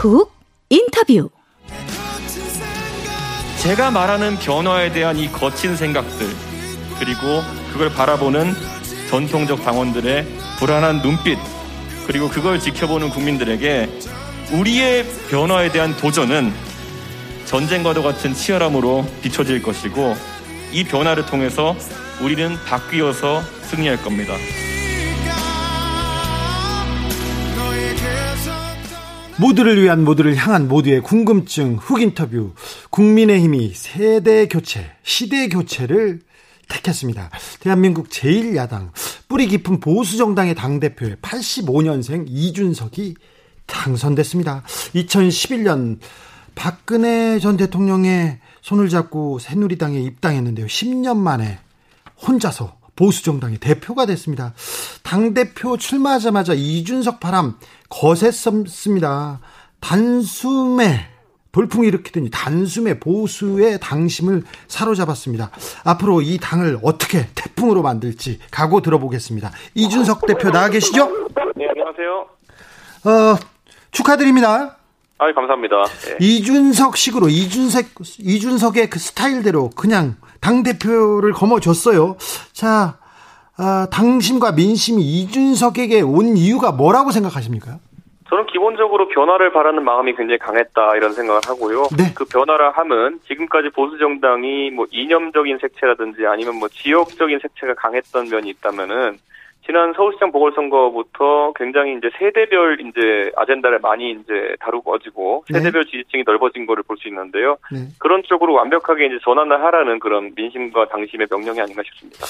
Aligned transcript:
훅 0.00 0.32
인터뷰 0.70 1.28
제가 3.58 3.90
말하는 3.90 4.38
변화에 4.38 4.92
대한 4.92 5.18
이 5.18 5.30
거친 5.30 5.76
생각들 5.76 6.26
그리고 6.98 7.42
그걸 7.70 7.92
바라보는 7.92 8.54
전통적 9.10 9.62
당원들의 9.62 10.26
불안한 10.58 11.02
눈빛 11.02 11.38
그리고 12.06 12.30
그걸 12.30 12.58
지켜보는 12.58 13.10
국민들에게 13.10 13.90
우리의 14.52 15.04
변화에 15.28 15.70
대한 15.70 15.94
도전은 15.98 16.50
전쟁과도 17.44 18.02
같은 18.02 18.32
치열함으로 18.32 19.06
비춰질 19.20 19.62
것이고 19.62 20.16
이 20.72 20.82
변화를 20.84 21.26
통해서 21.26 21.76
우리는 22.22 22.56
바뀌어서 22.64 23.42
승리할 23.64 24.02
겁니다. 24.02 24.32
모두를 29.40 29.82
위한 29.82 30.04
모두를 30.04 30.36
향한 30.36 30.68
모두의 30.68 31.00
궁금증 31.00 31.76
훅 31.76 32.02
인터뷰 32.02 32.52
국민의힘이 32.90 33.72
세대 33.74 34.46
교체 34.46 34.92
시대 35.02 35.48
교체를 35.48 36.20
택했습니다. 36.68 37.30
대한민국 37.60 38.10
제1야당 38.10 38.90
뿌리 39.28 39.46
깊은 39.46 39.80
보수 39.80 40.18
정당의 40.18 40.54
당대표에 40.54 41.16
85년생 41.16 42.26
이준석이 42.28 43.14
당선됐습니다. 43.64 44.62
2011년 44.94 45.98
박근혜 46.54 47.38
전 47.38 47.56
대통령의 47.56 48.40
손을 48.60 48.90
잡고 48.90 49.38
새누리당에 49.38 50.00
입당했는데요. 50.00 50.66
10년 50.66 51.16
만에 51.16 51.58
혼자서 52.26 52.79
보수 53.00 53.24
정당의 53.24 53.56
대표가 53.56 54.04
됐습니다. 54.04 54.52
당 55.02 55.32
대표 55.32 55.78
출마하자마자 55.78 56.52
이준석 56.52 57.18
바람 57.18 57.56
거셌습니다. 57.88 59.40
단숨에 59.80 61.08
돌풍이 61.50 61.88
일으키더니 61.88 62.28
단숨에 62.30 63.00
보수의 63.00 63.80
당심을 63.80 64.44
사로잡았습니다. 64.68 65.50
앞으로 65.82 66.20
이 66.20 66.36
당을 66.38 66.78
어떻게 66.82 67.26
태풍으로 67.34 67.80
만들지 67.80 68.38
각오 68.50 68.82
들어보겠습니다. 68.82 69.50
이준석 69.74 70.26
대표 70.26 70.50
나와 70.50 70.68
계시죠? 70.68 71.06
네, 71.56 71.68
안녕하세요. 71.70 72.26
어, 73.06 73.36
축하드립니다. 73.92 74.76
아, 75.16 75.32
감사합니다. 75.32 75.84
네. 75.84 76.16
이준석 76.20 76.98
식으로 76.98 77.30
이준석 77.30 77.86
이준석의 78.18 78.90
그 78.90 78.98
스타일대로 78.98 79.70
그냥 79.70 80.16
당 80.40 80.62
대표를 80.62 81.32
거머쥐었어요. 81.32 82.16
자, 82.52 82.98
어, 83.58 83.86
당심과 83.90 84.52
민심이 84.52 85.02
이준석에게 85.02 86.00
온 86.00 86.36
이유가 86.36 86.72
뭐라고 86.72 87.10
생각하십니까? 87.10 87.78
저는 88.30 88.46
기본적으로 88.46 89.08
변화를 89.08 89.52
바라는 89.52 89.84
마음이 89.84 90.14
굉장히 90.14 90.38
강했다 90.38 90.96
이런 90.96 91.12
생각을 91.12 91.40
하고요. 91.46 91.88
네. 91.98 92.12
그 92.14 92.24
변화를 92.24 92.70
함은 92.70 93.18
지금까지 93.26 93.70
보수 93.70 93.98
정당이 93.98 94.70
뭐 94.70 94.86
이념적인 94.90 95.58
색채라든지 95.60 96.24
아니면 96.26 96.56
뭐 96.56 96.68
지역적인 96.68 97.40
색채가 97.42 97.74
강했던 97.74 98.28
면이 98.28 98.48
있다면은 98.50 99.18
지난 99.66 99.92
서울시장 99.94 100.32
보궐선거부터 100.32 101.52
굉장히 101.54 101.96
이제 101.96 102.08
세대별 102.18 102.80
이제 102.80 103.30
아젠다를 103.36 103.78
많이 103.80 104.12
이제 104.12 104.56
다루고 104.60 104.92
어지고 104.94 105.44
네. 105.50 105.58
세대별 105.60 105.84
지지층이 105.86 106.24
넓어진 106.26 106.66
거를 106.66 106.82
볼 106.82 106.96
수 107.00 107.08
있는데요. 107.08 107.56
네. 107.72 107.88
그런 107.98 108.22
쪽으로 108.26 108.54
완벽하게 108.54 109.06
이제 109.06 109.18
전환을 109.24 109.62
하라는 109.64 109.98
그런 110.00 110.32
민심과 110.34 110.88
당심의 110.88 111.28
명령이 111.30 111.60
아닌가 111.60 111.82
싶습니다. 111.86 112.26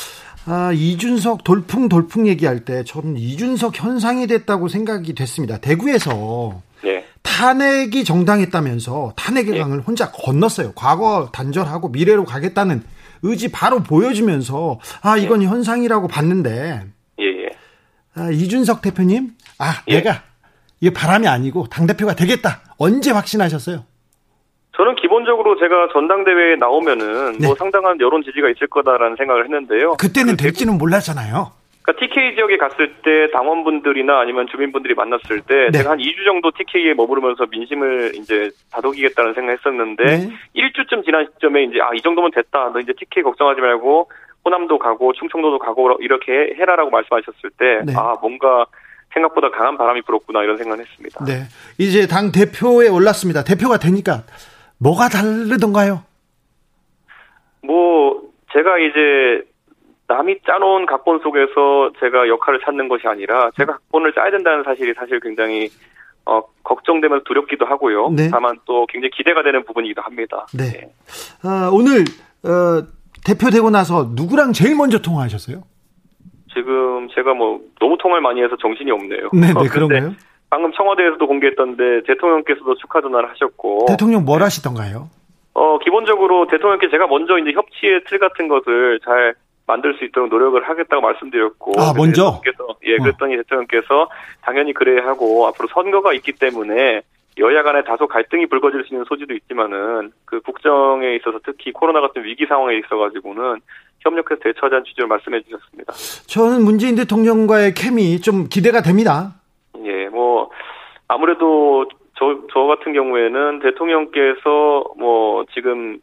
아, 0.47 0.71
이준석 0.73 1.45
돌풍 1.45 1.89
돌풍 1.89 2.27
얘기할 2.29 2.65
때 2.65 2.85
저는 2.85 3.17
이준석 3.17 3.83
현상이 3.83 4.27
됐다고 4.27 4.69
생각이 4.69 5.15
됐습니다. 5.15 5.59
대구에서 5.59 6.61
네. 6.83 7.05
탄핵이 7.23 8.05
정당했다면서 8.05 9.15
탄핵의 9.17 9.55
예. 9.55 9.59
강을 9.61 9.81
혼자 9.81 10.11
건넜어요. 10.13 10.73
과거 10.75 11.31
단절하고 11.33 11.89
미래로 11.89 12.25
가겠다는 12.25 12.83
의지 13.23 13.51
바로 13.51 13.83
보여주면서 13.83 14.79
아 15.03 15.17
이건 15.17 15.43
현상이라고 15.43 16.09
봤는데. 16.09 16.83
아, 18.17 18.31
이준석 18.31 18.83
대표님 18.83 19.31
아 19.59 19.83
예. 19.89 19.97
내가 20.01 20.23
이게 20.81 20.93
바람이 20.93 21.29
아니고 21.29 21.67
당 21.71 21.87
대표가 21.87 22.15
되겠다 22.15 22.61
언제 22.79 23.13
확신하셨어요? 23.13 23.85
저는 24.77 24.95
기본적으로 24.97 25.59
제가 25.59 25.89
전당대회에 25.93 26.57
나오면은 26.57 27.39
네. 27.39 27.47
뭐 27.47 27.55
상당한 27.57 28.01
여론 28.01 28.23
지지가 28.23 28.49
있을 28.51 28.67
거다라는 28.69 29.17
생각을 29.17 29.45
했는데요. 29.45 29.95
그때는 29.95 30.37
그 30.37 30.43
될지는 30.43 30.79
몰랐잖아요. 30.79 31.53
그러니까 31.83 32.07
TK 32.07 32.35
지역에 32.37 32.57
갔을 32.57 32.95
때 33.03 33.31
당원분들이나 33.33 34.21
아니면 34.21 34.47
주민분들이 34.51 34.95
만났을 34.95 35.41
때 35.43 35.69
네. 35.71 35.79
제가 35.79 35.91
한 35.91 35.99
2주 35.99 36.25
정도 36.25 36.51
TK에 36.57 36.95
머무르면서 36.95 37.47
민심을 37.51 38.13
이제 38.15 38.51
다독이겠다는 38.73 39.35
생각했었는데 39.35 40.05
네. 40.05 40.31
1주쯤 40.57 41.05
지난 41.05 41.27
시점에 41.33 41.65
이제 41.65 41.81
아 41.83 41.91
이 41.95 42.01
정도면 42.01 42.31
됐다. 42.31 42.71
너 42.73 42.81
이제 42.81 42.93
TK 42.99 43.23
걱정하지 43.23 43.61
말고 43.61 44.11
호남도 44.45 44.79
가고 44.79 45.13
충청도도 45.13 45.59
가고 45.59 45.97
이렇게 46.01 46.55
해라라고 46.59 46.91
말씀하셨을 46.91 47.51
때 47.59 47.81
네. 47.85 47.93
아 47.97 48.15
뭔가 48.21 48.67
생각보다 49.13 49.51
강한 49.51 49.77
바람이 49.77 50.03
불었구나 50.03 50.43
이런 50.43 50.57
생각을 50.57 50.85
했습니다. 50.85 51.25
네 51.25 51.45
이제 51.79 52.07
당 52.07 52.33
대표에 52.33 52.89
올랐습니다. 52.89 53.45
대표가 53.45 53.79
되니까 53.79 54.23
뭐가 54.79 55.09
다르던가요? 55.09 56.03
뭐 57.63 58.23
제가 58.53 58.79
이제 58.79 59.45
남이 60.09 60.41
짜놓은 60.47 60.87
각본 60.87 61.21
속에서 61.23 61.93
제가 62.01 62.29
역할을 62.29 62.61
찾는 62.65 62.89
것이 62.89 63.07
아니라 63.07 63.51
제가 63.57 63.75
각본을 63.75 64.13
짜야 64.15 64.31
된다는 64.31 64.65
사실이 64.65 64.95
사실 64.95 65.21
굉장히 65.21 65.69
어, 66.27 66.43
걱정되면서 66.65 67.25
두렵기도 67.25 67.65
하고요. 67.67 68.11
네. 68.11 68.29
다만 68.31 68.59
또 68.65 68.87
굉장히 68.87 69.11
기대가 69.11 69.43
되는 69.43 69.65
부분이기도 69.65 70.03
합니다. 70.03 70.47
네. 70.57 70.93
아, 71.43 71.71
오늘 71.73 72.05
어, 72.45 72.83
대표되고 73.25 73.71
나서 73.71 74.11
누구랑 74.15 74.53
제일 74.53 74.77
먼저 74.77 74.99
통화하셨어요? 74.99 75.63
지금 76.53 77.09
제가 77.15 77.35
뭐 77.35 77.61
너무 77.79 77.97
통화를 77.99 78.23
많이 78.23 78.43
해서 78.43 78.57
정신이 78.61 78.91
없네요. 78.91 79.31
네, 79.33 79.53
어, 79.55 79.63
네 79.63 79.69
그런가요? 79.71 80.13
방금 80.51 80.73
청와대에서도 80.73 81.25
공개했던데 81.27 82.03
대통령께서도 82.07 82.75
축하 82.77 83.01
전화를 83.01 83.31
하셨고 83.31 83.87
대통령 83.87 84.25
뭘 84.25 84.43
하시던가요? 84.43 85.09
어 85.55 85.79
기본적으로 85.79 86.47
대통령께 86.49 86.91
제가 86.91 87.07
먼저 87.07 87.39
이제 87.39 87.53
협치의 87.53 88.03
틀 88.09 88.19
같은 88.19 88.49
것을 88.49 88.99
잘 89.05 89.35
만들 89.67 89.95
수 89.95 90.05
있도록 90.05 90.29
노력을 90.29 90.61
하겠다고 90.69 91.01
말씀드렸고 91.01 91.81
아, 91.81 91.93
먼저? 91.97 92.41
대통령께서 92.43 92.67
예 92.85 92.95
어. 92.95 93.03
그랬더니 93.03 93.37
대통령께서 93.37 94.09
당연히 94.43 94.73
그래야 94.73 95.07
하고 95.07 95.47
앞으로 95.47 95.69
선거가 95.69 96.13
있기 96.15 96.33
때문에 96.33 97.03
여야 97.41 97.63
간에 97.63 97.83
다소 97.83 98.07
갈등이 98.07 98.47
불거질 98.47 98.85
수 98.85 98.95
있는 98.95 99.05
소지도 99.09 99.35
있지만은 99.35 100.13
그 100.27 100.41
국정에 100.41 101.17
있어서 101.17 101.41
특히 101.45 101.73
코로나 101.73 102.01
같은 102.01 102.23
위기 102.23 102.47
상황에 102.47 102.77
있어가지고는 102.77 103.61
협력해서 104.01 104.41
대처하자는 104.43 104.85
취지로 104.85 105.09
말씀해 105.09 105.43
주셨습니다. 105.43 105.93
저는 106.27 106.63
문재인 106.63 106.97
대통령과의 106.97 107.75
케미 107.75 108.21
좀 108.21 108.47
기대가 108.49 108.83
됩니다. 108.83 109.35
예, 109.85 110.09
뭐 110.09 110.51
아무래도 111.09 111.87
저, 112.19 112.39
저 112.53 112.61
같은 112.61 112.93
경우에는 112.93 113.61
대통령께서 113.61 114.85
뭐 114.99 115.45
지금 115.55 115.99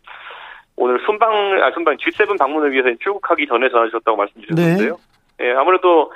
오늘 0.75 0.99
순방 1.05 1.31
아 1.61 1.71
순방 1.71 1.97
G7 1.97 2.37
방문을 2.37 2.71
위해서 2.71 2.89
출국하기 2.99 3.47
전에 3.47 3.69
전화 3.69 3.85
주셨다고 3.85 4.17
말씀 4.17 4.41
주셨는데요. 4.41 4.97
예, 5.41 5.51
아무래도 5.53 6.11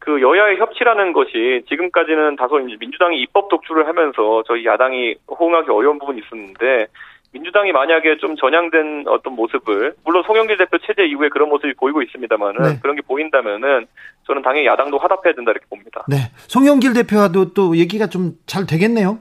그 0.00 0.20
여야의 0.20 0.58
협치라는 0.58 1.12
것이 1.12 1.62
지금까지는 1.68 2.36
다소 2.36 2.58
이제 2.60 2.76
민주당이 2.80 3.20
입법 3.20 3.48
독주를 3.48 3.86
하면서 3.86 4.42
저희 4.46 4.64
야당이 4.64 5.14
호응하기 5.28 5.70
어려운 5.70 5.98
부분이 5.98 6.22
있었는데 6.24 6.86
민주당이 7.32 7.70
만약에 7.70 8.16
좀 8.16 8.34
전향된 8.34 9.04
어떤 9.06 9.34
모습을 9.34 9.94
물론 10.04 10.24
송영길 10.26 10.56
대표 10.56 10.78
체제 10.78 11.04
이후에 11.04 11.28
그런 11.28 11.48
모습이 11.48 11.74
보이고 11.74 12.02
있습니다만은 12.02 12.62
네. 12.62 12.78
그런 12.82 12.96
게 12.96 13.02
보인다면은 13.02 13.86
저는 14.26 14.42
당연히 14.42 14.66
야당도 14.66 14.98
화답해야 14.98 15.34
된다 15.34 15.52
이렇게 15.52 15.66
봅니다. 15.68 16.04
네. 16.08 16.16
송영길 16.48 16.94
대표와도 16.94 17.52
또 17.54 17.76
얘기가 17.76 18.08
좀 18.08 18.32
잘 18.46 18.66
되겠네요. 18.66 19.18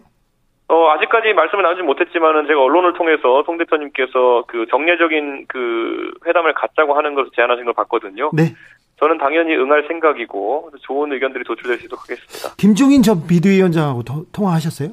어, 0.69 0.89
아직까지 0.91 1.33
말씀을 1.33 1.63
나누지 1.63 1.81
못했지만은 1.81 2.45
제가 2.47 2.61
언론을 2.61 2.93
통해서 2.93 3.43
송 3.43 3.57
대표님께서 3.57 4.43
그 4.47 4.65
정례적인 4.69 5.45
그 5.47 6.11
회담을 6.27 6.53
갖자고 6.53 6.95
하는 6.95 7.15
것을 7.15 7.31
제안하신 7.35 7.65
걸 7.65 7.73
봤거든요. 7.73 8.29
네. 8.33 8.53
저는 8.99 9.17
당연히 9.17 9.55
응할 9.55 9.85
생각이고 9.87 10.71
좋은 10.81 11.11
의견들이 11.13 11.43
도출될 11.45 11.79
수 11.79 11.85
있도록 11.85 12.03
하겠습니다. 12.03 12.55
김종인 12.57 13.01
전 13.01 13.25
비대위원장하고 13.25 14.03
도, 14.03 14.25
통화하셨어요? 14.33 14.89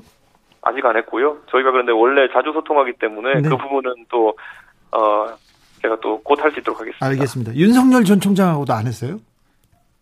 아직 0.63 0.85
안 0.85 0.97
했고요. 0.97 1.39
저희가 1.51 1.71
그런데 1.73 1.93
원래 1.93 2.29
자주 2.33 2.53
소통하기 2.53 2.95
때문에 3.01 3.41
네. 3.41 3.49
그 3.49 3.57
부분은 3.57 4.07
또 4.09 4.37
어, 4.93 5.27
제가 5.83 5.97
또 6.01 6.21
곧 6.25 6.41
할 6.43 6.53
수 6.53 6.61
있도록 6.61 6.81
하겠습니다. 6.81 7.05
알겠습니다. 7.07 7.55
윤석열 7.55 8.05
전 8.05 8.21
총장하고도 8.21 8.73
안 8.73 8.87
했어요? 8.87 9.19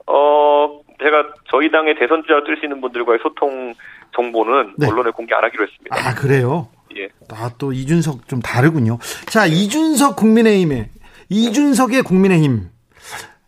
어, 0.06 0.80
제가 1.02 1.24
저희 1.50 1.70
당의 1.70 1.94
대선 1.98 2.22
주자로 2.22 2.44
뛸 2.44 2.58
수 2.58 2.64
있는 2.66 2.80
분들과의 2.80 3.18
소통 3.22 3.74
정보는 4.14 4.74
네. 4.78 4.86
언론에 4.88 5.10
공개 5.10 5.34
안 5.34 5.42
하기로 5.44 5.64
했습니다. 5.64 5.96
아 5.96 6.14
그래요? 6.14 6.68
예. 6.96 7.08
아 7.32 7.50
또 7.58 7.72
이준석 7.72 8.28
좀 8.28 8.40
다르군요. 8.40 8.98
자 9.26 9.46
이준석 9.46 10.16
국민의힘에 10.16 10.90
이준석의 11.30 12.02
국민의힘 12.02 12.68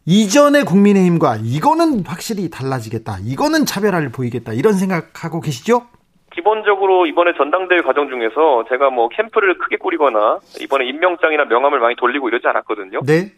이전의 0.07 0.65
국민의힘과 0.65 1.39
이거는 1.43 2.05
확실히 2.07 2.49
달라지겠다. 2.49 3.19
이거는 3.27 3.67
차별화를 3.67 4.11
보이겠다. 4.13 4.53
이런 4.53 4.75
생각하고 4.75 5.41
계시죠? 5.41 5.89
기본적으로 6.33 7.07
이번에 7.07 7.33
전당대회 7.37 7.81
과정 7.81 8.09
중에서 8.09 8.67
제가 8.69 8.91
뭐 8.91 9.09
캠프를 9.09 9.59
크게 9.59 9.79
꾸리거나 9.79 10.39
이번에 10.61 10.87
임명장이나 10.87 11.47
명함을 11.47 11.81
많이 11.81 11.97
돌리고 11.97 12.29
이러지 12.29 12.47
않았거든요. 12.47 13.01
네. 13.05 13.33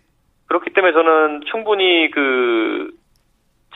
그렇기 0.47 0.73
때문에 0.75 0.93
저는 0.93 1.41
충분히 1.51 2.11
그 2.11 2.91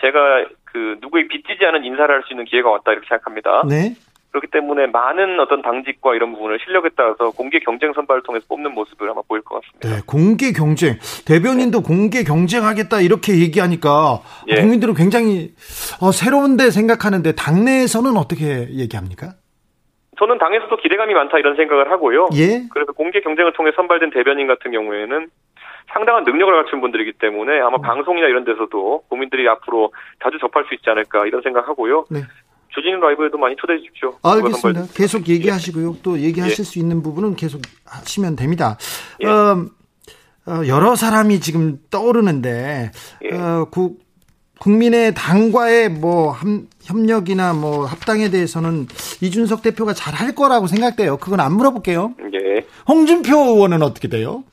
제가 0.00 0.44
그 0.64 0.96
누구에 1.00 1.28
빚지지 1.28 1.64
않은 1.64 1.84
인사를 1.84 2.12
할 2.14 2.22
수 2.24 2.32
있는 2.32 2.44
기회가 2.44 2.68
왔다 2.70 2.92
이렇게 2.92 3.06
생각합니다. 3.08 3.62
네. 3.68 3.94
그렇기 4.32 4.46
때문에 4.50 4.86
많은 4.86 5.38
어떤 5.40 5.60
당직과 5.60 6.14
이런 6.14 6.32
부분을 6.32 6.58
실력에 6.64 6.88
따라서 6.96 7.30
공개 7.30 7.58
경쟁 7.60 7.92
선발을 7.92 8.22
통해서 8.22 8.46
뽑는 8.48 8.72
모습을 8.72 9.10
아마 9.10 9.20
보일 9.28 9.42
것 9.42 9.60
같습니다. 9.60 9.88
네, 9.88 10.02
공개 10.06 10.52
경쟁. 10.52 10.94
대변인도 11.26 11.82
공개 11.82 12.24
경쟁하겠다 12.24 13.02
이렇게 13.02 13.38
얘기하니까 13.38 14.20
예. 14.48 14.56
국민들은 14.56 14.94
굉장히 14.94 15.52
어, 16.00 16.12
새로운데 16.12 16.70
생각하는데 16.70 17.32
당내에서는 17.32 18.16
어떻게 18.16 18.68
얘기합니까? 18.70 19.34
저는 20.18 20.38
당에서도 20.38 20.74
기대감이 20.78 21.12
많다 21.12 21.38
이런 21.38 21.54
생각을 21.56 21.90
하고요. 21.90 22.28
예. 22.34 22.64
그래서 22.72 22.92
공개 22.92 23.20
경쟁을 23.20 23.52
통해 23.52 23.70
선발된 23.76 24.10
대변인 24.10 24.46
같은 24.46 24.70
경우에는 24.72 25.28
상당한 25.92 26.24
능력을 26.24 26.54
갖춘 26.54 26.80
분들이기 26.80 27.12
때문에 27.18 27.60
아마 27.60 27.76
음. 27.76 27.82
방송이나 27.82 28.28
이런 28.28 28.44
데서도 28.44 29.04
국민들이 29.08 29.46
앞으로 29.48 29.92
자주 30.22 30.38
접할 30.38 30.64
수 30.64 30.74
있지 30.74 30.88
않을까 30.88 31.26
이런 31.26 31.42
생각하고요. 31.42 32.06
네. 32.10 32.20
주진우 32.74 33.00
라이브에도 33.00 33.38
많이 33.38 33.54
초대해 33.56 33.78
주십시오. 33.80 34.14
알겠습니다. 34.22 34.84
계속 34.94 35.28
얘기하시고요. 35.28 35.96
또 36.02 36.18
얘기하실 36.18 36.60
예. 36.60 36.62
수 36.64 36.78
있는 36.78 37.02
부분은 37.02 37.36
계속 37.36 37.60
하시면 37.86 38.36
됩니다. 38.36 38.78
예. 39.22 39.26
어, 39.28 39.66
어, 40.46 40.66
여러 40.66 40.94
사람이 40.96 41.40
지금 41.40 41.78
떠오르는데 41.90 42.90
예. 43.24 43.36
어, 43.36 43.66
국, 43.70 44.00
국민의 44.58 45.12
당과의 45.14 45.88
뭐 45.90 46.30
함- 46.30 46.68
협력이나 46.82 47.52
뭐 47.52 47.84
합당에 47.84 48.30
대해서는 48.30 48.86
이준석 49.20 49.62
대표가 49.62 49.92
잘 49.92 50.14
할 50.14 50.34
거라고 50.34 50.66
생각돼요. 50.66 51.16
그건 51.18 51.40
안 51.40 51.52
물어볼게요. 51.54 52.14
예. 52.34 52.64
홍준표 52.88 53.36
의원은 53.36 53.82
어떻게 53.82 54.08
돼요? 54.08 54.44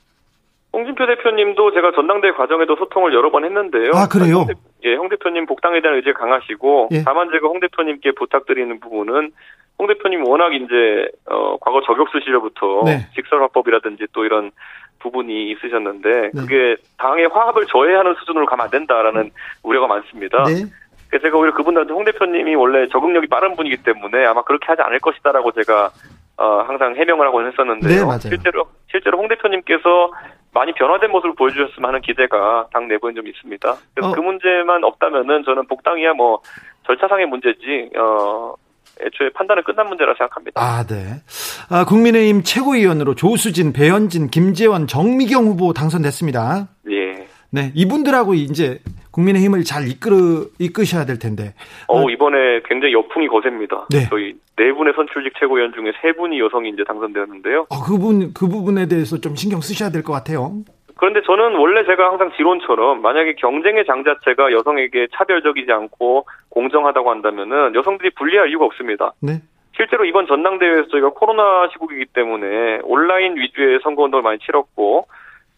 홍준표 0.74 1.06
대표님도 1.08 1.74
제가 1.74 1.92
전당대회 1.96 2.32
과정에도 2.34 2.76
소통을 2.76 3.14
여러 3.14 3.32
번 3.32 3.44
했는데요. 3.46 3.92
아, 3.94 4.08
그래요? 4.08 4.46
예, 4.84 4.96
홍 4.96 5.10
대표님 5.10 5.46
복당에 5.46 5.82
대한 5.82 5.98
의지가 5.98 6.20
강하시고 6.20 6.90
예. 6.92 7.04
다만 7.04 7.30
제가 7.32 7.48
홍 7.48 7.60
대표님께 7.60 8.12
부탁드리는 8.12 8.80
부분은 8.80 9.32
홍 9.78 9.88
대표님 9.88 10.28
워낙 10.28 10.54
이제 10.54 11.10
어, 11.26 11.58
과거 11.60 11.82
저격수 11.82 12.20
시절부터 12.20 12.84
네. 12.86 13.08
직설화법이라든지 13.16 14.08
또 14.14 14.26
이런 14.26 14.52
부분이 15.00 15.52
있으셨는데 15.52 16.32
네. 16.34 16.42
그게 16.42 16.76
당의 16.98 17.28
화합을 17.28 17.66
저해하는 17.68 18.16
수준으로 18.16 18.46
가면 18.46 18.66
안 18.66 18.70
된다라는 18.70 19.32
우려가 19.64 19.88
많습니다. 19.88 20.44
네. 20.44 20.66
그래서 21.10 21.24
제가 21.24 21.38
오히려 21.38 21.54
그분들한테 21.56 21.94
홍 21.94 22.06
대표님이 22.06 22.56
원래 22.56 22.88
적응력이 22.88 23.28
빠른 23.28 23.56
분이기 23.56 23.78
때문에 23.84 24.26
아마 24.26 24.44
그렇게 24.44 24.68
하지 24.68 24.82
않을 24.82 25.00
것이다라고 25.00 25.52
제가 25.54 25.90
어, 26.38 26.64
항상 26.68 26.96
해명을 26.96 27.28
하고 27.28 27.46
했었는데요. 27.46 28.08
네. 28.08 28.20
실제로 28.30 28.66
실제로 28.90 29.18
홍 29.18 29.28
대표님께서 29.28 30.12
많이 30.52 30.74
변화된 30.74 31.12
모습을 31.12 31.36
보여주셨으면 31.36 31.88
하는 31.90 32.02
기대가 32.02 32.68
당 32.74 32.88
내부엔 32.88 33.16
좀 33.16 33.28
있습니다. 33.28 33.76
그래서 33.94 34.10
어. 34.10 34.14
그 34.14 34.20
문제만 34.20 34.84
없다면은 34.84 35.44
저는 35.44 35.68
복당이야 35.68 36.14
뭐 36.14 36.42
절차상의 36.86 37.28
문제지 37.28 37.90
어 37.98 38.56
애초에 39.02 39.30
판단은 39.34 39.64
끝난 39.64 39.88
문제라 39.88 40.14
생각합니다. 40.18 40.62
아, 40.62 40.84
네. 40.84 41.22
아, 41.70 41.86
국민의힘 41.86 42.44
최고위원으로 42.44 43.16
조수진, 43.16 43.72
배현진, 43.72 44.30
김재원, 44.30 44.88
정미경 44.88 45.46
후보 45.46 45.72
당선됐습니다. 45.72 46.68
예. 46.92 47.09
네, 47.52 47.72
이분들하고 47.74 48.34
이제 48.36 48.80
국민의힘을 49.12 49.64
잘 49.64 49.88
이끌어 49.88 50.46
이끄셔야 50.60 51.06
될 51.06 51.18
텐데. 51.18 51.54
어 51.88 52.10
이번에 52.10 52.62
굉장히 52.66 52.94
여풍이 52.94 53.28
거셉니다. 53.28 53.88
네. 53.90 54.08
저희 54.10 54.36
네 54.56 54.72
분의 54.72 54.94
선출직 54.96 55.34
최고위원 55.40 55.74
중에 55.74 55.92
세 56.02 56.12
분이 56.14 56.40
여성이 56.40 56.70
이제 56.70 56.84
당선되었는데요. 56.86 57.66
어, 57.70 57.84
그분 57.84 58.34
그 58.34 58.48
부분에 58.48 58.88
대해서 58.88 59.18
좀 59.20 59.36
신경 59.36 59.62
쓰셔야 59.62 59.90
될 59.90 60.04
것 60.04 60.14
같아요. 60.14 60.52
그런데 60.96 61.22
저는 61.26 61.56
원래 61.56 61.86
제가 61.86 62.10
항상 62.10 62.32
지론처럼 62.36 63.02
만약에 63.02 63.36
경쟁의 63.36 63.86
장 63.86 64.04
자체가 64.04 64.52
여성에게 64.52 65.08
차별적이지 65.16 65.72
않고 65.72 66.26
공정하다고 66.50 67.10
한다면은 67.10 67.74
여성들이 67.74 68.12
불리할 68.18 68.50
이유가 68.50 68.66
없습니다. 68.66 69.14
네. 69.22 69.42
실제로 69.76 70.04
이번 70.04 70.28
전당대회에서 70.28 70.90
저희가 70.90 71.12
코로나 71.12 71.70
시국이기 71.72 72.08
때문에 72.14 72.80
온라인 72.84 73.38
위주의 73.38 73.80
선거 73.82 74.04
운동을 74.04 74.24
많이 74.24 74.40
치렀고 74.40 75.08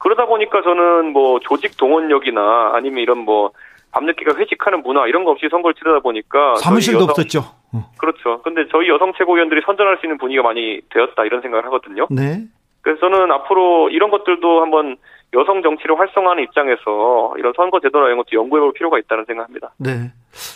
그러다 0.02 0.26
보니까 0.26 0.62
저는 0.64 1.14
뭐 1.14 1.40
조직 1.40 1.78
동원력이나 1.78 2.72
아니면 2.74 3.00
이런 3.00 3.20
뭐 3.20 3.52
밤늦게가 3.92 4.36
회식하는 4.38 4.82
문화 4.84 5.06
이런 5.08 5.24
거 5.24 5.32
없이 5.32 5.48
선거를 5.50 5.74
치르다 5.76 6.00
보니까 6.00 6.56
사무실도 6.56 7.00
여성- 7.02 7.10
없었죠. 7.10 7.40
어. 7.74 7.92
그렇죠. 8.00 8.42
근데 8.42 8.66
저희 8.72 8.90
여성 8.90 9.14
최고위원들이 9.18 9.62
선전할 9.66 9.98
수 9.98 10.06
있는 10.06 10.18
분위기가 10.18 10.44
많이 10.44 10.82
되었다 10.90 11.24
이런 11.26 11.42
생각을 11.42 11.66
하거든요. 11.66 12.08
네. 12.10 12.42
그래서 12.82 13.00
저는 13.02 13.32
앞으로 13.32 13.90
이런 13.90 14.10
것들도 14.10 14.62
한번 14.62 14.98
여성 15.34 15.62
정치를 15.62 16.00
활성화하는 16.00 16.44
입장에서 16.44 17.36
이런 17.38 17.54
선거 17.56 17.80
제도나 17.80 18.08
이런 18.08 18.18
것도 18.18 18.30
연구해 18.34 18.60
볼 18.62 18.74
필요가 18.74 18.98
있다는 18.98 19.26
생각합니다. 19.26 19.72
네. 19.78 20.12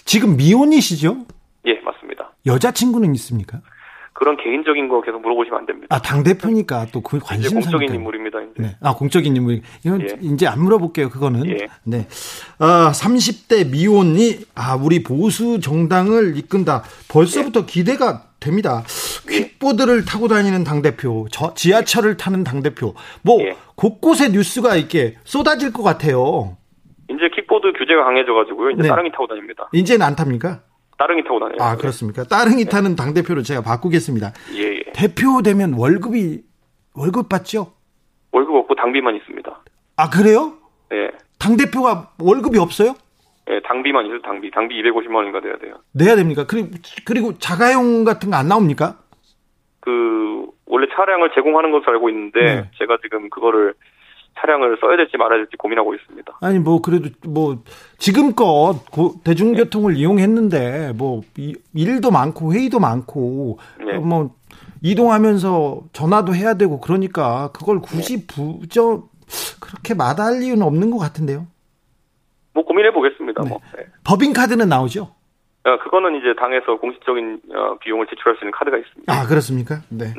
지금 0.05 0.35
미혼이시죠? 0.37 1.17
예, 1.67 1.79
맞습니다. 1.81 2.31
여자친구는 2.45 3.13
있습니까? 3.15 3.59
그런 4.17 4.37
개인적인 4.37 4.87
거 4.87 5.01
계속 5.01 5.21
물어보시면 5.21 5.59
안 5.59 5.65
됩니다. 5.65 5.93
아, 5.93 6.01
당대표니까 6.01 6.87
또 6.93 7.01
그 7.01 7.19
관심사니까. 7.19 7.69
공적인 7.69 7.93
인물입니다. 7.93 8.39
이제. 8.41 8.51
네. 8.57 8.75
아, 8.81 8.95
공적인 8.95 9.35
인물. 9.35 9.61
이건 9.85 10.01
예. 10.01 10.07
이제 10.21 10.47
안 10.47 10.63
물어볼게요, 10.63 11.09
그거는. 11.09 11.45
예. 11.49 11.67
네. 11.83 12.07
아, 12.57 12.91
30대 12.95 13.69
미혼이, 13.69 14.39
아, 14.55 14.75
우리 14.75 15.03
보수 15.03 15.59
정당을 15.59 16.37
이끈다. 16.37 16.83
벌써부터 17.09 17.65
기대가 17.65 18.23
됩니다. 18.39 18.83
예. 19.31 19.49
퀵보드를 19.49 20.05
타고 20.05 20.29
다니는 20.29 20.63
당대표, 20.63 21.27
저, 21.29 21.53
지하철을 21.53 22.15
타는 22.15 22.45
당대표. 22.45 22.95
뭐, 23.21 23.41
예. 23.41 23.57
곳곳에 23.75 24.29
뉴스가 24.29 24.77
이렇게 24.77 25.15
쏟아질 25.25 25.73
것 25.73 25.83
같아요. 25.83 26.55
이제 27.09 27.19
킥보드 27.35 27.73
규제가 27.77 28.05
강해져가지고요. 28.05 28.69
이제 28.71 28.81
네. 28.83 28.87
따릉이 28.87 29.11
타고 29.11 29.27
다닙니다. 29.27 29.67
이제는 29.73 30.05
안 30.05 30.15
탑니까? 30.15 30.61
따릉이 30.97 31.23
타고 31.23 31.39
다녀요. 31.39 31.57
아, 31.59 31.75
그렇습니까? 31.75 32.23
따릉이 32.23 32.65
타는 32.65 32.95
당 32.95 33.13
대표로 33.13 33.41
제가 33.41 33.61
바꾸겠습니다. 33.61 34.33
예, 34.55 34.63
예. 34.63 34.83
대표 34.93 35.41
되면 35.43 35.73
월급이, 35.73 36.41
월급 36.95 37.27
받죠? 37.29 37.73
월급 38.31 38.55
없고 38.55 38.75
당비만 38.75 39.15
있습니다. 39.17 39.63
아, 39.97 40.09
그래요? 40.09 40.53
예. 40.93 41.11
당대표가 41.39 42.11
월급이 42.19 42.57
없어요? 42.59 42.95
예, 43.49 43.59
당비만 43.61 44.05
있어요, 44.05 44.21
당비. 44.21 44.49
당비 44.51 44.81
250만 44.81 45.15
원인가 45.15 45.39
돼야 45.41 45.57
돼요. 45.57 45.75
내야 45.91 46.15
됩니까? 46.15 46.45
그리고, 46.47 46.69
그리고 47.05 47.37
자가용 47.37 48.03
같은 48.03 48.31
거 48.31 48.37
안 48.37 48.47
나옵니까? 48.47 48.97
그, 49.81 50.47
원래 50.65 50.87
차량을 50.95 51.31
제공하는 51.35 51.71
것으로 51.71 51.91
알고 51.93 52.09
있는데, 52.09 52.39
네. 52.39 52.69
제가 52.79 52.97
지금 53.03 53.29
그거를 53.29 53.73
차량을 54.39 54.77
써야 54.81 54.97
될지 54.97 55.17
말아야 55.17 55.39
될지 55.39 55.55
고민하고 55.57 55.93
있습니다. 55.95 56.37
아니, 56.41 56.59
뭐, 56.59 56.81
그래도, 56.81 57.09
뭐, 57.27 57.63
지금껏 57.97 58.75
고- 58.91 59.15
대중교통을 59.23 59.95
이용했는데, 59.95 60.93
뭐, 60.95 61.21
이- 61.37 61.55
일도 61.73 62.11
많고, 62.11 62.53
회의도 62.53 62.79
많고, 62.79 63.57
네. 63.79 63.97
뭐, 63.97 64.35
이동하면서 64.83 65.81
전화도 65.93 66.35
해야 66.35 66.55
되고, 66.55 66.79
그러니까, 66.79 67.49
그걸 67.53 67.79
굳이 67.81 68.27
부저, 68.27 69.03
그렇게 69.59 69.93
마다할 69.93 70.43
이유는 70.43 70.61
없는 70.63 70.91
것 70.91 70.99
같은데요. 70.99 71.47
뭐 72.53 72.63
고민해 72.63 72.91
보겠습니다. 72.93 73.43
뭐. 73.43 73.59
예. 73.79 73.85
법인 74.03 74.31
카드는 74.33 74.69
나오죠? 74.69 75.03
어, 75.63 75.77
그거는 75.83 76.15
이제 76.17 76.33
당에서 76.39 76.77
공식적인 76.79 77.41
어, 77.55 77.77
비용을 77.79 78.05
지출할 78.07 78.35
수 78.37 78.43
있는 78.45 78.51
카드가 78.51 78.77
있습니다. 78.77 79.11
아, 79.11 79.25
그렇습니까? 79.27 79.81
네. 79.89 80.13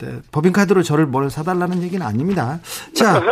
네. 0.00 0.06
네, 0.06 0.18
법인카드로 0.32 0.82
저를 0.82 1.06
뭘 1.06 1.30
사달라는 1.30 1.82
얘기는 1.82 2.04
아닙니다. 2.04 2.58
자, 2.94 3.22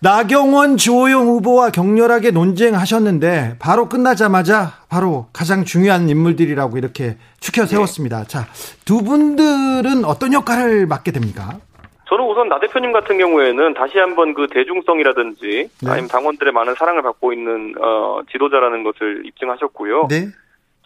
나경원, 0.00 0.76
주호영 0.76 1.26
후보와 1.26 1.70
격렬하게 1.70 2.30
논쟁하셨는데 2.30 3.56
바로 3.58 3.88
끝나자마자 3.88 4.72
바로 4.88 5.26
가장 5.32 5.64
중요한 5.64 6.08
인물들이라고 6.08 6.78
이렇게 6.78 7.16
추켜 7.40 7.66
세웠습니다. 7.66 8.24
자, 8.24 8.46
두 8.84 9.02
분들은 9.02 10.04
어떤 10.04 10.32
역할을 10.32 10.86
맡게 10.86 11.12
됩니까? 11.12 11.58
저는 12.08 12.24
우선 12.26 12.48
나 12.48 12.58
대표님 12.58 12.92
같은 12.92 13.18
경우에는 13.18 13.74
다시 13.74 13.98
한번 13.98 14.34
그 14.34 14.48
대중성이라든지 14.52 15.68
네. 15.82 15.90
아니면 15.90 16.08
당원들의 16.08 16.52
많은 16.52 16.74
사랑을 16.74 17.02
받고 17.02 17.32
있는 17.32 17.74
어, 17.80 18.20
지도자라는 18.32 18.82
것을 18.82 19.22
입증하셨고요. 19.26 20.08
네. 20.08 20.28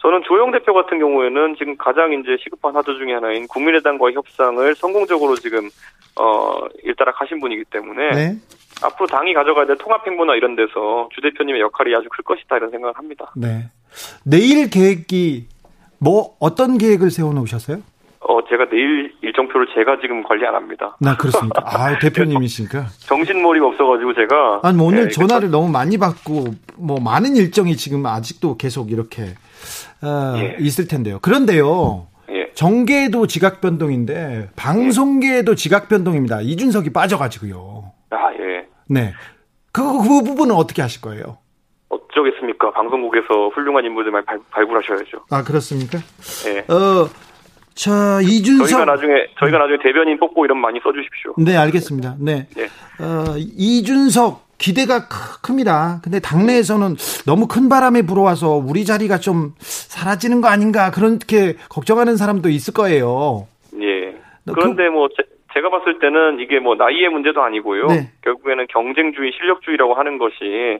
저는 0.05 0.21
조영 0.27 0.51
대표 0.51 0.71
같은 0.75 0.99
경우에는 0.99 1.55
지금 1.57 1.75
가장 1.77 2.13
이제 2.13 2.37
시급한 2.43 2.75
화두 2.75 2.95
중의 2.95 3.15
하나인 3.15 3.47
국민의당과의 3.47 4.13
협상을 4.13 4.75
성공적으로 4.75 5.35
지금 5.35 5.67
어 6.15 6.59
일단락 6.83 7.19
하신 7.21 7.39
분이기 7.39 7.63
때문에 7.71 8.11
네. 8.11 8.35
앞으로 8.83 9.07
당이 9.07 9.33
가져가야 9.33 9.65
될 9.65 9.75
통합 9.79 10.05
행보나 10.05 10.35
이런 10.35 10.55
데서 10.55 11.09
주 11.11 11.21
대표님의 11.21 11.59
역할이 11.59 11.95
아주 11.95 12.07
클 12.11 12.23
것이다 12.23 12.57
이런 12.57 12.69
생각을 12.69 12.95
합니다. 12.95 13.33
네. 13.35 13.71
내일 14.23 14.69
계획이 14.69 15.47
뭐 15.97 16.35
어떤 16.39 16.77
계획을 16.77 17.09
세워 17.09 17.33
놓으셨어요? 17.33 17.79
어 18.19 18.47
제가 18.47 18.69
내일 18.69 19.11
일정표를 19.21 19.67
제가 19.73 19.97
지금 20.01 20.21
관리 20.21 20.45
안 20.45 20.53
합니다. 20.53 20.95
나 20.99 21.17
그렇습니까? 21.17 21.63
아, 21.65 21.97
대표님이시니까. 21.99 22.85
정신머리가 23.07 23.65
없어가지고 23.65 24.13
제가 24.13 24.59
아니 24.61 24.77
뭐 24.77 24.87
오늘 24.87 25.05
예, 25.05 25.09
전화를 25.09 25.49
너무 25.49 25.67
많이 25.69 25.97
받고 25.97 26.45
뭐 26.77 26.99
많은 26.99 27.35
일정이 27.35 27.75
지금 27.75 28.05
아직도 28.05 28.57
계속 28.57 28.91
이렇게 28.91 29.33
어, 30.05 30.37
예. 30.37 30.55
있을 30.59 30.87
텐데요. 30.87 31.19
그런데요. 31.19 32.07
예. 32.29 32.51
정계도 32.53 33.27
지각 33.27 33.59
변동인데 33.61 34.49
방송계도 34.55 35.55
지각 35.55 35.89
변동입니다. 35.89 36.41
이준석이 36.41 36.91
빠져가지고요. 36.93 37.91
아 38.11 38.31
예. 38.39 38.67
네. 38.89 39.13
그, 39.71 39.81
그 39.81 40.23
부분은 40.23 40.55
어떻게 40.55 40.81
하실 40.81 41.01
거예요? 41.01 41.39
어쩌겠습니까? 41.89 42.71
방송국에서 42.71 43.49
훌륭한 43.53 43.83
인물들 43.85 44.11
많이 44.11 44.25
발, 44.25 44.39
발굴하셔야죠. 44.51 45.25
아 45.31 45.43
그렇습니까? 45.43 45.99
예. 46.47 46.59
어, 46.71 47.09
자 47.73 48.19
이준석. 48.21 48.67
저희가 48.69 48.85
나중에 48.85 49.13
저희가 49.39 49.57
나중에 49.57 49.77
대변인 49.83 50.17
뽑고 50.19 50.45
이런 50.45 50.59
많이 50.59 50.79
써주십시오. 50.81 51.33
네 51.37 51.57
알겠습니다. 51.57 52.15
네. 52.19 52.47
예. 52.57 52.65
어, 53.03 53.35
이준석 53.37 54.44
기대가 54.57 55.07
크- 55.07 55.41
큽니다. 55.41 55.99
근데 56.03 56.19
당내에서는 56.19 56.95
너무 57.25 57.47
큰 57.47 57.69
바람이 57.69 58.03
불어와서 58.03 58.51
우리 58.55 58.85
자리가 58.85 59.17
좀 59.19 59.53
사라지는 59.59 60.41
거 60.41 60.47
아닌가 60.47 60.91
그렇게 60.91 61.55
걱정하는 61.69 62.15
사람도 62.17 62.49
있을 62.49 62.73
거예요. 62.73 63.47
예. 63.81 64.15
너 64.45 64.53
그런데 64.53 64.89
뭐 64.89 65.09
제, 65.53 65.61
가 65.61 65.69
봤을 65.69 65.99
때는 65.99 66.39
이게 66.41 66.59
뭐 66.59 66.75
나이의 66.75 67.09
문제도 67.09 67.41
아니고요. 67.41 67.87
네. 67.87 68.11
결국에는 68.23 68.67
경쟁주의, 68.69 69.31
실력주의라고 69.37 69.93
하는 69.93 70.17
것이 70.17 70.79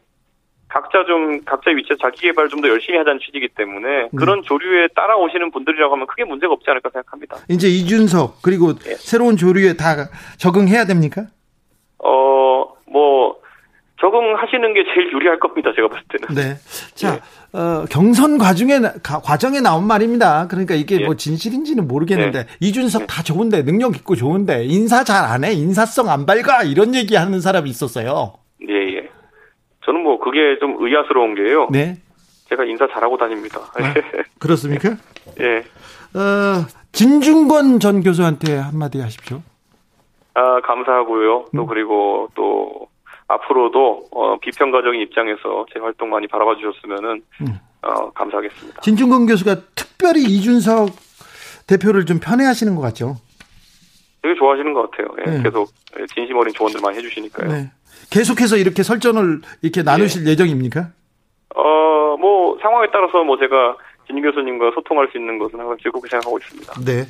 각자 0.67 1.05
좀 1.05 1.41
각자의 1.45 1.77
위치에서 1.77 1.97
자기 2.01 2.21
개발 2.21 2.49
좀 2.49 2.61
더 2.61 2.67
열심히 2.67 2.97
하자는 2.97 3.19
취지이기 3.19 3.49
때문에 3.55 3.87
네. 4.03 4.09
그런 4.17 4.41
조류에 4.43 4.89
따라오시는 4.95 5.51
분들이라고 5.51 5.93
하면 5.93 6.07
크게 6.07 6.25
문제가 6.25 6.51
없지 6.53 6.69
않을까 6.69 6.89
생각합니다. 6.91 7.37
이제 7.49 7.67
이준석 7.69 8.41
그리고 8.41 8.71
예. 8.87 8.95
새로운 8.95 9.37
조류에 9.37 9.73
다 9.77 10.09
적응해야 10.37 10.85
됩니까? 10.85 11.27
어, 11.99 12.65
뭐 12.87 13.37
적응하시는 14.01 14.73
게 14.73 14.83
제일 14.93 15.11
유리할 15.13 15.39
겁니다. 15.39 15.71
제가 15.75 15.87
봤을 15.87 16.03
때는. 16.09 16.35
네. 16.35 16.55
자, 16.95 17.15
예. 17.15 17.57
어, 17.57 17.85
경선 17.89 18.37
과정에 18.37 18.79
과정에 19.01 19.61
나온 19.61 19.87
말입니다. 19.87 20.47
그러니까 20.49 20.75
이게 20.75 20.99
예. 20.99 21.05
뭐 21.05 21.15
진실인지는 21.15 21.87
모르겠는데 21.87 22.45
이준석 22.59 23.07
다 23.07 23.23
좋은데 23.23 23.63
능력 23.63 23.95
있고 23.95 24.15
좋은데 24.15 24.65
인사 24.65 25.03
잘 25.03 25.23
안 25.25 25.43
해, 25.45 25.53
인사성 25.53 26.09
안 26.09 26.25
밝아 26.25 26.63
이런 26.63 26.93
얘기 26.93 27.15
하는 27.15 27.39
사람이 27.39 27.69
있었어요. 27.69 28.33
예, 28.67 28.73
예. 28.97 29.09
저는 29.85 30.01
뭐 30.03 30.19
그게 30.19 30.57
좀 30.59 30.75
의아스러운 30.79 31.35
게요. 31.35 31.67
네. 31.71 31.95
제가 32.49 32.65
인사 32.65 32.87
잘하고 32.87 33.17
다닙니다. 33.17 33.59
아, 33.79 33.93
그렇습니까? 34.39 34.89
예. 35.39 35.63
어, 36.19 36.65
진중권 36.91 37.79
전 37.79 38.01
교수한테 38.03 38.57
한마디 38.57 38.99
하십시오. 38.99 39.41
아, 40.33 40.59
감사하고요. 40.61 41.45
또 41.55 41.61
음. 41.63 41.65
그리고 41.67 42.27
또 42.35 42.87
앞으로도 43.27 44.07
어, 44.11 44.37
비평가적인 44.39 45.01
입장에서 45.01 45.65
제 45.73 45.79
활동 45.79 46.09
많이 46.09 46.27
바라봐 46.27 46.55
주셨으면은 46.57 47.21
음. 47.41 47.59
어, 47.81 48.11
감사하겠습니다. 48.11 48.81
진중권 48.81 49.25
교수가 49.27 49.55
특별히 49.75 50.23
이준석 50.23 50.89
대표를 51.67 52.05
좀 52.05 52.19
편애하시는 52.19 52.75
것 52.75 52.81
같죠? 52.81 53.17
되게 54.21 54.35
좋아하시는 54.35 54.73
것 54.73 54.89
같아요. 54.89 55.07
예, 55.25 55.37
네. 55.37 55.43
계속 55.43 55.69
진심 56.13 56.37
어린 56.37 56.53
조언들 56.53 56.81
많이 56.81 56.97
해주시니까요. 56.97 57.51
네. 57.51 57.71
계속해서 58.09 58.57
이렇게 58.57 58.83
설전을 58.83 59.41
이렇게 59.61 59.83
나누실 59.83 60.27
예 60.27 60.35
정입니까? 60.35 60.89
어, 61.55 62.17
뭐 62.17 62.57
상황에 62.61 62.87
따라서 62.91 63.23
뭐 63.23 63.37
제가 63.37 63.77
진 64.07 64.21
교수님과 64.21 64.71
소통할 64.75 65.07
수 65.11 65.17
있는 65.17 65.39
것은 65.39 65.59
항상 65.59 65.77
즐겁게 65.81 66.09
생각하고 66.09 66.37
있습니다. 66.37 66.73
네. 66.85 67.05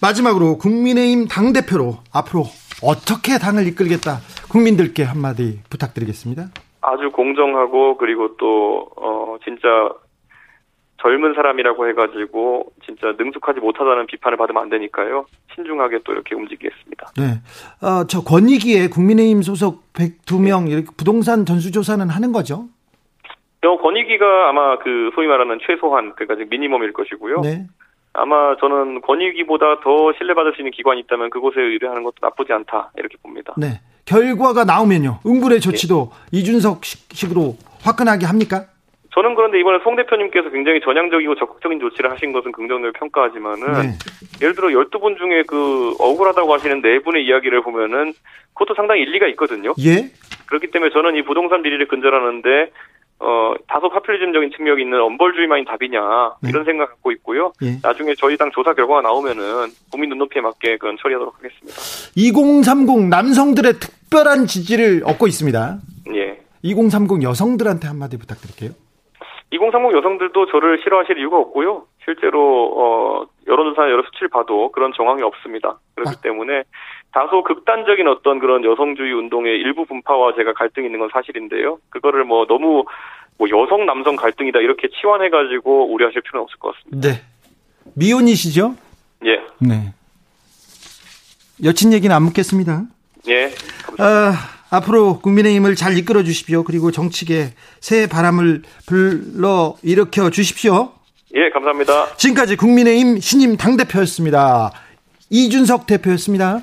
마지막으로 0.00 0.58
국민의힘 0.58 1.28
당 1.28 1.52
대표로 1.52 1.98
앞으로 2.12 2.44
어떻게 2.82 3.38
당을 3.38 3.66
이끌겠다 3.68 4.18
국민들께 4.50 5.04
한마디 5.04 5.60
부탁드리겠습니다. 5.70 6.50
아주 6.82 7.10
공정하고 7.10 7.96
그리고 7.96 8.36
또 8.36 8.88
어, 8.96 9.36
진짜 9.44 9.68
젊은 11.02 11.34
사람이라고 11.34 11.88
해가지고 11.88 12.72
진짜 12.84 13.12
능숙하지 13.18 13.60
못하다는 13.60 14.06
비판을 14.06 14.38
받으면 14.38 14.62
안 14.62 14.68
되니까요. 14.68 15.26
신중하게 15.54 16.00
또 16.04 16.12
이렇게 16.12 16.34
움직이겠습니다. 16.34 17.10
네. 17.18 17.42
어, 17.86 18.06
저 18.06 18.22
권익위에 18.22 18.88
국민의힘 18.88 19.42
소속 19.42 19.92
102명 19.94 20.70
이렇게 20.70 20.86
부동산 20.96 21.44
전수조사는 21.44 22.08
하는 22.08 22.32
거죠? 22.32 22.68
어, 23.64 23.76
권익위가 23.78 24.48
아마 24.48 24.78
그 24.78 25.10
소위 25.14 25.26
말하는 25.26 25.58
최소한 25.66 26.14
그러니까 26.14 26.44
미니멈일 26.48 26.92
것이고요. 26.92 27.40
네. 27.40 27.66
아마 28.14 28.56
저는 28.56 29.00
권익위보다 29.02 29.80
더 29.80 30.12
신뢰받을 30.18 30.52
수 30.54 30.60
있는 30.60 30.70
기관이 30.70 31.00
있다면 31.00 31.30
그곳에 31.30 31.60
의뢰하는 31.60 32.02
것도 32.02 32.16
나쁘지 32.20 32.52
않다 32.52 32.92
이렇게 32.96 33.16
봅니다. 33.22 33.54
네. 33.56 33.80
결과가 34.04 34.64
나오면요. 34.64 35.20
응불의 35.24 35.60
조치도 35.60 36.10
이준석 36.32 36.84
식으로 36.84 37.56
화끈하게 37.82 38.26
합니까? 38.26 38.66
저는 39.14 39.34
그런데 39.34 39.60
이번에 39.60 39.78
송 39.84 39.94
대표님께서 39.96 40.50
굉장히 40.50 40.80
전향적이고 40.80 41.34
적극적인 41.36 41.80
조치를 41.80 42.10
하신 42.10 42.32
것은 42.32 42.52
긍정적으로 42.52 42.92
평가하지만은 42.92 43.72
네. 43.72 43.98
예를 44.40 44.54
들어 44.54 44.68
12분 44.68 45.18
중에 45.18 45.42
그 45.46 45.94
억울하다고 45.98 46.52
하시는 46.52 46.80
네 46.80 46.98
분의 47.00 47.24
이야기를 47.26 47.62
보면은 47.62 48.14
그것도 48.54 48.74
상당히 48.74 49.02
일리가 49.02 49.26
있거든요. 49.28 49.74
예? 49.80 50.10
그렇기 50.46 50.70
때문에 50.70 50.92
저는 50.92 51.16
이 51.16 51.22
부동산 51.22 51.62
비리를 51.62 51.86
근절하는데 51.88 52.70
어 53.22 53.54
다소 53.68 53.88
파퓰리즘적인 53.88 54.50
측면이 54.56 54.82
있는 54.82 55.00
엄벌주의만이 55.00 55.64
답이냐 55.64 56.34
네. 56.42 56.48
이런 56.50 56.64
생각 56.64 56.88
갖고 56.90 57.12
있고요. 57.12 57.52
예. 57.62 57.78
나중에 57.80 58.14
저희 58.18 58.36
당 58.36 58.50
조사 58.50 58.74
결과가 58.74 59.00
나오면은 59.02 59.68
국민 59.92 60.10
눈높이에 60.10 60.42
맞게 60.42 60.78
그건 60.78 60.96
처리하도록 61.00 61.32
하겠습니다. 61.38 61.78
2030 62.16 63.08
남성들의 63.08 63.74
특별한 63.74 64.46
지지를 64.46 65.02
얻고 65.06 65.28
있습니다. 65.28 65.78
예. 66.16 66.40
2030 66.62 67.22
여성들한테 67.22 67.86
한마디 67.86 68.18
부탁드릴게요. 68.18 68.70
2030 69.52 69.96
여성들도 69.96 70.46
저를 70.46 70.80
싫어하실 70.82 71.18
이유가 71.18 71.38
없고요. 71.38 71.84
실제로 72.04 72.72
어 72.76 73.26
여론조사 73.46 73.82
여러 73.88 74.02
수치를 74.02 74.30
봐도 74.30 74.72
그런 74.72 74.92
정황이 74.96 75.22
없습니다. 75.22 75.78
그렇기 75.94 76.16
아. 76.18 76.20
때문에 76.22 76.64
다소 77.12 77.42
극단적인 77.42 78.08
어떤 78.08 78.38
그런 78.38 78.64
여성주의 78.64 79.12
운동의 79.12 79.58
일부 79.58 79.84
분파와 79.84 80.34
제가 80.34 80.54
갈등이 80.54 80.86
있는 80.86 80.98
건 80.98 81.10
사실인데요. 81.12 81.78
그거를 81.90 82.24
뭐 82.24 82.46
너무 82.46 82.84
뭐 83.38 83.48
여성 83.48 83.86
남성 83.86 84.16
갈등이다 84.16 84.60
이렇게 84.60 84.88
치환해 84.88 85.28
가지고 85.28 85.92
우려하실 85.92 86.22
필요는 86.22 86.44
없을 86.44 86.58
것 86.58 86.74
같습니다. 86.74 87.08
네. 87.08 87.22
미혼이시죠? 87.94 88.76
예, 89.26 89.40
네. 89.58 89.92
여친 91.62 91.92
얘기는 91.92 92.14
안 92.14 92.22
묻겠습니다. 92.22 92.84
예. 93.28 93.50
아, 93.98 94.32
앞으로 94.70 95.18
국민의힘을 95.20 95.74
잘 95.74 95.96
이끌어 95.98 96.22
주십시오. 96.22 96.64
그리고 96.64 96.90
정치계 96.90 97.50
새 97.80 98.08
바람을 98.08 98.62
불러 98.86 99.76
일으켜 99.82 100.30
주십시오. 100.30 100.92
예, 101.34 101.50
감사합니다. 101.50 102.16
지금까지 102.16 102.56
국민의힘 102.56 103.20
신임 103.20 103.56
당대표였습니다. 103.56 104.72
이준석 105.30 105.86
대표였습니다. 105.86 106.62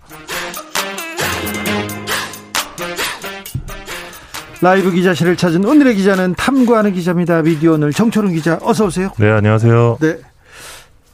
라이브 4.61 4.91
기자실을 4.91 5.35
찾은 5.37 5.65
오늘의 5.65 5.95
기자는 5.95 6.35
탐구하는 6.35 6.93
기자입니다. 6.93 7.41
미디어 7.41 7.73
오늘 7.73 7.91
정철은 7.91 8.31
기자 8.31 8.59
어서 8.61 8.85
오세요. 8.85 9.09
네, 9.17 9.29
안녕하세요. 9.31 9.97
네. 9.99 10.19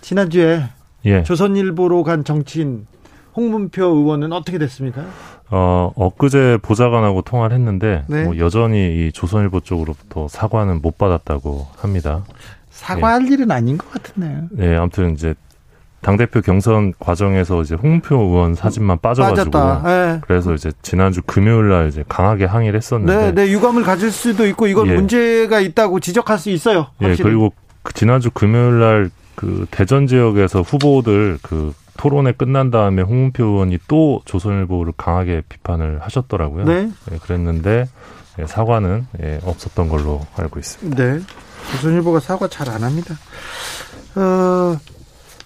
지난주에 0.02 0.64
예. 1.06 1.24
조선일보로 1.24 2.04
간 2.04 2.26
정치인 2.26 2.86
홍문표 3.38 3.86
의원은 3.86 4.34
어떻게 4.34 4.58
됐습니까? 4.58 5.06
어, 5.50 5.94
엊그제 5.96 6.60
보좌관하고 6.62 7.22
통화를 7.22 7.56
했는데 7.56 8.04
네. 8.08 8.26
뭐 8.26 8.38
여전히 8.38 9.08
이 9.08 9.12
조선일보 9.14 9.62
쪽으로부터 9.62 10.28
사과는 10.28 10.82
못 10.82 10.98
받았다고 10.98 11.68
합니다. 11.78 12.26
사과할 12.70 13.28
예. 13.30 13.34
일은 13.34 13.52
아닌 13.52 13.78
것 13.78 13.90
같은데요. 13.92 14.48
네, 14.52 14.76
아무튼 14.76 15.14
이제 15.14 15.34
당대표 16.02 16.42
경선 16.42 16.94
과정에서 17.00 17.62
이제 17.62 17.76
홍표 17.76 18.16
의원 18.16 18.56
사진만 18.56 19.00
빠져가지고 19.00 19.84
네. 19.84 20.22
그래서 20.22 20.54
이제 20.54 20.72
지난주 20.82 21.22
금요일 21.26 21.70
날 21.70 21.90
이제 21.90 22.04
강하게 22.08 22.46
항의를 22.46 22.78
했었는데 22.78 23.32
네, 23.32 23.46
네 23.46 23.52
유감을 23.52 23.84
가질 23.84 24.12
수도 24.12 24.46
있고 24.48 24.68
이건 24.68 24.88
예. 24.88 24.94
문제가 24.94 25.60
있다고 25.60 26.00
지적할 26.00 26.38
수 26.38 26.50
있어요. 26.50 26.88
예, 27.02 27.08
확실히. 27.08 27.20
예, 27.20 27.24
그리고 27.24 27.54
그 27.84 27.94
지난주 27.94 28.30
금요일 28.32 28.80
날 28.80 29.12
그 29.38 29.68
대전 29.70 30.08
지역에서 30.08 30.64
후보들 30.64 31.38
그 31.44 31.72
토론회 31.96 32.32
끝난 32.32 32.72
다음에 32.72 33.04
홍문표 33.04 33.44
의원이 33.44 33.78
또 33.88 34.22
조선일보를 34.26 34.94
강하게 34.98 35.44
비판을 35.48 36.00
하셨더라고요. 36.02 36.66
네. 36.66 36.90
예, 37.12 37.18
그랬는데 37.20 37.88
예, 38.40 38.46
사과는 38.46 39.08
예, 39.22 39.40
없었던 39.44 39.90
걸로 39.90 40.26
알고 40.36 40.60
있습니다. 40.60 41.04
네. 41.04 41.20
조선일보가 41.72 42.20
사과 42.20 42.48
잘 42.48 42.70
안 42.70 42.84
합니다. 42.84 43.16
어, 44.16 44.76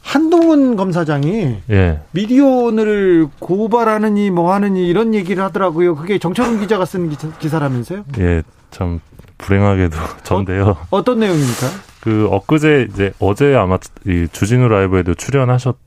한동훈 0.02 0.76
검사장이 0.76 1.58
예. 1.70 2.00
미디어오늘을 2.12 3.28
고발하느니 3.40 4.32
뭐 4.32 4.54
하느니 4.54 4.88
이런 4.88 5.14
얘기를 5.14 5.44
하더라고요. 5.44 5.96
그게 5.96 6.18
정철훈 6.18 6.60
기자가 6.60 6.86
쓴 6.86 7.10
기사, 7.40 7.60
라면서요 7.60 8.04
예, 8.20 8.44
참 8.72 9.00
불행하게도 9.38 9.98
전데요. 10.24 10.78
어, 10.90 11.04
떤 11.04 11.20
내용입니까? 11.20 11.68
그 12.02 12.28
엊그제 12.32 12.88
이제 12.92 13.14
어제 13.20 13.56
아마 13.56 13.78
이 14.06 14.28
주진우 14.32 14.68
라이브에도 14.68 15.14
출연하셨죠. 15.14 15.78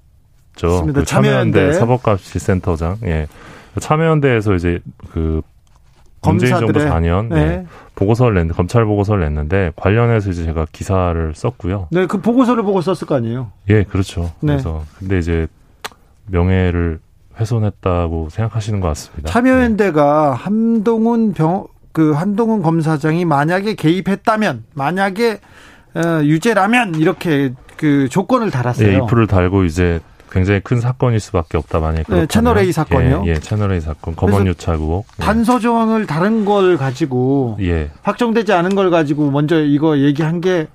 그 0.95 1.05
참여연대 1.05 1.73
사법감시 1.73 2.39
센터장. 2.39 2.99
예. 3.05 3.27
참여연대에서 3.81 4.55
이제 4.55 4.81
그 5.13 5.43
문재인 6.31 6.57
정부 6.59 6.73
4년 6.73 7.29
네. 7.29 7.45
네. 7.45 7.67
보고서를 7.95 8.35
냈는데 8.35 8.55
검찰 8.55 8.85
보고서를 8.85 9.25
냈는데 9.25 9.73
관련해서 9.77 10.31
이제 10.31 10.45
제가 10.45 10.67
기사를 10.73 11.33
썼고요. 11.35 11.89
네, 11.91 12.07
그 12.07 12.21
보고서를 12.21 12.63
보고 12.63 12.81
썼을 12.81 13.07
거 13.07 13.15
아니에요? 13.17 13.53
예, 13.69 13.85
그렇죠. 13.85 14.33
네. 14.41 14.55
그래서 14.55 14.85
근데 14.99 15.19
이제 15.19 15.47
명예를 16.27 17.01
훼손했다고 17.39 18.29
생각하시는 18.31 18.81
것 18.81 18.89
같습니다. 18.89 19.31
참여연대가 19.31 20.37
네. 20.37 20.43
한동훈 20.45 21.33
병, 21.33 21.67
그 21.93 22.13
한동훈 22.13 22.63
검사장이 22.63 23.25
만약에 23.25 23.75
개입했다면, 23.75 24.65
만약에 24.75 25.41
어, 25.95 26.23
유죄라면 26.25 26.97
이렇게 26.97 27.53
그 27.77 28.09
조건을 28.09 28.51
달았어요. 28.51 28.89
예, 28.89 28.97
이프를 28.97 29.27
달고 29.27 29.65
이제 29.65 30.01
굉장히 30.35 30.59
큰 30.59 30.81
사건일 30.81 31.21
수밖에 31.21 31.57
없다 31.57 31.79
만약에 31.79 32.13
네, 32.13 32.27
채널 32.27 32.59
A 32.59 32.73
사건이요. 32.73 33.23
예, 33.27 33.31
예 33.31 33.35
채널 33.39 33.73
A 33.73 33.81
사건 33.81 34.17
검언 34.17 34.49
유착 34.49 34.81
의혹. 34.81 35.07
예. 35.21 35.23
단서 35.23 35.61
조항을 35.61 36.07
다른 36.07 36.45
걸 36.45 36.77
가지고 36.77 37.57
예. 37.61 37.93
확정되지 38.03 38.53
않은 38.53 38.75
걸 38.75 38.91
가지고 38.91 39.31
먼저 39.31 39.63
이거 39.63 39.97
얘기한 39.97 40.41
게 40.41 40.67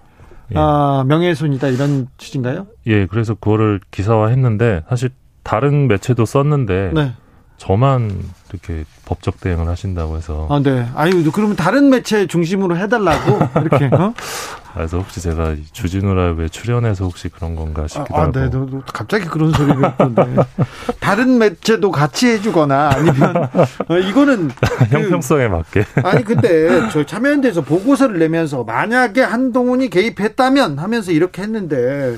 예. 0.51 0.55
아, 0.55 1.03
명예훼손이다 1.05 1.67
이런 1.67 2.07
취지인가요? 2.17 2.67
예, 2.87 3.05
그래서 3.05 3.33
그거를 3.33 3.81
기사화했는데 3.91 4.83
사실 4.87 5.09
다른 5.43 5.89
매체도 5.89 6.23
썼는데 6.23 6.91
네. 6.93 7.11
저만 7.57 8.17
이렇게 8.51 8.85
법적 9.05 9.41
대응을 9.41 9.67
하신다고 9.67 10.15
해서. 10.15 10.47
아, 10.49 10.61
네. 10.63 10.87
아유, 10.95 11.29
그러면 11.33 11.57
다른 11.57 11.89
매체 11.89 12.25
중심으로 12.27 12.77
해달라고 12.77 13.59
이렇게. 13.59 13.89
어? 13.93 14.13
그래서 14.73 14.97
혹시 14.97 15.21
제가 15.21 15.55
주진우 15.71 16.13
라이브에 16.13 16.47
출연해서 16.47 17.05
혹시 17.05 17.29
그런 17.29 17.55
건가 17.55 17.87
싶기도 17.87 18.15
아, 18.15 18.23
아 18.23 18.31
네. 18.31 18.41
하고. 18.41 18.67
네. 18.71 18.79
갑자기 18.93 19.25
그런 19.25 19.51
소리를 19.51 19.83
했던데. 19.83 20.35
다른 20.99 21.37
매체도 21.37 21.91
같이 21.91 22.27
해주거나 22.27 22.91
아니면 22.93 23.49
어, 23.87 23.97
이거는 23.97 24.49
그 24.49 24.85
형평성에 24.95 25.47
그, 25.47 25.53
맞게. 25.53 25.85
아니 26.03 26.23
근데 26.23 26.89
저 26.91 27.05
참여연대에서 27.05 27.61
보고서를 27.61 28.19
내면서 28.19 28.63
만약에 28.63 29.21
한동훈이 29.21 29.89
개입했다면 29.89 30.79
하면서 30.79 31.11
이렇게 31.11 31.41
했는데 31.41 32.17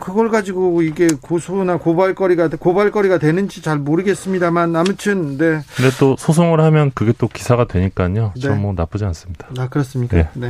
그걸 0.00 0.30
가지고 0.30 0.82
이게 0.82 1.06
고소나 1.20 1.76
고발거리가 1.76 2.48
고발거리가 2.48 3.18
되는지 3.18 3.62
잘 3.62 3.78
모르겠습니다만 3.78 4.74
아무튼 4.74 5.36
네. 5.36 5.60
근데 5.76 5.90
또 6.00 6.16
소송을 6.18 6.60
하면 6.60 6.90
그게 6.94 7.12
또 7.18 7.28
기사가 7.28 7.66
되니까요. 7.66 8.32
네. 8.34 8.40
전뭐 8.40 8.72
나쁘지 8.74 9.04
않습니다. 9.04 9.48
아 9.58 9.68
그렇습니까? 9.68 10.16
네. 10.16 10.28
네. 10.34 10.48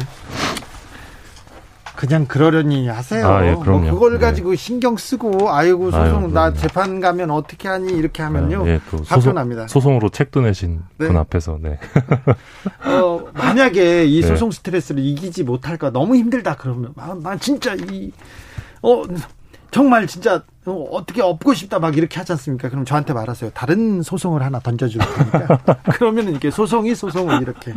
그냥 2.02 2.26
그러려니 2.26 2.88
하세요. 2.88 3.24
아, 3.28 3.46
예, 3.46 3.52
뭐 3.52 3.80
그걸 3.80 4.14
네. 4.14 4.18
가지고 4.18 4.50
네. 4.50 4.56
신경 4.56 4.96
쓰고 4.96 5.52
아이고 5.52 5.92
소송 5.92 6.24
아유, 6.24 6.32
나 6.32 6.52
재판 6.52 6.98
가면 6.98 7.30
어떻게 7.30 7.68
하니 7.68 7.92
이렇게 7.92 8.24
하면요. 8.24 8.64
아, 8.64 8.68
예, 8.68 8.80
불편합니다. 8.80 9.68
소송, 9.68 9.98
으로 9.98 10.08
책도 10.08 10.40
내신 10.40 10.82
네. 10.98 11.06
분 11.06 11.16
앞에서 11.16 11.60
네. 11.60 11.78
어, 12.90 13.24
만약에 13.34 14.06
이 14.06 14.20
네. 14.20 14.26
소송 14.26 14.50
스트레스를 14.50 15.00
이기지 15.00 15.44
못할까 15.44 15.90
너무 15.90 16.16
힘들다 16.16 16.56
그러면 16.56 16.92
난 17.22 17.38
진짜 17.38 17.76
이 17.76 18.10
어, 18.82 19.04
정말 19.70 20.08
진짜 20.08 20.42
어떻게 20.64 21.22
엎고 21.22 21.54
싶다 21.54 21.80
막 21.80 21.96
이렇게 21.96 22.18
하지 22.18 22.32
않습니까? 22.32 22.68
그럼 22.68 22.84
저한테 22.84 23.12
말하세요. 23.12 23.50
다른 23.52 24.00
소송을 24.02 24.42
하나 24.42 24.60
던져줄 24.60 25.00
테니까. 25.00 25.58
그러면 25.94 26.32
이게 26.34 26.50
소송이 26.52 26.94
소송을 26.94 27.42
이렇게 27.42 27.74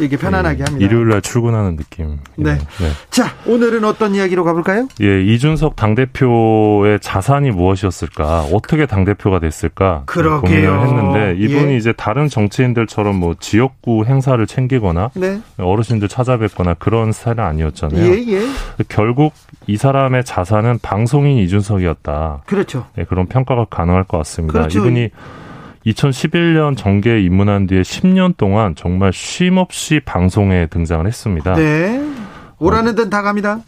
이게 0.00 0.16
편안하게 0.16 0.64
합니다. 0.64 0.84
일요일 0.84 1.08
날 1.08 1.22
출근하는 1.22 1.76
느낌. 1.76 2.18
네. 2.36 2.54
네. 2.54 2.90
자, 3.10 3.34
오늘은 3.46 3.84
어떤 3.84 4.14
이야기로 4.16 4.42
가볼까요? 4.42 4.88
예, 5.00 5.22
이준석 5.22 5.76
당대표의 5.76 6.98
자산이 7.00 7.52
무엇이었을까? 7.52 8.46
어떻게 8.52 8.86
당대표가 8.86 9.38
됐을까? 9.38 10.02
그러게요. 10.06 10.40
고민을 10.40 10.80
했는데 10.86 11.36
이분이 11.44 11.72
예. 11.72 11.76
이제 11.76 11.92
다른 11.92 12.28
정치인들처럼 12.28 13.14
뭐 13.14 13.34
지역구 13.38 14.04
행사를 14.04 14.44
챙기거나 14.44 15.10
네. 15.14 15.40
어르신들 15.58 16.08
찾아뵙거나 16.08 16.74
그런 16.74 17.12
스타일은 17.12 17.44
아니었잖아요. 17.44 18.04
예, 18.04 18.32
예. 18.32 18.46
결국 18.88 19.32
이 19.66 19.76
사람의 19.76 20.24
자산은 20.24 20.80
방송인 20.82 21.38
이준석이었다. 21.38 21.99
그렇죠. 22.46 22.86
네, 22.96 23.04
그런 23.04 23.26
평가가 23.26 23.66
가능할 23.66 24.04
것 24.04 24.18
같습니다. 24.18 24.60
그렇죠. 24.60 24.78
이분이 24.80 25.10
2011년 25.86 26.76
정계에 26.76 27.20
입문한 27.22 27.66
뒤에 27.66 27.82
10년 27.82 28.36
동안 28.36 28.74
정말 28.74 29.12
쉼 29.12 29.56
없이 29.58 30.00
방송에 30.04 30.66
등장을 30.66 31.06
했습니다. 31.06 31.54
네. 31.54 32.00
오라는 32.58 32.94
데는 32.94 33.10
다 33.10 33.22
갑니다. 33.22 33.60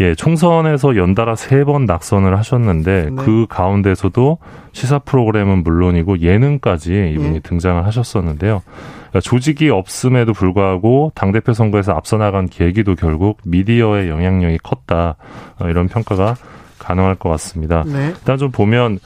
예, 0.00 0.14
총선에서 0.14 0.96
연달아 0.96 1.34
세 1.36 1.64
번 1.64 1.84
낙선을 1.86 2.38
하셨는데 2.38 3.10
네. 3.10 3.22
그 3.24 3.46
가운데서도 3.48 4.38
시사 4.72 5.00
프로그램은 5.00 5.62
물론이고 5.64 6.20
예능까지 6.20 7.10
이분이 7.14 7.30
네. 7.32 7.40
등장을 7.40 7.84
하셨었는데요. 7.84 8.62
그러니까 9.10 9.20
조직이 9.20 9.68
없음에도 9.68 10.32
불구하고 10.32 11.12
당 11.14 11.32
대표 11.32 11.52
선거에서 11.52 11.92
앞서 11.92 12.16
나간 12.16 12.48
계기도 12.48 12.94
결국 12.94 13.38
미디어의 13.44 14.08
영향력이 14.08 14.58
컸다. 14.62 15.16
어, 15.58 15.68
이런 15.68 15.88
평가가 15.88 16.36
가능할 16.82 17.14
것 17.16 17.28
같습니다. 17.30 17.84
네. 17.86 18.08
일단 18.08 18.38
좀 18.38 18.50
보면 18.50 18.98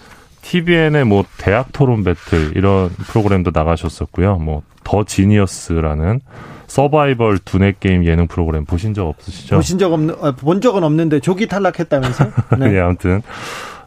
TVN의 0.43 1.05
뭐 1.05 1.25
대학 1.39 1.73
토론 1.73 2.05
배틀 2.05 2.57
이런 2.57 2.89
프로그램도 2.91 3.51
나가셨었고요. 3.53 4.37
뭐 4.37 4.63
더 4.87 5.03
지니어스라는 5.03 6.21
서바이벌 6.69 7.39
두뇌 7.39 7.75
게임 7.81 8.05
예능 8.05 8.29
프로그램 8.29 8.65
보신 8.65 8.95
적 8.95 9.09
없으시죠? 9.09 9.57
보신 9.57 9.79
적 9.79 9.93
없는 9.93 10.15
아, 10.21 10.33
본 10.33 10.61
적은 10.61 10.85
없는데 10.85 11.21
조기 11.21 11.49
탈락했다면서? 11.49 12.25
네. 12.59 12.71
네, 12.71 12.81
아무튼 12.81 13.23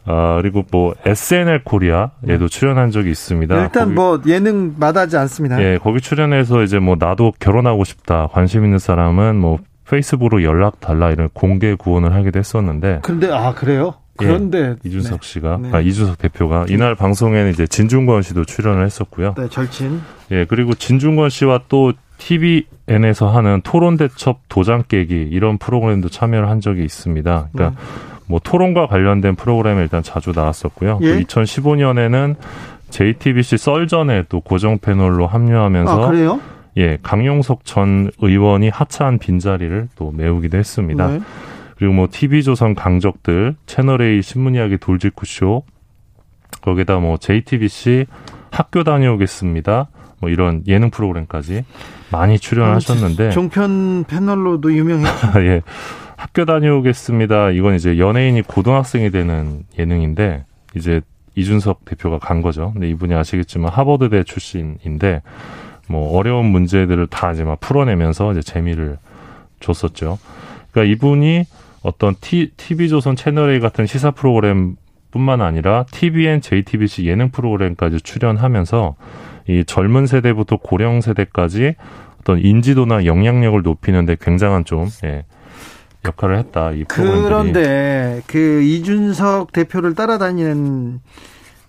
아, 0.04 0.38
그리고 0.40 0.64
뭐 0.70 0.94
SNL 1.04 1.64
코리아에도 1.64 2.10
네. 2.22 2.48
출연한 2.48 2.90
적이 2.90 3.10
있습니다. 3.10 3.62
일단 3.62 3.84
거기, 3.84 3.94
뭐 3.94 4.20
예능 4.26 4.74
마다하지 4.78 5.16
않습니다. 5.16 5.60
예, 5.62 5.78
거기 5.82 6.00
출연해서 6.00 6.62
이제 6.62 6.78
뭐 6.78 6.96
나도 6.98 7.32
결혼하고 7.38 7.84
싶다. 7.84 8.28
관심 8.30 8.64
있는 8.64 8.78
사람은 8.78 9.36
뭐 9.36 9.58
페이스북으로 9.90 10.44
연락 10.44 10.80
달라 10.80 11.10
이런 11.10 11.28
공개 11.32 11.74
구원을 11.74 12.14
하기도 12.14 12.38
했었는데. 12.38 13.00
근데 13.02 13.30
아 13.32 13.52
그래요? 13.52 13.94
예, 14.22 14.26
그런데 14.26 14.58
예, 14.58 14.76
이준석 14.84 15.20
네. 15.20 15.26
씨가 15.26 15.58
네. 15.62 15.70
아 15.72 15.80
이준석 15.80 16.18
대표가 16.18 16.66
이날 16.68 16.94
방송에는 16.94 17.50
이제 17.50 17.66
진중권 17.66 18.22
씨도 18.22 18.44
출연을 18.44 18.84
했었고요. 18.86 19.34
네, 19.36 19.48
절친. 19.48 20.00
예, 20.30 20.44
그리고 20.44 20.74
진중권 20.74 21.30
씨와 21.30 21.62
또 21.68 21.92
TVN에서 22.18 23.28
하는 23.28 23.62
토론 23.62 23.96
대첩 23.96 24.40
도장 24.48 24.84
깨기 24.86 25.14
이런 25.14 25.58
프로그램도 25.58 26.08
참여를 26.08 26.48
한 26.48 26.60
적이 26.60 26.84
있습니다. 26.84 27.48
그러니까 27.52 27.80
음. 27.80 28.20
뭐 28.26 28.40
토론과 28.42 28.86
관련된 28.86 29.34
프로그램에 29.34 29.82
일단 29.82 30.02
자주 30.02 30.32
나왔었고요. 30.34 31.00
예? 31.02 31.18
2015년에는 31.22 32.36
JTBC 32.90 33.56
썰전에 33.56 34.24
또 34.28 34.40
고정 34.40 34.78
패널로 34.78 35.26
합류하면서 35.26 36.04
아, 36.04 36.10
그래요? 36.10 36.40
예, 36.76 36.98
강용석 37.02 37.64
전 37.64 38.10
의원이 38.20 38.68
하차한 38.68 39.18
빈자리를 39.18 39.88
또 39.96 40.12
메우기도 40.12 40.56
했습니다. 40.56 41.08
네. 41.08 41.20
그리고 41.76 41.94
뭐 41.94 42.08
TV조선 42.10 42.74
강적들, 42.74 43.56
채널A 43.66 44.22
신문 44.22 44.54
이야기 44.54 44.76
돌직구쇼, 44.78 45.64
거기다 46.62 46.98
뭐 46.98 47.16
JTBC 47.16 48.06
학교 48.50 48.84
다녀오겠습니다. 48.84 49.88
뭐 50.20 50.30
이런 50.30 50.62
예능 50.66 50.90
프로그램까지 50.90 51.64
많이 52.12 52.38
출연하셨는데 52.38 53.30
종편 53.30 54.04
패널로도 54.04 54.74
유명했죠. 54.74 55.28
예. 55.46 55.62
학교 56.16 56.44
다녀오겠습니다. 56.44 57.50
이건 57.52 57.76
이제 57.76 57.98
연예인이 57.98 58.42
고등학생이 58.42 59.10
되는 59.10 59.64
예능인데 59.78 60.44
이제 60.76 61.00
이준석 61.34 61.86
대표가 61.86 62.18
간 62.18 62.42
거죠. 62.42 62.72
근데 62.72 62.90
이분이 62.90 63.14
아시겠지만 63.14 63.72
하버드대 63.72 64.24
출신인데 64.24 65.22
뭐 65.90 66.16
어려운 66.16 66.46
문제들을 66.46 67.08
다 67.08 67.32
이제 67.32 67.42
막 67.42 67.58
풀어내면서 67.58 68.30
이제 68.32 68.42
재미를 68.42 68.98
줬었죠. 69.58 70.18
그러니까 70.70 70.92
이분이 70.92 71.44
어떤 71.82 72.14
T, 72.20 72.52
TV조선 72.56 73.16
채널A 73.16 73.58
같은 73.58 73.86
시사 73.86 74.12
프로그램 74.12 74.76
뿐만 75.10 75.40
아니라 75.40 75.84
TVN, 75.90 76.40
JTBC 76.40 77.06
예능 77.06 77.30
프로그램까지 77.30 78.00
출연하면서 78.02 78.94
이 79.48 79.64
젊은 79.66 80.06
세대부터 80.06 80.58
고령 80.58 81.00
세대까지 81.00 81.74
어떤 82.20 82.38
인지도나 82.38 83.06
영향력을 83.06 83.60
높이는데 83.62 84.16
굉장한 84.20 84.64
좀 84.64 84.86
예, 85.04 85.24
역할을 86.04 86.38
했다. 86.38 86.70
이. 86.70 86.84
그런데 86.86 88.22
그 88.28 88.62
이준석 88.62 89.52
대표를 89.52 89.96
따라다니는 89.96 91.00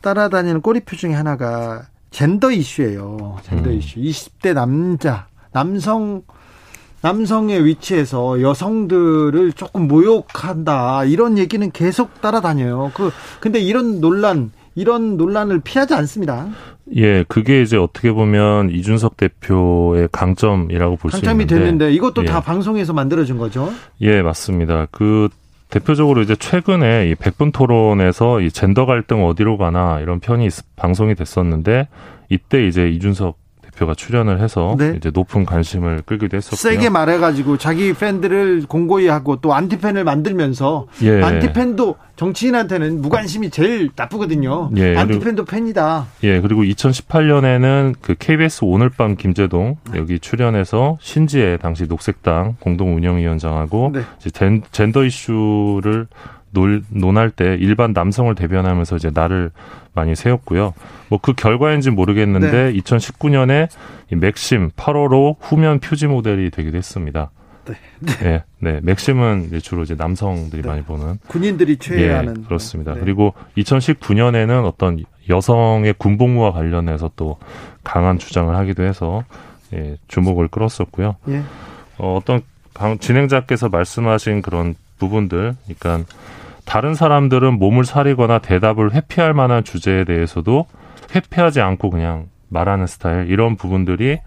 따라다니는 0.01 0.61
꼬리표 0.61 0.95
중에 0.95 1.13
하나가 1.13 1.87
젠더 2.11 2.51
이슈예요. 2.51 3.37
젠더 3.43 3.69
음. 3.69 3.77
이슈. 3.77 3.99
20대 3.99 4.53
남자, 4.53 5.27
남성 5.51 6.21
남성의 7.01 7.65
위치에서 7.65 8.41
여성들을 8.41 9.53
조금 9.53 9.87
모욕한다. 9.87 11.05
이런 11.05 11.37
얘기는 11.37 11.71
계속 11.71 12.21
따라다녀요. 12.21 12.91
그 12.93 13.11
근데 13.39 13.59
이런 13.59 13.99
논란 14.01 14.51
이런 14.75 15.17
논란을 15.17 15.61
피하지 15.61 15.95
않습니다. 15.95 16.47
예, 16.95 17.23
그게 17.27 17.61
이제 17.61 17.77
어떻게 17.77 18.11
보면 18.11 18.69
이준석 18.69 19.17
대표의 19.17 20.09
강점이라고 20.11 20.97
볼수 20.97 21.17
강점이 21.17 21.43
있는데 21.43 21.55
됐는데 21.55 21.93
이것도 21.93 22.23
예. 22.23 22.25
다 22.27 22.41
방송에서 22.41 22.93
만들어진 22.93 23.37
거죠. 23.37 23.71
예, 24.01 24.21
맞습니다. 24.21 24.87
그 24.91 25.29
대표적으로 25.71 26.21
이제 26.21 26.35
최근에 26.35 27.09
이 27.09 27.15
백분 27.15 27.51
토론에서 27.51 28.41
이 28.41 28.51
젠더 28.51 28.85
갈등 28.85 29.25
어디로 29.25 29.57
가나 29.57 29.99
이런 30.01 30.19
편이 30.19 30.45
있- 30.45 30.75
방송이 30.75 31.15
됐었는데 31.15 31.87
이때 32.29 32.67
이제 32.67 32.87
이준석 32.89 33.37
대표가 33.81 33.95
출연을 33.95 34.39
해서 34.39 34.75
네. 34.77 34.93
이제 34.95 35.11
높은 35.11 35.45
관심을 35.45 36.03
끌기도 36.05 36.37
했었고요. 36.37 36.57
세게 36.57 36.89
말해가지고 36.89 37.57
자기 37.57 37.93
팬들을 37.93 38.65
공고히 38.67 39.07
하고 39.07 39.37
또 39.37 39.53
안티팬을 39.53 40.03
만들면서 40.03 40.87
예. 41.03 41.21
안티팬도 41.21 41.95
정치인한테는 42.15 43.01
무관심이 43.01 43.49
제일 43.49 43.89
나쁘거든요. 43.95 44.69
예, 44.77 44.95
안티팬도 44.95 45.45
팬이다. 45.45 46.07
예, 46.23 46.39
그리고 46.39 46.61
2018년에는 46.63 47.95
그 48.01 48.15
KBS 48.17 48.61
오늘 48.63 48.89
밤 48.89 49.15
김재동 49.15 49.77
여기 49.95 50.19
출연해서 50.19 50.97
신지혜 51.01 51.57
당시 51.57 51.85
녹색당 51.87 52.57
공동 52.59 52.95
운영위원장하고 52.95 53.93
네. 53.93 54.01
젠더 54.71 55.03
이슈를 55.03 56.07
논, 56.51 56.85
논할 56.89 57.29
때 57.29 57.55
일반 57.59 57.93
남성을 57.93 58.33
대변하면서 58.35 58.95
이제 58.97 59.11
나를 59.13 59.51
많이 59.93 60.15
세웠고요. 60.15 60.73
뭐 61.09 61.19
그 61.21 61.33
결과인지 61.33 61.89
모르겠는데 61.91 62.73
2019년에 62.73 63.67
이 64.11 64.15
맥심 64.15 64.69
8호로 64.71 65.35
후면 65.39 65.79
표지 65.79 66.07
모델이 66.07 66.49
되기도 66.51 66.77
했습니다. 66.77 67.31
네. 67.65 67.75
네, 68.23 68.43
네. 68.59 68.79
맥심은 68.81 69.45
이제 69.47 69.59
주로 69.59 69.83
이제 69.83 69.93
남성들이 69.95 70.63
많이 70.67 70.81
보는 70.81 71.19
군인들이 71.27 71.77
최애하는. 71.77 72.37
예, 72.39 72.43
그렇습니다. 72.45 72.93
네. 72.95 72.99
그리고 72.99 73.33
2019년에는 73.57 74.65
어떤 74.65 75.03
여성의 75.29 75.95
군복무와 75.97 76.51
관련해서 76.53 77.11
또 77.15 77.37
강한 77.83 78.17
주장을 78.17 78.53
하기도 78.55 78.83
해서 78.83 79.23
예, 79.73 79.97
주목을 80.07 80.47
끌었었고요. 80.47 81.15
예. 81.29 81.43
어, 81.97 82.17
어떤 82.17 82.41
강- 82.73 82.97
진행자께서 82.97 83.69
말씀하신 83.69 84.41
그런 84.41 84.75
부분들, 84.97 85.55
그러니까 85.79 86.11
다른 86.71 86.95
사람들은 86.95 87.59
몸을 87.59 87.83
사리거나 87.83 88.39
대답을 88.39 88.93
회피할 88.93 89.33
만한 89.33 89.61
주제에 89.61 90.05
대해서도 90.05 90.67
회피하지 91.13 91.59
않고 91.59 91.89
그냥 91.89 92.29
말하는 92.47 92.87
스타일 92.87 93.29
이런 93.29 93.57
부분들이 93.57 94.19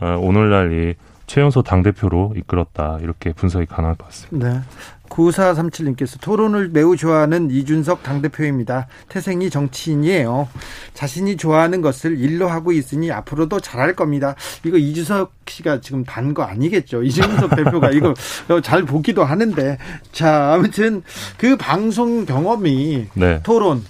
어, 0.00 0.18
오늘날 0.20 0.72
이 0.72 0.94
최연소 1.28 1.62
당대표로 1.62 2.34
이끌었다 2.38 2.98
이렇게 3.02 3.32
분석이 3.32 3.66
가능할 3.66 3.94
것 3.94 4.06
같습니다. 4.06 4.52
네. 4.52 4.60
9437님께서 5.08 6.20
토론을 6.20 6.68
매우 6.68 6.96
좋아하는 6.96 7.50
이준석 7.50 8.02
당대표입니다. 8.02 8.86
태생이 9.08 9.50
정치인이에요. 9.50 10.48
자신이 10.94 11.36
좋아하는 11.36 11.80
것을 11.80 12.18
일로 12.18 12.48
하고 12.48 12.72
있으니 12.72 13.10
앞으로도 13.10 13.60
잘할 13.60 13.94
겁니다. 13.96 14.34
이거 14.64 14.76
이준석 14.76 15.32
씨가 15.48 15.80
지금 15.80 16.04
단 16.04 16.26
거 16.36 16.42
아니겠죠. 16.42 17.02
이준석 17.02 17.54
대표가 17.56 17.90
이거 17.90 18.14
잘 18.62 18.82
보기도 18.84 19.24
하는데. 19.24 19.78
자, 20.12 20.52
아무튼 20.54 21.02
그 21.38 21.56
방송 21.56 22.26
경험이 22.26 23.08
네. 23.14 23.40
토론, 23.42 23.84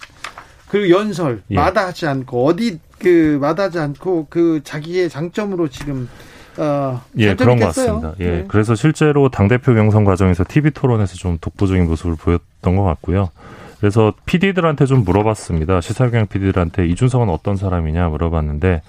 그 0.69 0.91
연설, 0.91 1.43
예. 1.51 1.55
마다하지 1.57 2.07
않고, 2.07 2.47
어디 2.47 2.79
그 2.99 3.39
마다하지 3.41 3.79
않고 3.79 4.27
그 4.31 4.61
자기의 4.65 5.09
장점으로 5.11 5.69
지금, 5.69 6.09
어, 6.59 7.03
예, 7.19 7.35
그런 7.35 7.59
것. 7.59 7.67
같습니다. 7.67 8.15
예, 8.21 8.31
네. 8.31 8.45
그래서 8.49 8.75
실제로 8.75 9.29
당 9.29 9.49
대표 9.49 9.75
경선 9.75 10.05
과정에서 10.05 10.45
TV 10.47 10.71
토론에서 10.71 11.17
좀 11.17 11.39
독보적인 11.41 11.87
모습을 11.87 12.17
보였던 12.17 12.77
것 12.77 12.83
같고요. 12.85 13.31
그래서 13.81 14.13
PD들한테 14.25 14.87
좀 14.87 15.05
물어봤습니다. 15.05 15.81
시사경 15.83 16.27
PD들한테 16.29 16.87
이준석은 16.87 17.29
어떤 17.29 17.57
사람이냐 17.57 18.09
물어봤는데, 18.09 18.81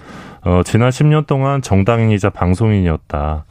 어, 0.46 0.62
지난 0.64 0.90
10년 0.90 1.28
동안 1.28 1.62
정당인이자 1.62 2.30
방송인이었다. 2.30 3.44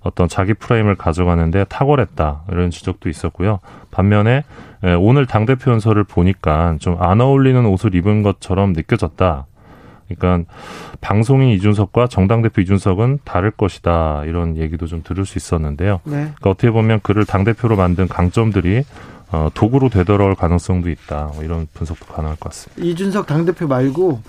어떤 0.00 0.28
자기 0.28 0.52
프레임을 0.54 0.94
가져가는데 0.96 1.64
탁월했다. 1.64 2.42
이런 2.52 2.70
지적도 2.70 3.08
있었고요. 3.08 3.58
반면에, 3.90 4.44
예, 4.84 4.92
오늘 4.92 5.26
당 5.26 5.46
대표 5.46 5.70
연설을 5.72 6.04
보니까 6.04 6.76
좀 6.78 6.96
안 7.00 7.20
어울리는 7.20 7.64
옷을 7.66 7.94
입은 7.94 8.22
것처럼 8.22 8.72
느껴졌다. 8.74 9.46
그러니까 10.18 10.52
방송인 11.00 11.50
이준석과 11.50 12.08
정당 12.08 12.42
대표 12.42 12.60
이준석은 12.60 13.20
다를 13.24 13.50
것이다 13.50 14.24
이런 14.26 14.56
얘기도 14.56 14.86
좀 14.86 15.02
들을 15.02 15.24
수 15.26 15.38
있었는데요. 15.38 16.00
네. 16.04 16.12
그러니까 16.12 16.50
어떻게 16.50 16.70
보면 16.70 17.00
그를 17.02 17.24
당 17.24 17.44
대표로 17.44 17.76
만든 17.76 18.08
강점들이 18.08 18.84
어, 19.32 19.48
도구로 19.52 19.88
되돌아올 19.88 20.34
가능성도 20.34 20.90
있다 20.90 21.30
뭐 21.34 21.42
이런 21.42 21.66
분석도 21.74 22.06
가능할 22.06 22.36
것 22.36 22.50
같습니다. 22.50 22.82
이준석 22.82 23.26
당 23.26 23.44
대표 23.44 23.66
말고 23.66 24.20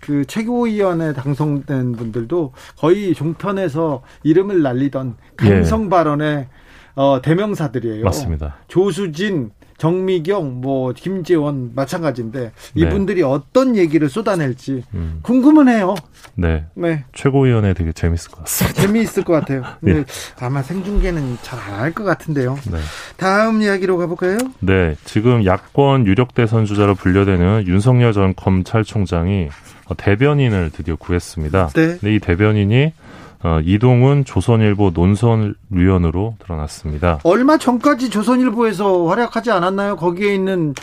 그 0.00 0.24
최고위원회 0.26 1.12
당선된 1.12 1.92
분들도 1.92 2.52
거의 2.78 3.14
종편에서 3.14 4.02
이름을 4.22 4.62
날리던 4.62 5.16
강성 5.36 5.88
발언의 5.88 6.48
어, 6.96 7.20
대명사들이에요. 7.22 8.00
예. 8.00 8.02
맞습니다. 8.02 8.56
조수진, 8.68 9.50
정미경, 9.80 10.60
뭐 10.60 10.92
김재원 10.92 11.72
마찬가지인데 11.74 12.40
네. 12.40 12.52
이분들이 12.74 13.22
어떤 13.22 13.76
얘기를 13.76 14.10
쏟아낼지 14.10 14.82
음, 14.92 15.20
궁금은 15.22 15.68
해요. 15.68 15.94
네 16.34 16.66
네. 16.74 17.04
최고위원회 17.14 17.72
되게 17.72 17.90
재밌을 17.92 18.30
것 18.30 18.40
같습니다. 18.40 18.82
재미있을 18.82 19.24
것 19.24 19.32
같아요. 19.32 19.62
근데 19.80 20.00
예. 20.00 20.04
아마 20.38 20.62
생중계는 20.62 21.38
잘 21.42 21.58
안 21.58 21.80
할 21.80 21.92
것 21.94 22.04
같은데요. 22.04 22.58
네. 22.70 22.78
다음 23.16 23.62
이야기로 23.62 23.96
가볼까요? 23.96 24.36
네, 24.60 24.96
지금 25.04 25.44
야권 25.46 26.06
유력 26.06 26.34
대선 26.34 26.66
주자로 26.66 26.94
분류되는 26.94 27.66
윤석열 27.66 28.12
전 28.12 28.34
검찰총장이 28.36 29.48
어, 29.86 29.96
대변인을 29.96 30.70
드디어 30.72 30.96
구했습니다. 30.96 31.68
네. 31.68 31.86
근데 31.98 32.14
이 32.14 32.18
대변인이 32.18 32.92
어, 33.42 33.60
이동훈 33.64 34.24
조선일보 34.24 34.90
논설위원으로 34.94 36.36
드러났습니다. 36.40 37.20
얼마 37.24 37.56
전까지 37.56 38.10
조선일보에서 38.10 39.06
활약하지 39.06 39.50
않았나요? 39.50 39.96
거기에 39.96 40.34
있는 40.34 40.74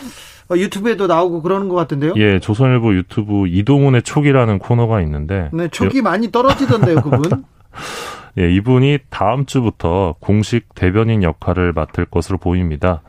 어, 0.50 0.56
유튜브에도 0.56 1.06
나오고 1.06 1.42
그러는 1.42 1.68
것 1.68 1.76
같은데요. 1.76 2.14
예, 2.16 2.40
조선일보 2.40 2.94
유튜브 2.94 3.46
이동훈의 3.46 4.02
촉이라는 4.02 4.58
코너가 4.58 5.00
있는데, 5.02 5.50
네, 5.52 5.68
촉이 5.68 6.00
많이 6.02 6.32
떨어지던데요, 6.32 7.02
그분. 7.02 7.22
예, 8.38 8.50
이분이 8.50 8.98
다음 9.10 9.46
주부터 9.46 10.14
공식 10.20 10.74
대변인 10.74 11.22
역할을 11.22 11.72
맡을 11.72 12.06
것으로 12.06 12.38
보입니다. 12.38 13.02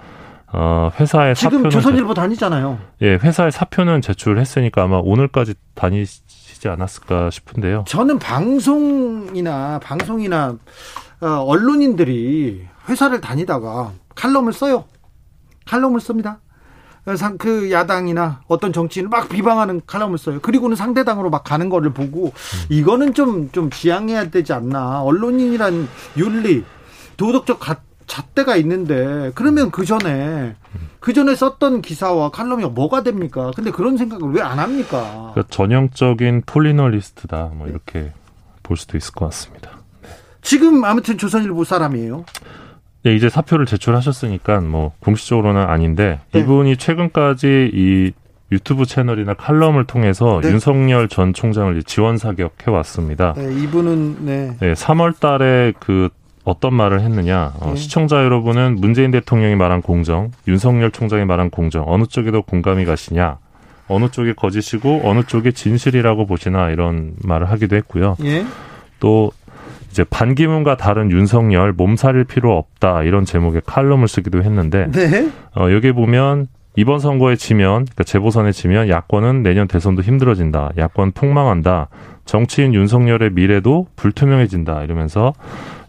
어, 0.51 0.89
회사에 0.99 1.33
지금 1.35 1.51
사표는 1.51 1.69
조선일보 1.69 2.13
다니잖아요. 2.13 2.79
제, 2.99 3.05
예, 3.05 3.13
회사에 3.15 3.51
사표는 3.51 4.01
제출했으니까 4.01 4.83
아마 4.83 4.97
오늘까지 4.97 5.53
다니시지 5.75 6.67
않았을까 6.67 7.29
싶은데요. 7.29 7.85
저는 7.87 8.17
방송이나 8.19 9.79
방송이나 9.79 10.55
어, 11.21 11.27
언론인들이 11.27 12.65
회사를 12.87 13.21
다니다가 13.21 13.91
칼럼을 14.15 14.53
써요. 14.53 14.85
칼럼을 15.65 15.99
씁니다. 15.99 16.39
어, 17.05 17.15
상- 17.15 17.37
그 17.37 17.71
야당이나 17.71 18.41
어떤 18.47 18.73
정치인을 18.73 19.09
막 19.09 19.29
비방하는 19.29 19.81
칼럼을 19.85 20.17
써요. 20.17 20.39
그리고는 20.41 20.75
상대당으로 20.75 21.29
막 21.29 21.43
가는 21.43 21.69
거를 21.69 21.91
보고 21.93 22.33
이거는 22.69 23.13
좀좀 23.13 23.69
지양해야 23.69 24.29
되지 24.29 24.53
않나. 24.53 25.01
언론인이란 25.03 25.87
윤리, 26.17 26.63
도덕적 27.17 27.59
가, 27.59 27.77
잣대가 28.09 28.57
있는데 28.57 29.31
그러면 29.35 29.71
그 29.71 29.85
전에 29.85 30.55
그 30.99 31.13
전에 31.13 31.35
썼던 31.35 31.81
기사와 31.81 32.31
칼럼이 32.31 32.65
뭐가 32.65 33.03
됩니까? 33.03 33.51
근데 33.55 33.71
그런 33.71 33.95
생각을 33.95 34.33
왜 34.33 34.41
안 34.41 34.59
합니까? 34.59 35.31
그러니까 35.33 35.43
전형적인 35.49 36.41
폴리널리스트다, 36.45 37.51
뭐 37.53 37.67
이렇게 37.67 38.11
볼 38.63 38.75
수도 38.77 38.97
있을 38.97 39.13
것 39.13 39.25
같습니다. 39.25 39.69
지금 40.41 40.83
아무튼 40.83 41.17
조선일보 41.17 41.63
사람이에요. 41.63 42.25
네, 43.03 43.15
이제 43.15 43.29
사표를 43.29 43.65
제출하셨으니까 43.65 44.59
뭐 44.61 44.91
공식적으로는 44.99 45.61
아닌데 45.61 46.19
네. 46.31 46.39
이분이 46.39 46.77
최근까지 46.77 47.71
이 47.73 48.11
유튜브 48.51 48.85
채널이나 48.85 49.35
칼럼을 49.35 49.85
통해서 49.85 50.41
네. 50.41 50.49
윤석열 50.49 51.07
전 51.07 51.33
총장을 51.33 51.81
지원 51.83 52.17
사격해 52.17 52.71
왔습니다. 52.71 53.33
네, 53.37 53.53
이분은 53.61 54.25
네. 54.25 54.57
네, 54.59 54.73
3월 54.73 55.19
달에 55.19 55.73
그 55.79 56.09
어떤 56.43 56.73
말을 56.73 57.01
했느냐. 57.01 57.53
어, 57.59 57.71
네. 57.71 57.75
시청자 57.75 58.23
여러분은 58.23 58.77
문재인 58.79 59.11
대통령이 59.11 59.55
말한 59.55 59.81
공정, 59.81 60.31
윤석열 60.47 60.91
총장이 60.91 61.25
말한 61.25 61.49
공정, 61.49 61.83
어느 61.87 62.05
쪽에 62.05 62.31
더 62.31 62.41
공감이 62.41 62.85
가시냐. 62.85 63.37
어느 63.87 64.09
쪽이 64.09 64.33
거짓이고 64.33 65.01
어느 65.03 65.23
쪽이 65.23 65.53
진실이라고 65.53 66.25
보시나 66.27 66.69
이런 66.69 67.13
말을 67.23 67.49
하기도 67.49 67.75
했고요. 67.75 68.17
예. 68.23 68.45
또 68.99 69.31
이제 69.89 70.03
반기문과 70.03 70.77
다른 70.77 71.11
윤석열 71.11 71.73
몸살일 71.73 72.25
필요 72.25 72.55
없다 72.55 73.03
이런 73.03 73.25
제목의 73.25 73.63
칼럼을 73.65 74.07
쓰기도 74.07 74.43
했는데 74.43 74.89
네. 74.91 75.31
어, 75.55 75.71
여기 75.71 75.91
보면 75.91 76.47
이번 76.75 76.99
선거에 76.99 77.35
지면 77.35 77.85
그러니까 77.85 78.03
재보선에 78.03 78.51
지면 78.51 78.87
야권은 78.87 79.43
내년 79.43 79.67
대선도 79.67 80.03
힘들어진다. 80.03 80.71
야권 80.77 81.11
폭망한다. 81.11 81.89
정치인 82.29 82.75
윤석열의 82.75 83.31
미래도 83.31 83.87
불투명해진다. 83.95 84.83
이러면서 84.83 85.33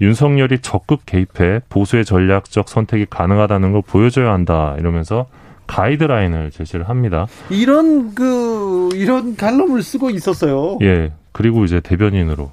윤석열이 0.00 0.60
적극 0.60 1.04
개입해 1.04 1.60
보수의 1.68 2.06
전략적 2.06 2.66
선택이 2.66 3.04
가능하다는 3.10 3.72
걸 3.72 3.82
보여줘야 3.82 4.32
한다. 4.32 4.74
이러면서 4.78 5.26
가이드라인을 5.66 6.50
제시를 6.50 6.88
합니다. 6.88 7.26
이런 7.50 8.14
그 8.14 8.88
이런 8.94 9.36
칼럼을 9.36 9.82
쓰고 9.82 10.08
있었어요. 10.08 10.78
예. 10.80 11.12
그리고 11.32 11.64
이제 11.64 11.78
대변인으로 11.80 12.50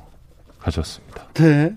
가셨습니다. 0.59 1.23
네. 1.35 1.73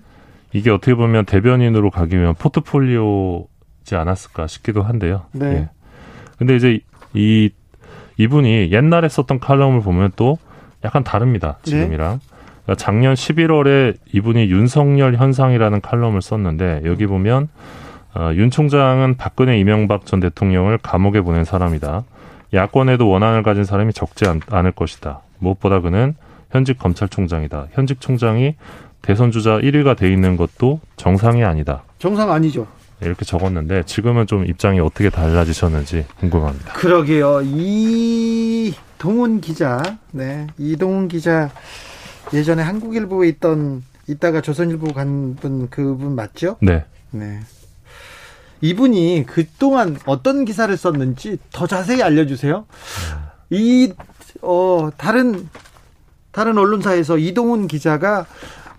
이게 0.51 0.69
어떻게 0.69 0.93
보면 0.95 1.23
대변인으로 1.23 1.91
가기 1.91 2.19
위한 2.19 2.35
포트폴리오지 2.35 3.95
않았을까 3.95 4.47
싶기도 4.47 4.83
한데요. 4.83 5.27
네. 5.31 5.45
예. 5.45 5.69
근데 6.37 6.57
이제 6.57 6.81
이 7.13 7.51
이분이 8.17 8.73
옛날에 8.73 9.07
썼던 9.07 9.39
칼럼을 9.39 9.79
보면 9.81 10.11
또 10.17 10.37
약간 10.83 11.03
다릅니다. 11.03 11.57
네. 11.63 11.71
지금이랑. 11.71 12.19
그러니까 12.63 12.75
작년 12.75 13.13
11월에 13.13 13.97
이분이 14.13 14.49
윤석열 14.49 15.15
현상이라는 15.15 15.81
칼럼을 15.81 16.21
썼는데 16.21 16.81
여기 16.85 17.05
보면 17.07 17.49
어, 18.13 18.31
윤 18.35 18.51
총장은 18.51 19.15
박근혜 19.17 19.57
이명박 19.57 20.05
전 20.05 20.19
대통령을 20.19 20.77
감옥에 20.77 21.21
보낸 21.21 21.43
사람이다. 21.45 22.03
야권에도 22.53 23.07
원한을 23.07 23.43
가진 23.43 23.63
사람이 23.63 23.93
적지 23.93 24.27
않, 24.27 24.41
않을 24.49 24.73
것이다. 24.73 25.21
무엇보다 25.39 25.79
그는 25.79 26.15
현직 26.51 26.77
검찰총장이다. 26.77 27.67
현직 27.71 28.01
총장이 28.01 28.55
대선 29.01 29.31
주자 29.31 29.57
1위가 29.57 29.97
돼 29.97 30.11
있는 30.11 30.35
것도 30.35 30.81
정상이 30.97 31.43
아니다. 31.43 31.83
정상 31.97 32.31
아니죠. 32.31 32.67
이렇게 33.01 33.25
적었는데 33.25 33.83
지금은 33.83 34.27
좀 34.27 34.45
입장이 34.45 34.79
어떻게 34.79 35.09
달라지셨는지 35.09 36.05
궁금합니다. 36.19 36.73
그러게요. 36.73 37.41
이 37.43 38.73
동훈 39.01 39.41
기자, 39.41 39.81
네, 40.11 40.45
이동훈 40.59 41.07
기자 41.07 41.49
예전에 42.35 42.61
한국일보에 42.61 43.29
있던 43.29 43.83
있다가 44.07 44.41
조선일보 44.41 44.93
간 44.93 45.35
분 45.41 45.67
그분 45.71 46.13
맞죠? 46.13 46.57
네. 46.61 46.85
네. 47.09 47.39
이분이 48.61 49.25
그동안 49.27 49.97
어떤 50.05 50.45
기사를 50.45 50.75
썼는지 50.77 51.39
더 51.51 51.65
자세히 51.65 52.03
알려주세요. 52.03 52.65
이, 53.49 53.91
어, 54.43 54.91
다른, 54.97 55.49
다른 56.29 56.59
언론사에서 56.59 57.17
이동훈 57.17 57.67
기자가 57.67 58.27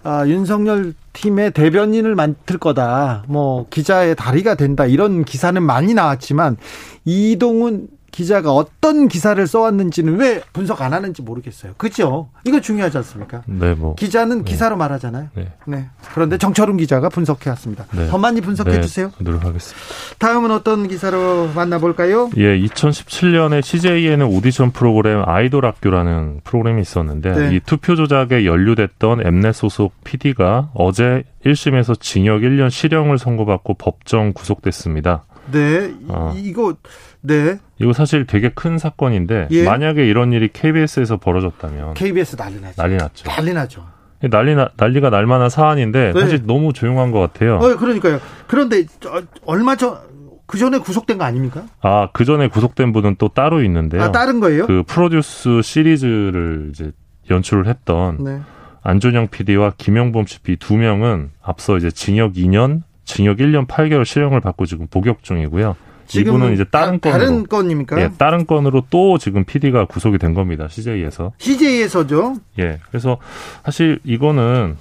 아, 0.05 0.25
윤석열 0.29 0.95
팀의 1.15 1.51
대변인을 1.51 2.15
맡을 2.15 2.59
거다. 2.59 3.25
뭐, 3.27 3.67
기자의 3.71 4.15
다리가 4.15 4.55
된다. 4.55 4.85
이런 4.87 5.25
기사는 5.25 5.61
많이 5.63 5.95
나왔지만, 5.95 6.57
이동훈 7.05 7.89
기자가 8.13 8.53
어떤 8.53 9.09
기사를 9.09 9.45
써왔는지는 9.45 10.17
왜 10.17 10.43
분석 10.53 10.83
안 10.83 10.93
하는지 10.93 11.23
모르겠어요. 11.23 11.73
그죠? 11.79 12.29
이거 12.45 12.61
중요하지 12.61 12.99
않습니까? 12.99 13.43
네, 13.47 13.73
뭐. 13.75 13.95
기자는 13.95 14.45
기사로 14.45 14.77
말하잖아요. 14.77 15.29
네. 15.35 15.53
네. 15.67 15.87
그런데 16.15 16.37
정철훈 16.37 16.77
기자가 16.77 17.09
분석해 17.09 17.49
왔습니다. 17.51 17.87
네. 17.93 18.07
더 18.09 18.19
많이 18.19 18.43
분석해 18.43 18.71
네, 18.71 18.81
주세요. 18.83 19.11
노력하겠습니다. 19.19 19.81
다음은 20.19 20.51
어떤 20.51 20.89
기사로 20.89 21.49
만나볼까요? 21.55 22.31
예, 22.37 22.59
2017년에 22.61 23.63
CJ에는 23.63 24.27
오디션 24.27 24.73
프로그램 24.73 25.23
아이돌 25.27 25.65
학교라는 25.65 26.43
프로그램이 26.45 26.83
있었는데 26.83 27.33
네. 27.33 27.57
이 27.57 27.61
투표 27.61 27.97
조작에 27.97 28.45
연루됐던 28.45 29.27
엠넷 29.27 29.55
소속 29.55 29.95
PD가 30.05 30.71
어제 30.75 31.25
1심에서 31.47 31.99
징역 31.99 32.43
1년 32.43 32.71
실형을 32.71 33.19
선고받고 33.19 33.75
법정 33.75 34.33
구속됐습니다. 34.35 35.25
네, 35.51 35.89
이- 35.91 36.05
어. 36.09 36.33
이거 36.37 36.75
네 37.21 37.59
이거 37.79 37.93
사실 37.93 38.27
되게 38.27 38.51
큰 38.51 38.79
사건인데 38.79 39.49
예. 39.51 39.65
만약에 39.65 40.07
이런 40.07 40.33
일이 40.33 40.49
KBS에서 40.53 41.17
벌어졌다면 41.17 41.95
KBS 41.95 42.37
난리 42.37 42.61
나죠. 42.61 42.75
난리 42.81 42.97
났죠. 42.97 43.29
난리 43.29 43.53
나죠. 43.53 43.85
난리 44.31 44.55
나, 44.55 44.71
난리가 44.77 45.11
날 45.11 45.27
만한 45.27 45.51
사안인데 45.51 46.13
네. 46.15 46.21
사실 46.21 46.47
너무 46.47 46.73
조용한 46.73 47.11
것 47.11 47.19
같아요. 47.19 47.57
어, 47.57 47.77
그러니까요. 47.77 48.21
그런데 48.47 48.85
저, 49.01 49.23
얼마 49.47 49.75
전 49.77 50.13
그 50.45 50.59
전에 50.59 50.77
구속된 50.79 51.17
거 51.17 51.25
아닙니까? 51.25 51.65
아, 51.81 52.11
그 52.13 52.27
전에 52.27 52.47
구속된 52.49 52.93
분은 52.93 53.17
또 53.17 53.29
따로 53.29 53.63
있는데요. 53.63 54.03
아 54.03 54.13
다른 54.13 54.39
거예요? 54.39 54.67
그 54.67 54.83
프로듀스 54.87 55.63
시리즈를 55.63 56.69
이제 56.71 56.93
연출을 57.31 57.67
했던 57.69 58.23
네. 58.23 58.41
안준영 58.83 59.29
PD와 59.29 59.73
김영범 59.79 60.27
CP 60.27 60.57
두 60.57 60.77
명은 60.77 61.31
앞서 61.41 61.79
이제 61.79 61.91
징역 61.91 62.35
2년, 62.35 62.83
징역 63.05 63.39
1년 63.39 63.67
8개월 63.67 64.05
실형을 64.05 64.41
받고 64.41 64.67
지금 64.67 64.87
복역 64.91 65.23
중이고요. 65.23 65.77
지금은 66.07 66.39
이분은 66.41 66.55
이제 66.55 66.65
다른 66.65 66.99
다, 67.01 67.11
건으로 67.11 67.25
다른 67.27 67.47
건입니까? 67.47 68.01
예, 68.01 68.11
다른 68.19 68.47
건으로 68.47 68.83
또 68.91 69.19
지금 69.19 69.45
PD가 69.45 69.87
구속이 69.87 70.19
된 70.19 70.35
겁니다. 70.35 70.69
CJ에서. 70.69 71.33
CJ에서죠. 71.39 72.37
예. 72.59 72.81
그래서 72.91 73.17
사실 73.65 73.99
이거는 74.05 74.77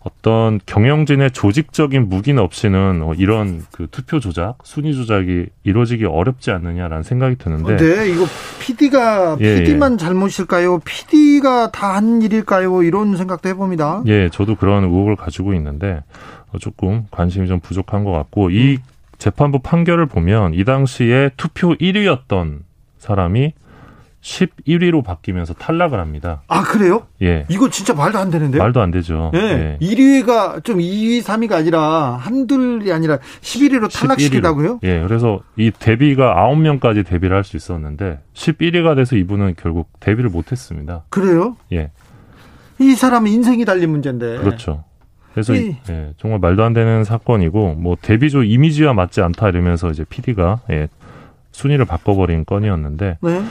어떤 0.00 0.60
경영진의 0.66 1.30
조직적인 1.30 2.10
무기는 2.10 2.42
없이는 2.42 3.00
어, 3.02 3.14
이런 3.14 3.62
그 3.72 3.86
투표 3.90 4.20
조작, 4.20 4.58
순위 4.62 4.94
조작이 4.94 5.46
이루어지기 5.62 6.04
어렵지 6.04 6.50
않느냐라는 6.50 7.02
생각이 7.02 7.36
드는데 7.36 7.76
네, 7.76 8.10
이거 8.10 8.26
PD가 8.60 9.38
예, 9.40 9.60
PD만 9.60 9.96
잘못일까요? 9.96 10.80
PD가 10.80 11.70
다 11.70 11.94
한 11.94 12.20
일일까요? 12.20 12.82
이런 12.82 13.16
생각도 13.16 13.48
해봅니다. 13.48 14.02
예, 14.06 14.28
저도 14.30 14.56
그런 14.56 14.84
의혹을 14.84 15.16
가지고 15.16 15.54
있는데 15.54 15.88
어, 15.94 16.02
조금 16.58 17.06
관심이 17.10 17.46
좀 17.48 17.60
부족한 17.60 18.04
것 18.04 18.12
같고 18.12 18.50
이 18.50 18.78
재판부 19.18 19.60
판결을 19.60 20.06
보면 20.06 20.54
이 20.54 20.64
당시에 20.64 21.30
투표 21.36 21.74
1위였던 21.74 22.60
사람이 22.98 23.52
11위로 24.22 25.04
바뀌면서 25.04 25.52
탈락을 25.52 26.00
합니다. 26.00 26.42
아 26.48 26.62
그래요? 26.62 27.06
예, 27.20 27.44
이거 27.50 27.68
진짜 27.68 27.92
말도 27.92 28.18
안 28.18 28.30
되는데요? 28.30 28.62
말도 28.62 28.80
안 28.80 28.90
되죠. 28.90 29.30
네. 29.34 29.76
예. 29.80 29.86
1위가 29.86 30.64
좀 30.64 30.78
2위, 30.78 31.22
3위가 31.22 31.52
아니라 31.52 32.16
한둘이 32.16 32.90
아니라 32.90 33.18
11위로 33.42 33.92
탈락시키다고요? 33.92 34.78
11위로. 34.78 34.84
예, 34.84 35.02
그래서 35.06 35.40
이 35.56 35.70
데뷔가 35.70 36.34
9명까지 36.36 37.06
데뷔를 37.06 37.36
할 37.36 37.44
수 37.44 37.58
있었는데 37.58 38.20
11위가 38.32 38.96
돼서 38.96 39.14
이분은 39.16 39.56
결국 39.58 39.90
데뷔를 40.00 40.30
못했습니다. 40.30 41.04
그래요? 41.10 41.56
예, 41.74 41.90
이 42.78 42.94
사람은 42.94 43.30
인생이 43.30 43.66
달린 43.66 43.90
문제인데. 43.90 44.38
그렇죠. 44.38 44.84
그래서 45.34 45.54
이- 45.54 45.66
이- 45.70 45.76
예, 45.90 46.10
정말 46.16 46.38
말도 46.40 46.62
안 46.64 46.72
되는 46.72 47.04
사건이고 47.04 47.74
뭐 47.74 47.96
데뷔조 48.00 48.44
이미지와 48.44 48.94
맞지 48.94 49.20
않다 49.20 49.48
이러면서 49.50 49.90
이제 49.90 50.04
PD가 50.08 50.60
예, 50.70 50.88
순위를 51.52 51.84
바꿔버린 51.84 52.44
건이었는데 52.44 53.18
네. 53.20 53.42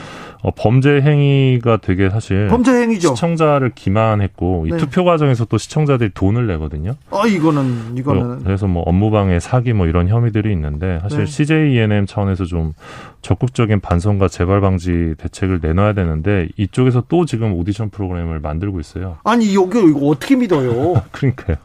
어, 0.42 0.52
범죄 0.58 1.00
행위가 1.00 1.78
되게 1.78 2.10
사실 2.10 2.48
범죄 2.50 2.74
행위죠. 2.74 3.16
시청자를 3.16 3.72
기만했고 3.74 4.66
이 4.68 4.72
네. 4.72 4.78
투표 4.78 5.06
과정에서 5.06 5.46
또 5.46 5.58
시청자들이 5.58 6.10
돈을 6.14 6.46
내거든요. 6.48 6.96
어 7.12 7.26
이거는 7.26 7.96
이거는 7.98 8.44
그래서 8.44 8.68
뭐 8.68 8.84
업무방해, 8.84 9.40
사기 9.40 9.72
뭐 9.72 9.88
이런 9.88 10.10
혐의들이 10.10 10.52
있는데 10.52 11.00
사실 11.02 11.20
네. 11.20 11.26
CJ 11.28 11.76
ENM 11.76 12.06
차원에서 12.06 12.44
좀 12.44 12.74
적극적인 13.22 13.80
반성과 13.80 14.28
재발 14.28 14.60
방지 14.60 15.16
대책을 15.18 15.60
내놔야 15.62 15.94
되는데 15.94 16.50
이쪽에서 16.58 17.04
또 17.08 17.26
지금 17.26 17.54
오디션 17.54 17.90
프로그램을 17.90 18.42
만들고 18.42 18.82
있어요. 18.82 19.16
아니 19.24 19.56
여기 19.56 19.80
이거 19.80 20.08
어떻게 20.08 20.36
믿어요? 20.36 21.02
그러니까요. 21.14 21.56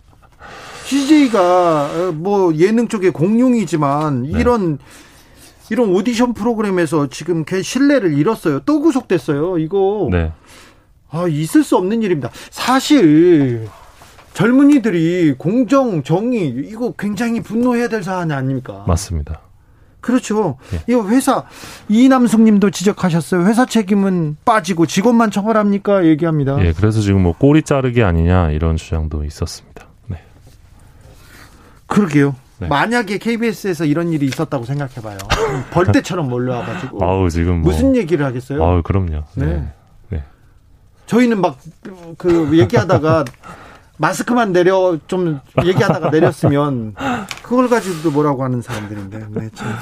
CJ가 0.88 2.12
뭐 2.14 2.54
예능 2.54 2.88
쪽의 2.88 3.10
공룡이지만 3.10 4.22
네. 4.22 4.40
이런 4.40 4.78
이런 5.70 5.90
오디션 5.90 6.32
프로그램에서 6.32 7.08
지금 7.08 7.44
걔 7.44 7.60
신뢰를 7.60 8.16
잃었어요. 8.16 8.60
또 8.60 8.80
구속됐어요. 8.80 9.58
이거 9.58 10.08
네. 10.10 10.32
아, 11.10 11.26
있을 11.28 11.62
수 11.62 11.76
없는 11.76 12.02
일입니다. 12.02 12.30
사실 12.50 13.68
젊은이들이 14.32 15.34
공정, 15.36 16.02
정의 16.02 16.48
이거 16.48 16.94
굉장히 16.98 17.42
분노해야 17.42 17.88
될 17.88 18.02
사안 18.02 18.30
아닙니까? 18.30 18.84
맞습니다. 18.86 19.40
그렇죠. 20.00 20.56
예. 20.72 20.80
이거 20.86 21.06
회사 21.08 21.44
이남숙 21.88 22.42
님도 22.42 22.70
지적하셨어요. 22.70 23.44
회사 23.46 23.66
책임은 23.66 24.38
빠지고 24.44 24.86
직원만 24.86 25.30
처벌합니까? 25.30 26.06
얘기합니다. 26.06 26.56
예, 26.64 26.72
그래서 26.72 27.00
지금 27.00 27.24
뭐 27.24 27.34
꼬리 27.36 27.62
자르기 27.62 28.02
아니냐 28.02 28.52
이런 28.52 28.76
주장도 28.76 29.24
있었습니다. 29.24 29.87
네. 31.88 31.94
그러게요. 31.94 32.34
네. 32.60 32.66
만약에 32.68 33.18
KBS에서 33.18 33.84
이런 33.84 34.12
일이 34.12 34.26
있었다고 34.26 34.64
생각해봐요. 34.64 35.18
벌떼처럼 35.70 36.28
몰려와가지고 36.28 37.04
아우 37.04 37.30
지금 37.30 37.60
뭐, 37.62 37.70
무슨 37.72 37.94
얘기를 37.96 38.24
하겠어요? 38.26 38.62
아우 38.62 38.82
그럼요. 38.82 39.22
네. 39.34 39.46
네. 39.46 39.72
네. 40.10 40.24
저희는 41.06 41.40
막 41.40 41.58
그 42.18 42.58
얘기하다가 42.58 43.24
마스크만 43.98 44.52
내려 44.52 44.96
좀 45.08 45.40
얘기하다가 45.64 46.10
내렸으면 46.10 46.94
그걸 47.42 47.68
가지고도 47.68 48.10
뭐라고 48.12 48.44
하는 48.44 48.62
사람들인데 48.62 49.26
네, 49.30 49.50
참. 49.54 49.74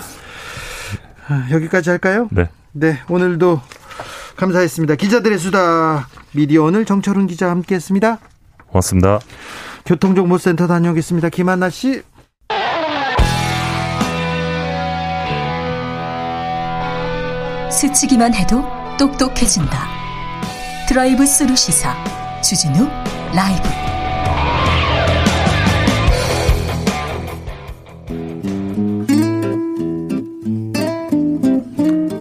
아, 1.28 1.48
여기까지 1.50 1.90
할까요? 1.90 2.28
네. 2.30 2.48
네, 2.72 2.98
오늘도 3.08 3.60
감사했습니다. 4.36 4.94
기자들의 4.96 5.38
수다 5.38 6.08
미디어 6.32 6.62
오늘 6.64 6.84
정철훈 6.84 7.26
기자 7.26 7.50
함께했습니다. 7.50 8.18
고맙습니다. 8.68 9.18
교통정보센터 9.86 10.66
다녀오겠습니다. 10.66 11.28
김한나 11.28 11.70
씨. 11.70 12.02
스치기만 17.70 18.34
해도 18.34 18.64
똑똑해진다. 18.98 19.86
드라이브 20.88 21.24
스루 21.24 21.54
시사 21.54 21.94
주진우 22.42 22.88
라이브. 23.34 23.68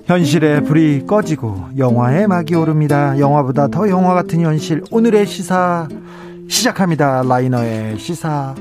현실의 0.06 0.64
불이 0.66 1.08
꺼지고 1.08 1.70
영화의 1.80 2.28
막이 2.28 2.54
오릅니다. 2.54 3.18
영화보다 3.18 3.70
더 3.70 3.90
영화 3.90 4.14
같은 4.14 4.42
현실. 4.42 4.84
오늘의 4.92 5.26
시사 5.26 5.88
시작합니다. 6.50 7.24
라이너의 7.24 7.98
시사회. 8.00 8.56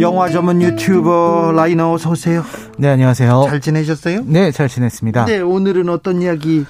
영화 0.00 0.28
전문 0.30 0.62
유튜버 0.62 1.52
라이너 1.56 1.92
어서 1.92 2.10
오세요. 2.10 2.44
네, 2.78 2.88
안녕하세요. 2.88 3.46
잘 3.48 3.60
지내셨어요? 3.60 4.22
네, 4.26 4.50
잘 4.52 4.68
지냈습니다. 4.68 5.24
네, 5.24 5.40
오늘은 5.40 5.88
어떤 5.88 6.22
이야기 6.22 6.64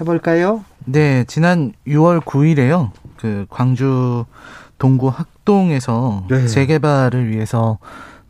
해볼까요? 0.00 0.64
네, 0.84 1.24
지난 1.26 1.72
6월 1.86 2.20
9일에요. 2.20 2.90
그 3.16 3.46
광주 3.48 4.24
동구 4.78 5.08
학동에서 5.08 6.24
네. 6.30 6.46
재개발을 6.46 7.30
위해서 7.30 7.78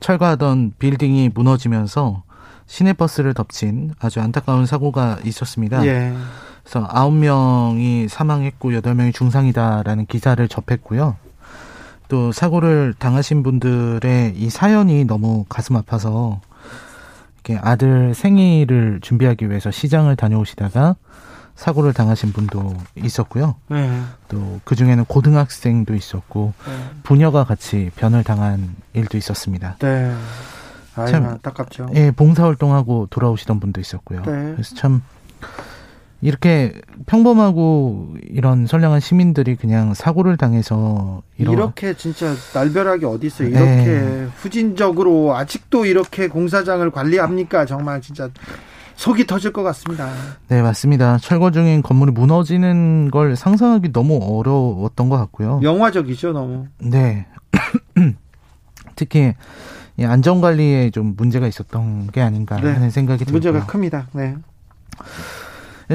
철거하던 0.00 0.74
빌딩이 0.79 1.31
무너지면서 1.35 2.22
시내버스를 2.66 3.35
덮친 3.35 3.92
아주 4.00 4.20
안타까운 4.20 4.66
사고가 4.66 5.18
있었습니다. 5.24 5.85
예. 5.87 6.14
그래서 6.66 6.87
9명이 6.88 8.09
사망했고 8.09 8.70
8명이 8.70 9.14
중상이다라는 9.14 10.07
기사를 10.07 10.46
접했고요. 10.48 11.16
또 12.09 12.33
사고를 12.33 12.94
당하신 12.98 13.42
분들의 13.44 14.35
이 14.37 14.50
사연이 14.50 15.05
너무 15.05 15.44
가슴 15.48 15.76
아파서 15.76 16.40
이렇게 17.44 17.61
아들 17.62 18.14
생일을 18.14 18.98
준비하기 19.00 19.48
위해서 19.48 19.70
시장을 19.70 20.16
다녀오시다가 20.16 20.96
사고를 21.55 21.92
당하신 21.92 22.33
분도 22.33 22.76
있었고요. 22.96 23.55
네. 23.68 24.02
또 24.29 24.61
그 24.64 24.74
중에는 24.74 25.05
고등학생도 25.07 25.94
있었고 25.94 26.52
네. 26.66 26.72
부녀가 27.05 27.44
같이 27.44 27.90
변을 27.96 28.24
당한 28.24 28.74
일도 28.92 29.16
있었습니다. 29.16 29.76
네. 29.79 30.12
아유, 30.96 31.11
참, 31.11 31.26
안타깝죠. 31.26 31.88
예, 31.94 32.11
봉사 32.11 32.44
활동하고 32.44 33.07
돌아오시던 33.11 33.61
분도 33.61 33.81
있었고요. 33.81 34.22
네. 34.22 34.52
그래서 34.52 34.74
참 34.74 35.02
이렇게 36.22 36.72
평범하고 37.07 38.16
이런 38.31 38.66
선량한 38.66 39.00
시민들이 39.00 39.55
그냥 39.55 39.94
사고를 39.94 40.37
당해서 40.37 41.22
이렇게 41.37 41.94
진짜 41.94 42.35
날벼락이 42.55 43.05
어디 43.05 43.26
있어요? 43.26 43.50
네. 43.50 43.85
이렇게 43.85 44.31
후진적으로 44.37 45.37
아직도 45.37 45.85
이렇게 45.85 46.29
공사장을 46.29 46.90
관리합니까? 46.90 47.66
정말 47.66 48.00
진짜 48.00 48.31
속이 48.96 49.26
터질 49.26 49.52
것 49.52 49.62
같습니다. 49.62 50.11
네 50.48 50.62
맞습니다. 50.62 51.18
철거 51.18 51.50
중인 51.50 51.83
건물이 51.83 52.12
무너지는 52.12 53.11
걸 53.11 53.37
상상하기 53.37 53.92
너무 53.92 54.18
어려웠던 54.22 55.11
것 55.11 55.18
같고요. 55.18 55.61
영화적이죠, 55.62 56.33
너무. 56.33 56.66
네. 56.79 57.26
특히 58.96 59.35
이 59.98 60.05
안전 60.05 60.40
관리에 60.40 60.90
좀 60.90 61.14
문제가 61.16 61.46
있었던 61.46 62.09
게 62.09 62.22
아닌가 62.22 62.57
네. 62.57 62.72
하는 62.72 62.90
생각이 62.90 63.26
들고요. 63.26 63.33
문제가 63.33 63.66
큽니다. 63.66 64.09
네. 64.12 64.35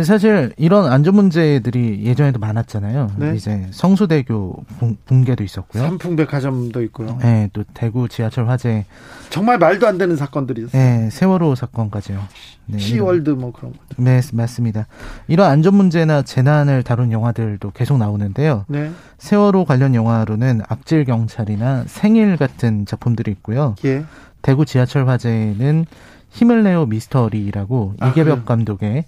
사실 0.03 0.53
이런 0.55 0.89
안전 0.89 1.15
문제들이 1.15 2.05
예전에도 2.05 2.39
많았잖아요. 2.39 3.11
네. 3.17 3.35
이제 3.35 3.67
성수대교 3.71 4.63
붕- 4.79 4.95
붕괴도 5.05 5.43
있었고요. 5.43 5.83
삼풍백화점도 5.83 6.81
있고요. 6.83 7.17
네, 7.21 7.49
또 7.51 7.63
대구 7.73 8.07
지하철 8.07 8.47
화재, 8.47 8.85
정말 9.29 9.57
말도 9.57 9.85
안 9.87 9.97
되는 9.97 10.15
사건들이 10.15 10.63
있어요. 10.65 10.81
네, 10.81 11.09
세월호 11.11 11.55
사건까지요. 11.55 12.21
네, 12.67 12.77
시월드 12.77 13.31
뭐 13.31 13.51
그런 13.51 13.73
거. 13.73 13.79
이런- 13.97 14.05
네, 14.05 14.21
맞습니다. 14.33 14.87
이런 15.27 15.49
안전 15.51 15.75
문제나 15.75 16.21
재난을 16.21 16.83
다룬 16.83 17.11
영화들도 17.11 17.71
계속 17.71 17.97
나오는데요. 17.97 18.63
네. 18.69 18.91
세월호 19.17 19.65
관련 19.65 19.93
영화로는 19.93 20.61
악질 20.69 21.03
경찰이나 21.03 21.83
생일 21.87 22.37
같은 22.37 22.85
작품들이 22.85 23.29
있고요. 23.31 23.75
예. 23.83 24.05
대구 24.41 24.65
지하철 24.65 25.07
화재는 25.09 25.85
힘을 26.29 26.63
내요 26.63 26.85
미스터리라고 26.85 27.95
아, 27.99 28.07
이계벽 28.07 28.23
그래요? 28.31 28.45
감독의 28.45 29.05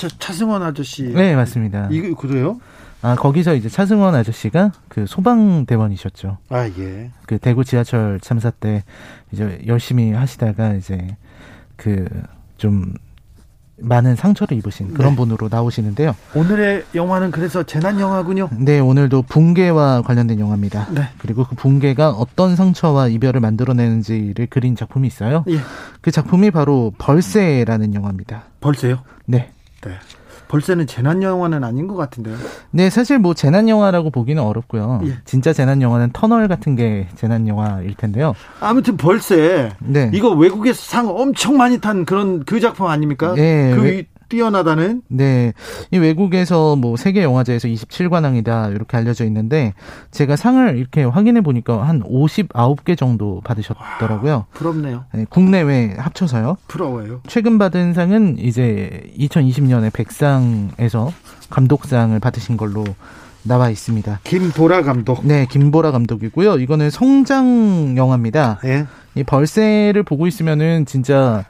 차, 0.00 0.08
차승원 0.18 0.62
아저씨. 0.62 1.02
네 1.04 1.36
맞습니다. 1.36 1.88
이거 1.90 2.14
그래요? 2.16 2.58
아 3.02 3.14
거기서 3.14 3.54
이제 3.54 3.68
차승원 3.68 4.14
아저씨가 4.14 4.72
그 4.88 5.06
소방대원이셨죠. 5.06 6.38
아, 6.50 6.66
예. 6.78 7.10
그 7.26 7.38
대구 7.38 7.64
지하철 7.64 8.20
참사 8.20 8.50
때 8.50 8.84
이제 9.32 9.62
열심히 9.66 10.12
하시다가 10.12 10.74
이제 10.74 11.16
그 11.76 12.06
좀 12.60 12.92
많은 13.82 14.14
상처를 14.14 14.58
입으신 14.58 14.92
그런 14.92 15.12
네. 15.12 15.16
분으로 15.16 15.48
나오시는데요. 15.50 16.14
오늘의 16.34 16.84
영화는 16.94 17.30
그래서 17.30 17.62
재난 17.62 17.98
영화군요. 17.98 18.50
네, 18.58 18.78
오늘도 18.78 19.22
붕괴와 19.22 20.02
관련된 20.02 20.38
영화입니다. 20.38 20.88
네. 20.90 21.08
그리고 21.16 21.44
그 21.44 21.54
붕괴가 21.56 22.10
어떤 22.10 22.56
상처와 22.56 23.08
이별을 23.08 23.40
만들어내는지를 23.40 24.48
그린 24.48 24.76
작품이 24.76 25.08
있어요. 25.08 25.44
예. 25.48 25.60
그 26.02 26.10
작품이 26.10 26.50
바로 26.50 26.92
벌새라는 26.98 27.94
영화입니다. 27.94 28.42
벌써요? 28.60 28.98
네. 29.24 29.50
네. 29.84 29.92
벌새는 30.48 30.88
재난 30.88 31.22
영화는 31.22 31.62
아닌 31.62 31.86
것 31.86 31.94
같은데요. 31.94 32.36
네, 32.72 32.90
사실 32.90 33.20
뭐 33.20 33.34
재난 33.34 33.68
영화라고 33.68 34.10
보기는 34.10 34.42
어렵고요. 34.42 35.00
예. 35.04 35.12
진짜 35.24 35.52
재난 35.52 35.80
영화는 35.80 36.10
터널 36.12 36.48
같은 36.48 36.74
게 36.74 37.06
재난 37.14 37.46
영화일 37.46 37.94
텐데요. 37.94 38.34
아무튼 38.58 38.96
벌새 38.96 39.70
네. 39.78 40.10
이거 40.12 40.30
외국에서 40.30 40.80
상 40.82 41.08
엄청 41.08 41.56
많이 41.56 41.78
탄 41.78 42.04
그런 42.04 42.44
그 42.44 42.58
작품 42.58 42.86
아닙니까? 42.88 43.34
네, 43.34 43.72
그 43.76 43.82
외- 43.82 44.06
뛰어나다는 44.30 45.02
네. 45.08 45.52
이 45.90 45.98
외국에서 45.98 46.76
뭐 46.76 46.96
세계 46.96 47.22
영화제에서 47.22 47.68
27관왕이다 47.68 48.74
이렇게 48.74 48.96
알려져 48.96 49.26
있는데 49.26 49.74
제가 50.10 50.36
상을 50.36 50.78
이렇게 50.78 51.04
확인해 51.04 51.42
보니까 51.42 51.86
한 51.86 52.02
59개 52.02 52.96
정도 52.96 53.42
받으셨더라고요. 53.44 54.46
부럽네요. 54.54 55.04
네, 55.12 55.26
국내외 55.28 55.94
합쳐서요. 55.98 56.56
부러워요. 56.68 57.20
최근 57.26 57.58
받은 57.58 57.92
상은 57.92 58.38
이제 58.38 59.02
2020년에 59.18 59.92
백상에서 59.92 61.12
감독상을 61.50 62.18
받으신 62.18 62.56
걸로 62.56 62.84
나와 63.42 63.70
있습니다. 63.70 64.20
김보라 64.24 64.82
감독. 64.82 65.26
네, 65.26 65.46
김보라 65.50 65.90
감독이고요. 65.92 66.58
이거는 66.58 66.90
성장 66.90 67.96
영화입니다. 67.96 68.60
예. 68.64 68.86
이 69.14 69.24
벌새를 69.24 70.02
보고 70.02 70.26
있으면은 70.26 70.86
진짜 70.86 71.44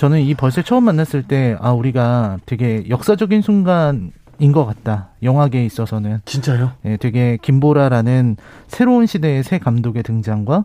저는 0.00 0.20
이 0.22 0.32
벌새 0.34 0.62
처음 0.62 0.84
만났을 0.84 1.22
때 1.24 1.54
아 1.60 1.72
우리가 1.72 2.38
되게 2.46 2.88
역사적인 2.88 3.42
순간 3.42 4.12
인 4.38 4.52
것 4.52 4.64
같다. 4.64 5.10
영화계에 5.22 5.66
있어서는 5.66 6.20
진짜요? 6.24 6.72
예, 6.86 6.96
되게 6.96 7.36
김보라라는 7.42 8.38
새로운 8.66 9.04
시대의 9.04 9.42
새 9.42 9.58
감독의 9.58 10.02
등장과 10.02 10.64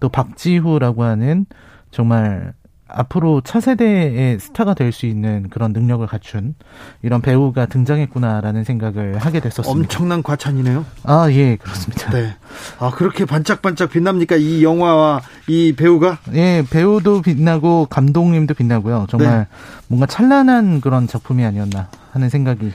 또 0.00 0.08
박지후라고 0.08 1.02
하는 1.04 1.44
정말 1.90 2.54
앞으로 2.94 3.40
차세대의 3.42 4.38
스타가 4.40 4.74
될 4.74 4.90
수 4.92 5.06
있는 5.06 5.48
그런 5.50 5.72
능력을 5.72 6.04
갖춘 6.06 6.54
이런 7.02 7.20
배우가 7.22 7.66
등장했구나라는 7.66 8.64
생각을 8.64 9.18
하게 9.18 9.38
됐었습니다. 9.40 9.70
엄청난 9.70 10.22
과찬이네요. 10.22 10.84
아, 11.04 11.28
예, 11.30 11.56
그렇습니다. 11.56 12.10
네. 12.10 12.34
아 12.78 12.90
그렇게 12.90 13.24
반짝반짝 13.24 13.90
빛납니까 13.90 14.36
이 14.36 14.64
영화와 14.64 15.20
이 15.46 15.74
배우가? 15.76 16.18
예, 16.34 16.64
배우도 16.68 17.22
빛나고 17.22 17.86
감독님도 17.88 18.54
빛나고요. 18.54 19.06
정말 19.08 19.38
네. 19.38 19.46
뭔가 19.88 20.06
찬란한 20.06 20.80
그런 20.80 21.06
작품이 21.06 21.44
아니었나 21.44 21.88
하는 22.12 22.28
생각이 22.28 22.72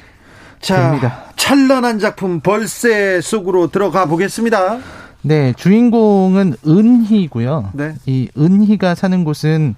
자, 0.61 0.81
듭니다. 0.87 1.23
찬란한 1.35 1.99
작품 1.99 2.39
벌새 2.39 3.19
속으로 3.21 3.67
들어가 3.67 4.05
보겠습니다. 4.05 4.79
네, 5.21 5.53
주인공은 5.57 6.55
은희고요. 6.65 7.71
네. 7.73 7.95
이 8.05 8.29
은희가 8.37 8.95
사는 8.95 9.23
곳은 9.23 9.75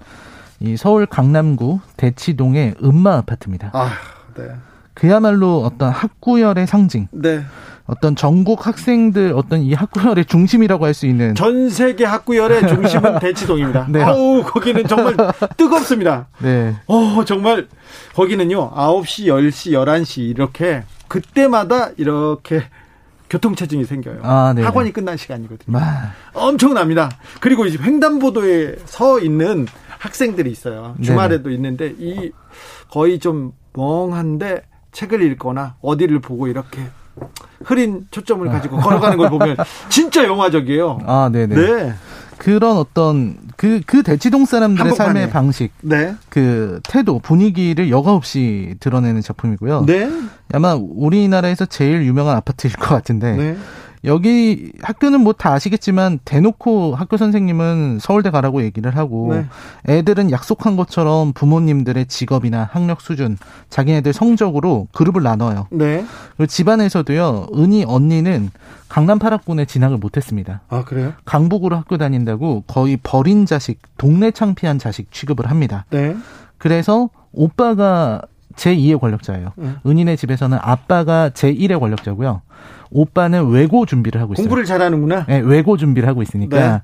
이 0.60 0.76
서울 0.78 1.06
강남구 1.06 1.80
대치동의 1.98 2.76
음마 2.84 3.18
아파트입니다. 3.18 3.72
아, 3.74 3.92
네. 4.36 4.44
그야말로 4.94 5.62
어떤 5.64 5.92
학구열의 5.92 6.66
상징. 6.66 7.08
네. 7.12 7.44
어떤 7.86 8.16
전국 8.18 8.66
학생들 8.68 9.34
어떤 9.36 9.62
이 9.62 9.74
학구열의 9.74 10.26
중심이라고 10.26 10.86
할 10.86 10.94
수 10.94 11.06
있는 11.06 11.36
전 11.36 11.70
세계 11.70 12.04
학구열의 12.04 12.68
중심은 12.68 13.20
대치동입니다. 13.22 13.88
네. 13.90 14.02
아우 14.04 14.44
거기는 14.44 14.84
정말 14.88 15.16
뜨겁습니다. 15.56 16.28
네. 16.40 16.76
어 16.88 17.24
정말 17.26 17.68
거기는요 18.16 18.72
9시, 18.72 19.26
10시, 19.28 19.72
11시 19.72 20.22
이렇게 20.24 20.84
그때마다 21.08 21.92
이렇게 21.98 22.64
교통체증이 23.30 23.86
생겨요. 23.86 24.20
아, 24.24 24.54
네. 24.56 24.64
학원이 24.64 24.92
끝난 24.92 25.16
시간이거든요. 25.16 25.78
마. 25.78 26.12
엄청납니다. 26.34 27.12
그리고 27.40 27.66
이제 27.66 27.78
횡단보도에 27.82 28.78
서 28.86 29.20
있는 29.20 29.68
학생들이 30.08 30.50
있어요. 30.50 30.96
주말에도 31.02 31.52
있는데 31.52 31.94
이 32.00 32.32
거의 32.90 33.20
좀 33.20 33.52
멍한데 33.74 34.64
책을 34.92 35.22
읽거나 35.22 35.76
어디를 35.82 36.20
보고 36.20 36.48
이렇게 36.48 36.80
흐린 37.64 38.08
초점을 38.12 38.48
가지고 38.48 38.78
걸어가는 38.78 39.18
걸 39.18 39.30
보면 39.30 39.58
진짜 39.90 40.24
영화적이에요. 40.24 41.00
아, 41.06 41.30
네네. 41.32 41.56
네. 41.56 41.94
그런 42.38 42.78
어떤 42.78 43.36
그, 43.58 43.82
그 43.86 44.04
대치동 44.04 44.46
사람들의 44.46 44.92
한복판에. 44.92 45.08
삶의 45.08 45.30
방식, 45.32 45.72
네. 45.82 46.16
그 46.30 46.80
태도, 46.84 47.20
분위기를 47.20 47.90
여과 47.90 48.14
없이 48.14 48.76
드러내는 48.80 49.22
작품이고요. 49.22 49.86
네. 49.88 50.10
아마 50.54 50.76
우리나라에서 50.76 51.66
제일 51.66 52.06
유명한 52.06 52.38
아파트일 52.38 52.76
것 52.76 52.90
같은데 52.90 53.36
네. 53.36 53.58
여기 54.08 54.72
학교는 54.82 55.22
뭐 55.22 55.34
다 55.38 55.54
아시겠지만 55.54 56.20
대놓고 56.26 56.96
학교 56.96 57.16
선생님은 57.18 58.00
서울대 58.02 58.32
가라고 58.32 58.64
얘기를 58.64 58.96
하고 58.98 59.36
네. 59.36 59.46
애들은 59.88 60.32
약속한 60.32 60.76
것처럼 60.76 61.34
부모님들의 61.34 62.08
직업이나 62.08 62.68
학력 62.72 63.02
수준, 63.02 63.38
자기네들 63.70 64.14
성적으로 64.14 64.88
그룹을 64.94 65.22
나눠요. 65.22 65.68
네. 65.70 66.04
그리고 66.36 66.48
집안에서도요. 66.48 67.50
은희 67.56 67.86
언니는 67.88 68.50
강남 68.90 69.20
8학군에 69.20 69.68
진학을 69.68 69.98
못했습니다. 69.98 70.62
아, 70.70 70.84
그래요? 70.84 71.14
강북으로 71.26 71.76
학교 71.76 71.98
다닌다고 71.98 72.64
거의 72.66 72.98
버린 72.98 73.46
자식, 73.46 73.80
동네 73.98 74.32
창피한 74.32 74.80
자식 74.80 75.12
취급을 75.12 75.50
합니다. 75.52 75.86
네. 75.92 76.16
그래서 76.58 77.10
오빠가 77.32 78.22
제2의 78.56 79.00
권력자예요. 79.00 79.52
네. 79.56 79.76
은희네 79.86 80.16
집에서는 80.16 80.58
아빠가 80.62 81.30
제1의 81.30 81.80
권력자고요. 81.80 82.42
오빠는 82.92 83.50
외고 83.50 83.86
준비를 83.86 84.22
하고 84.22 84.34
있어요. 84.34 84.44
공부를 84.44 84.66
잘하는구나. 84.66 85.26
네, 85.28 85.40
외고 85.40 85.78
준비를 85.78 86.08
하고 86.08 86.22
있으니까 86.22 86.58
네. 86.58 86.82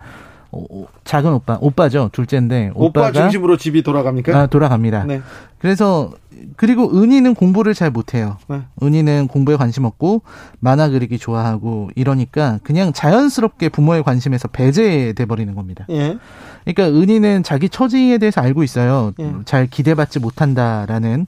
어, 0.51 0.63
어, 0.69 0.85
작은 1.03 1.33
오빠, 1.33 1.57
오빠죠. 1.59 2.09
둘째인데 2.11 2.71
오빠 2.75 3.11
중심으로 3.11 3.57
집이 3.57 3.81
돌아갑니까? 3.81 4.37
아, 4.37 4.45
돌아갑니다. 4.47 5.05
네. 5.05 5.21
그래서 5.57 6.11
그리고 6.57 6.91
은희는 6.93 7.35
공부를 7.35 7.73
잘 7.73 7.89
못해요. 7.89 8.37
네. 8.47 8.61
은희는 8.81 9.27
공부에 9.27 9.55
관심 9.55 9.85
없고 9.85 10.21
만화 10.59 10.89
그리기 10.89 11.17
좋아하고 11.17 11.89
이러니까 11.95 12.59
그냥 12.63 12.93
자연스럽게 12.93 13.69
부모의 13.69 14.03
관심에서 14.03 14.47
배제돼 14.49 15.25
버리는 15.25 15.53
겁니다. 15.55 15.85
예. 15.89 16.17
그러니까 16.65 16.99
은희는 16.99 17.43
자기 17.43 17.69
처지에 17.69 18.17
대해서 18.17 18.41
알고 18.41 18.63
있어요. 18.63 19.13
예. 19.19 19.33
잘 19.45 19.67
기대받지 19.67 20.19
못한다라는 20.19 21.27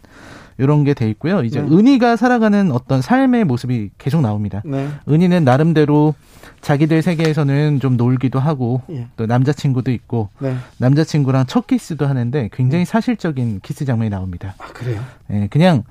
이런 0.58 0.84
게 0.84 0.94
돼 0.94 1.10
있고요. 1.10 1.44
이제 1.44 1.62
네. 1.62 1.68
은희가 1.68 2.16
살아가는 2.16 2.72
어떤 2.72 3.02
삶의 3.02 3.44
모습이 3.46 3.92
계속 3.98 4.22
나옵니다. 4.22 4.62
네. 4.66 4.88
은희는 5.10 5.44
나름대로 5.44 6.16
자기들 6.62 7.02
세계에서는 7.02 7.80
좀 7.80 7.98
놀기도 7.98 8.40
하고 8.40 8.82
예. 8.90 9.08
또 9.18 9.26
남자친구도 9.26 9.92
있고 9.92 10.30
네. 10.40 10.56
남자친구랑 10.78 11.46
첫 11.46 11.68
키스도 11.68 12.08
하는데 12.08 12.50
굉장히 12.54 12.86
사실적인 12.86 13.60
키스 13.62 13.86
장면이 13.86 14.10
나옵니다. 14.10 14.56
아, 14.60 14.68
그래요? 14.68 15.02
예, 15.32 15.48
그냥 15.52 15.84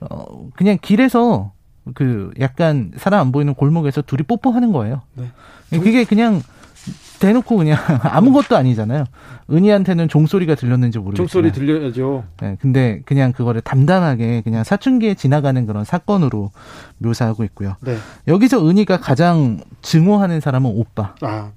어 0.00 0.48
그냥 0.56 0.78
길에서 0.82 1.52
그 1.94 2.30
약간 2.40 2.92
사람 2.96 3.20
안 3.20 3.32
보이는 3.32 3.54
골목에서 3.54 4.02
둘이 4.02 4.22
뽀뽀하는 4.24 4.72
거예요. 4.72 5.02
네. 5.14 5.30
그게 5.70 6.04
그냥 6.04 6.42
대놓고 7.20 7.56
그냥 7.56 7.76
아무것도 8.02 8.56
아니잖아요. 8.56 9.04
은희한테는 9.50 10.08
종소리가 10.08 10.54
들렸는지 10.54 10.98
모르겠지만. 10.98 11.26
종소리 11.26 11.52
들려야죠. 11.52 12.24
네, 12.40 12.56
근데 12.60 13.00
그냥 13.04 13.32
그거를 13.32 13.60
담담하게 13.60 14.42
그냥 14.42 14.64
사춘기에 14.64 15.14
지나가는 15.14 15.66
그런 15.66 15.84
사건으로 15.84 16.50
묘사하고 16.98 17.44
있고요. 17.44 17.76
네. 17.80 17.96
여기서 18.26 18.68
은희가 18.68 18.98
가장 18.98 19.60
증오하는 19.82 20.40
사람은 20.40 20.70
오빠. 20.74 21.14
아, 21.22 21.50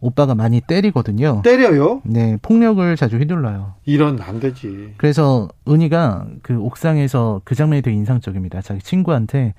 오빠가 0.00 0.34
많이 0.34 0.60
때리거든요. 0.60 1.40
때려요? 1.42 2.02
네, 2.04 2.36
폭력을 2.42 2.94
자주 2.96 3.16
휘둘러요. 3.16 3.74
이런 3.86 4.20
안 4.20 4.38
되지. 4.38 4.92
그래서 4.98 5.48
은희가 5.66 6.26
그 6.42 6.58
옥상에서 6.58 7.40
그 7.44 7.54
장면이 7.54 7.80
되게 7.82 7.96
인상적입니다. 7.96 8.60
자기 8.60 8.80
친구한테 8.80 9.54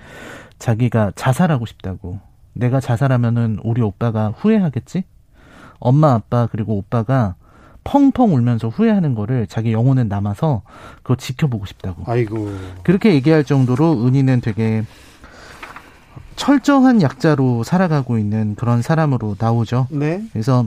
자기가 0.59 1.13
자살하고 1.15 1.65
싶다고. 1.65 2.19
내가 2.53 2.79
자살하면은 2.79 3.59
우리 3.63 3.81
오빠가 3.81 4.33
후회하겠지? 4.37 5.03
엄마, 5.85 6.13
아빠, 6.13 6.47
그리고 6.51 6.75
오빠가 6.75 7.35
펑펑 7.83 8.33
울면서 8.33 8.69
후회하는 8.69 9.13
거를 9.13 9.45
자기 9.45 9.71
영혼에 9.71 10.03
남아서 10.03 10.63
그거 11.03 11.15
지켜보고 11.15 11.65
싶다고. 11.67 12.03
아이고. 12.11 12.49
그렇게 12.83 13.13
얘기할 13.13 13.43
정도로 13.43 14.05
은희는 14.05 14.41
되게 14.41 14.83
철저한 16.35 17.01
약자로 17.03 17.63
살아가고 17.63 18.17
있는 18.17 18.55
그런 18.55 18.81
사람으로 18.81 19.35
나오죠. 19.39 19.87
네. 19.91 20.23
그래서 20.33 20.65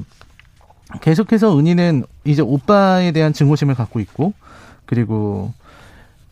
계속해서 1.00 1.58
은희는 1.58 2.04
이제 2.24 2.40
오빠에 2.40 3.10
대한 3.10 3.32
증오심을 3.32 3.74
갖고 3.74 3.98
있고 4.00 4.32
그리고 4.86 5.52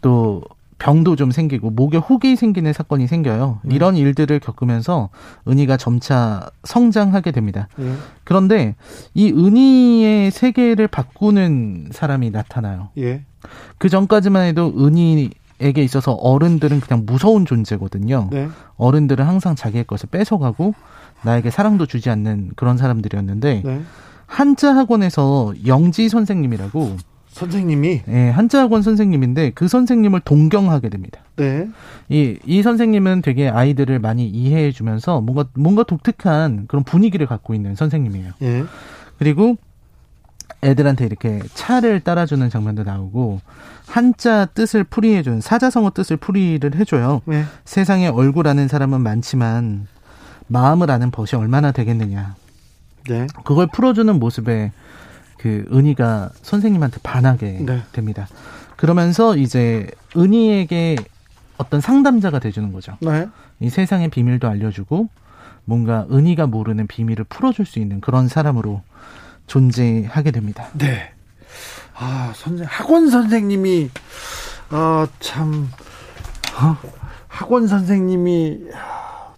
또 0.00 0.42
병도 0.78 1.16
좀 1.16 1.30
생기고 1.30 1.70
목에 1.70 1.96
혹이 1.96 2.36
생기는 2.36 2.72
사건이 2.72 3.06
생겨요. 3.06 3.60
네. 3.64 3.74
이런 3.74 3.96
일들을 3.96 4.38
겪으면서 4.40 5.08
은희가 5.48 5.76
점차 5.76 6.50
성장하게 6.64 7.32
됩니다. 7.32 7.68
예. 7.78 7.94
그런데 8.24 8.74
이 9.14 9.32
은희의 9.32 10.30
세계를 10.30 10.86
바꾸는 10.88 11.88
사람이 11.92 12.30
나타나요. 12.30 12.90
예. 12.98 13.24
그 13.78 13.88
전까지만 13.88 14.44
해도 14.44 14.72
은희에게 14.76 15.82
있어서 15.82 16.12
어른들은 16.12 16.80
그냥 16.80 17.04
무서운 17.06 17.46
존재거든요. 17.46 18.28
네. 18.30 18.48
어른들은 18.76 19.24
항상 19.24 19.54
자기의 19.54 19.84
것을 19.84 20.10
뺏어가고 20.10 20.74
나에게 21.22 21.50
사랑도 21.50 21.86
주지 21.86 22.10
않는 22.10 22.50
그런 22.54 22.76
사람들이었는데 22.76 23.62
네. 23.64 23.82
한자 24.26 24.74
학원에서 24.76 25.54
영지 25.66 26.08
선생님이라고 26.08 26.96
선생님이 27.36 28.00
예, 28.08 28.30
한자 28.30 28.60
학원 28.60 28.80
선생님인데 28.80 29.50
그 29.50 29.68
선생님을 29.68 30.20
동경하게 30.20 30.88
됩니다. 30.88 31.20
네. 31.36 31.68
이, 32.08 32.38
이 32.46 32.62
선생님은 32.62 33.20
되게 33.20 33.50
아이들을 33.50 33.98
많이 33.98 34.26
이해해 34.26 34.72
주면서 34.72 35.20
뭔가 35.20 35.44
뭔가 35.52 35.82
독특한 35.82 36.64
그런 36.66 36.82
분위기를 36.82 37.26
갖고 37.26 37.52
있는 37.52 37.74
선생님이에요. 37.74 38.32
예. 38.40 38.64
그리고 39.18 39.56
애들한테 40.64 41.04
이렇게 41.04 41.42
차를 41.52 42.00
따라주는 42.00 42.48
장면도 42.48 42.84
나오고 42.84 43.42
한자 43.86 44.46
뜻을 44.46 44.84
풀이해주는 44.84 45.42
사자성어 45.42 45.90
뜻을 45.90 46.16
풀이를 46.16 46.74
해줘요. 46.76 47.20
네. 47.26 47.44
세상에 47.66 48.08
얼굴 48.08 48.48
아는 48.48 48.66
사람은 48.66 49.02
많지만 49.02 49.86
마음을 50.46 50.90
아는 50.90 51.10
벗이 51.10 51.38
얼마나 51.38 51.70
되겠느냐. 51.70 52.34
네. 53.10 53.26
그걸 53.44 53.66
풀어주는 53.66 54.18
모습에 54.18 54.72
그 55.38 55.66
은희가 55.72 56.30
선생님한테 56.42 56.98
반하게 57.02 57.58
네. 57.60 57.82
됩니다. 57.92 58.28
그러면서 58.76 59.36
이제 59.36 59.86
은희에게 60.16 60.96
어떤 61.58 61.80
상담자가 61.80 62.38
돼주는 62.38 62.72
거죠. 62.72 62.96
네. 63.00 63.28
이 63.60 63.70
세상의 63.70 64.10
비밀도 64.10 64.48
알려주고 64.48 65.08
뭔가 65.64 66.06
은희가 66.10 66.46
모르는 66.46 66.86
비밀을 66.86 67.24
풀어줄 67.24 67.66
수 67.66 67.78
있는 67.78 68.00
그런 68.00 68.28
사람으로 68.28 68.82
존재하게 69.46 70.30
됩니다. 70.30 70.68
네. 70.74 71.12
아, 71.94 72.32
선생 72.34 72.66
학원 72.68 73.08
선생님이 73.08 73.90
아, 74.70 75.06
참 75.20 75.70
어, 76.60 76.76
학원 77.28 77.66
선생님이 77.66 78.60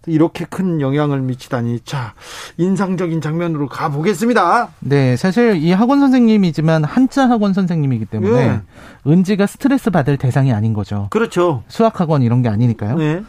이렇게 0.08 0.44
큰 0.44 0.80
영향을 0.80 1.20
미치다니. 1.20 1.80
자, 1.80 2.14
인상적인 2.56 3.20
장면으로 3.20 3.68
가 3.68 3.88
보겠습니다. 3.90 4.70
네, 4.80 5.16
사실 5.16 5.56
이 5.56 5.72
학원 5.72 6.00
선생님이지만 6.00 6.84
한자 6.84 7.28
학원 7.28 7.52
선생님이기 7.52 8.06
때문에 8.06 8.40
예. 8.40 8.60
은지가 9.06 9.46
스트레스 9.46 9.90
받을 9.90 10.16
대상이 10.16 10.52
아닌 10.52 10.72
거죠. 10.72 11.08
그렇죠. 11.10 11.62
수학 11.68 12.00
학원 12.00 12.22
이런 12.22 12.42
게 12.42 12.48
아니니까요. 12.48 12.96
네. 12.96 13.22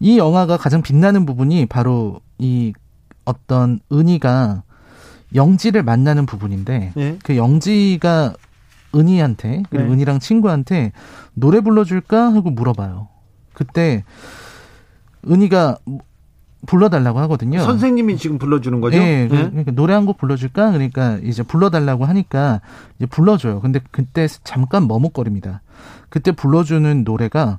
이 0.00 0.18
영화가 0.18 0.56
가장 0.56 0.82
빛나는 0.82 1.24
부분이 1.26 1.66
바로 1.66 2.20
이 2.38 2.72
어떤 3.24 3.80
은희가 3.90 4.62
영지를 5.34 5.82
만나는 5.82 6.26
부분인데 6.26 6.92
네. 6.94 7.18
그 7.24 7.36
영지가 7.36 8.34
은희한테 8.94 9.62
그리고 9.68 9.86
네. 9.86 9.92
은희랑 9.92 10.20
친구한테 10.20 10.92
노래 11.34 11.60
불러줄까 11.60 12.32
하고 12.32 12.50
물어봐요. 12.50 13.08
그때 13.52 14.04
은희가 15.28 15.78
불러달라고 16.66 17.18
하거든요. 17.20 17.60
선생님이 17.60 18.16
지금 18.18 18.38
불러주는 18.38 18.80
거죠? 18.80 18.98
예, 18.98 19.26
그- 19.28 19.34
네. 19.34 19.48
그러니까 19.50 19.70
노래 19.72 19.94
한 19.94 20.04
곡 20.06 20.18
불러줄까? 20.18 20.72
그러니까 20.72 21.18
이제 21.22 21.42
불러달라고 21.42 22.04
하니까 22.04 22.60
이제 22.98 23.06
불러줘요. 23.06 23.60
근데 23.60 23.80
그때 23.90 24.28
잠깐 24.44 24.86
머뭇거립니다. 24.86 25.62
그때 26.08 26.32
불러주는 26.32 27.02
노래가 27.04 27.58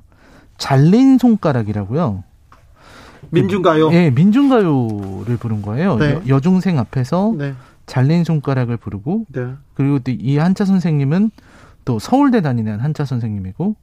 잘린 0.58 1.18
손가락이라고요. 1.18 2.24
민중가요? 3.30 3.92
예, 3.92 4.10
민중가요를 4.10 5.36
부른 5.38 5.62
거예요. 5.62 5.96
네. 5.96 6.20
여, 6.28 6.40
중생 6.40 6.78
앞에서 6.78 7.34
네. 7.36 7.54
잘린 7.86 8.24
손가락을 8.24 8.76
부르고 8.76 9.26
네. 9.28 9.48
그리고 9.74 9.98
또 9.98 10.12
이 10.12 10.38
한자 10.38 10.64
선생님은 10.64 11.30
또 11.84 11.98
서울대 11.98 12.40
다니는 12.40 12.80
한자 12.80 13.04
선생님이고 13.04 13.76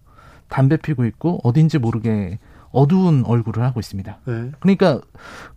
담배 0.47 0.77
피고 0.77 1.05
있고 1.05 1.39
어딘지 1.43 1.79
모르게 1.79 2.39
어두운 2.75 3.23
얼굴을 3.25 3.63
하고 3.63 3.79
있습니다. 3.79 4.17
네. 4.25 4.51
그러니까 4.59 4.99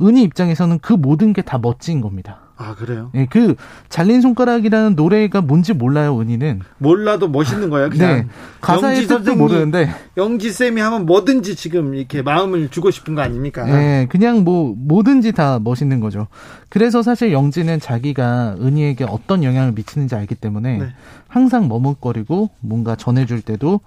은희 0.01 0.23
입장에서는 0.23 0.79
그 0.81 0.93
모든 0.93 1.33
게 1.33 1.43
다 1.43 1.59
멋진 1.59 2.01
겁니다. 2.01 2.41
아, 2.61 2.75
그래요? 2.75 3.11
예, 3.15 3.27
그 3.27 3.55
잘린 3.89 4.21
손가락이라는 4.21 4.97
노래가 4.97 5.41
뭔지 5.41 5.73
몰라요, 5.73 6.19
은희는. 6.21 6.61
몰라도 6.79 7.29
멋있는 7.29 7.71
거야, 7.71 7.89
그냥. 7.89 8.17
네. 8.17 8.27
가사의 8.61 9.07
뜻도 9.07 9.37
모르는데 9.37 9.89
영지 10.17 10.51
쌤이 10.51 10.81
하면 10.81 11.07
뭐든지 11.07 11.55
지금 11.55 11.95
이렇게 11.95 12.21
마음을 12.21 12.69
주고 12.69 12.91
싶은 12.91 13.15
거 13.15 13.23
아닙니까? 13.23 13.69
예, 13.69 14.07
그냥 14.11 14.43
뭐 14.43 14.75
뭐든지 14.77 15.33
다 15.33 15.61
멋있는 15.63 16.01
거죠. 16.01 16.27
그래서 16.69 17.01
사실 17.03 17.33
영지는 17.33 17.79
자기가 17.79 18.57
은희에게 18.61 19.05
어떤 19.05 19.45
영향을 19.45 19.71
미치는지 19.73 20.17
알기 20.17 20.35
때문에 20.35 20.79
네. 20.79 20.87
항상 21.29 21.69
머뭇거리고 21.69 22.51
뭔가 22.61 22.97
전해줄 22.97 23.41
때도 23.43 23.81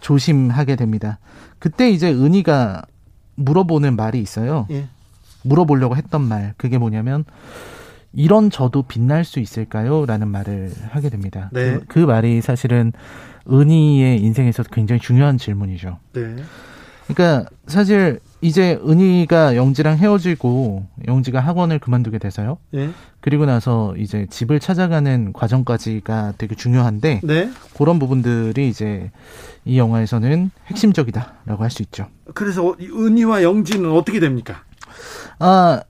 조심하게 0.00 0.76
됩니다. 0.76 1.18
그때 1.64 1.88
이제 1.88 2.12
은희가 2.12 2.82
물어보는 3.36 3.96
말이 3.96 4.20
있어요. 4.20 4.66
예. 4.70 4.86
물어보려고 5.44 5.96
했던 5.96 6.20
말 6.20 6.52
그게 6.58 6.76
뭐냐면 6.76 7.24
이런 8.12 8.50
저도 8.50 8.82
빛날 8.82 9.24
수 9.24 9.40
있을까요? 9.40 10.04
라는 10.04 10.28
말을 10.28 10.70
하게 10.90 11.08
됩니다. 11.08 11.48
네. 11.54 11.78
그, 11.78 11.84
그 11.86 11.98
말이 12.00 12.42
사실은 12.42 12.92
은희의 13.50 14.20
인생에서 14.20 14.62
굉장히 14.64 15.00
중요한 15.00 15.38
질문이죠. 15.38 15.96
네. 16.12 16.36
그러니까 17.06 17.48
사실 17.66 18.20
이제 18.40 18.78
은희가 18.86 19.56
영지랑 19.56 19.96
헤어지고 19.96 20.86
영지가 21.06 21.40
학원을 21.40 21.78
그만두게 21.78 22.18
돼서요. 22.18 22.58
예. 22.74 22.90
그리고 23.20 23.46
나서 23.46 23.94
이제 23.96 24.26
집을 24.28 24.60
찾아가는 24.60 25.32
과정까지가 25.32 26.34
되게 26.36 26.54
중요한데 26.54 27.20
네. 27.24 27.50
그런 27.76 27.98
부분들이 27.98 28.68
이제 28.68 29.10
이 29.64 29.78
영화에서는 29.78 30.50
핵심적이다라고 30.66 31.62
할 31.62 31.70
수 31.70 31.82
있죠. 31.82 32.06
그래서 32.34 32.74
은희와 32.80 33.42
영지는 33.42 33.90
어떻게 33.92 34.20
됩니까? 34.20 34.62
아, 35.38 35.80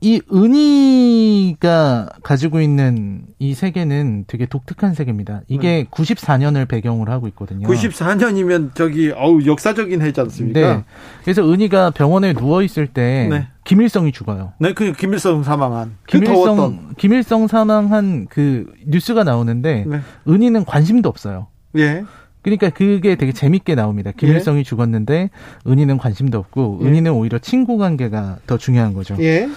이 0.00 0.20
은희가 0.32 2.10
가지고 2.22 2.60
있는 2.60 3.22
이 3.38 3.54
세계는 3.54 4.24
되게 4.26 4.44
독특한 4.46 4.94
세계입니다. 4.94 5.40
이게 5.48 5.86
94년을 5.90 6.68
배경으로 6.68 7.10
하고 7.10 7.26
있거든요. 7.28 7.66
94년이면 7.66 8.74
저기 8.74 9.10
어우 9.10 9.46
역사적인 9.46 10.02
해지 10.02 10.20
않습니까? 10.20 10.60
네. 10.60 10.84
그래서 11.24 11.50
은희가 11.50 11.90
병원에 11.90 12.34
누워 12.34 12.62
있을 12.62 12.86
때 12.86 13.28
네. 13.30 13.48
김일성이 13.64 14.12
죽어요. 14.12 14.52
네, 14.58 14.74
그 14.74 14.92
김일성 14.92 15.42
사망한 15.42 15.96
그 16.02 16.18
김일성 16.20 16.94
김일성 16.98 17.46
사망한 17.46 18.26
그 18.28 18.72
뉴스가 18.86 19.24
나오는데 19.24 19.86
네. 19.86 20.00
은희는 20.28 20.66
관심도 20.66 21.08
없어요. 21.08 21.48
예. 21.76 22.04
그러니까 22.46 22.70
그게 22.70 23.16
되게 23.16 23.32
재밌게 23.32 23.74
나옵니다. 23.74 24.12
김일성이 24.16 24.62
죽었는데 24.62 25.30
은희는 25.66 25.98
관심도 25.98 26.38
없고 26.38 26.78
예. 26.82 26.86
은희는 26.86 27.10
오히려 27.10 27.40
친구 27.40 27.76
관계가 27.76 28.38
더 28.46 28.56
중요한 28.56 28.94
거죠. 28.94 29.16
예. 29.18 29.48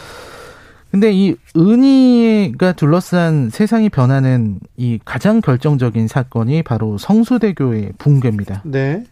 근데 0.89 1.11
이 1.13 1.35
은희가 1.55 2.71
둘러싼 2.71 3.51
세상이 3.51 3.89
변하는 3.89 4.59
이 4.75 4.97
가장 5.05 5.39
결정적인 5.39 6.07
사건이 6.07 6.63
바로 6.63 6.97
성수대교의 6.97 7.91
붕괴입니다. 7.99 8.63
네. 8.65 9.03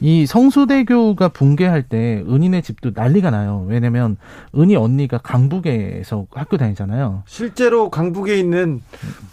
이 0.00 0.24
성수대교가 0.24 1.30
붕괴할 1.30 1.82
때 1.82 2.22
은희네 2.28 2.60
집도 2.60 2.92
난리가 2.94 3.32
나요. 3.32 3.66
왜냐면 3.68 4.16
은희 4.56 4.76
언니가 4.76 5.18
강북에서 5.18 6.26
학교 6.30 6.56
다니잖아요. 6.56 7.24
실제로 7.26 7.90
강북에 7.90 8.38
있는 8.38 8.80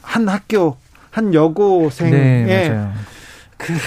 한 0.01 0.27
학교 0.27 0.77
한 1.11 1.35
여고생의 1.35 2.11
네, 2.11 2.89
맞아요. 3.59 3.79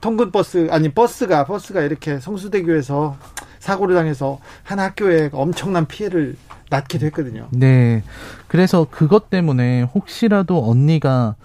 통근 0.00 0.32
버스 0.32 0.68
아니 0.70 0.88
버스가 0.88 1.44
버스가 1.44 1.82
이렇게 1.82 2.18
성수대교에서 2.18 3.16
사고를 3.60 3.94
당해서 3.94 4.40
한 4.64 4.80
학교에 4.80 5.30
엄청난 5.32 5.86
피해를 5.86 6.36
낳기도 6.70 7.06
했거든요. 7.06 7.46
네. 7.52 8.02
그래서 8.48 8.86
그것 8.90 9.30
때문에 9.30 9.82
혹시라도 9.82 10.68
언니가 10.68 11.36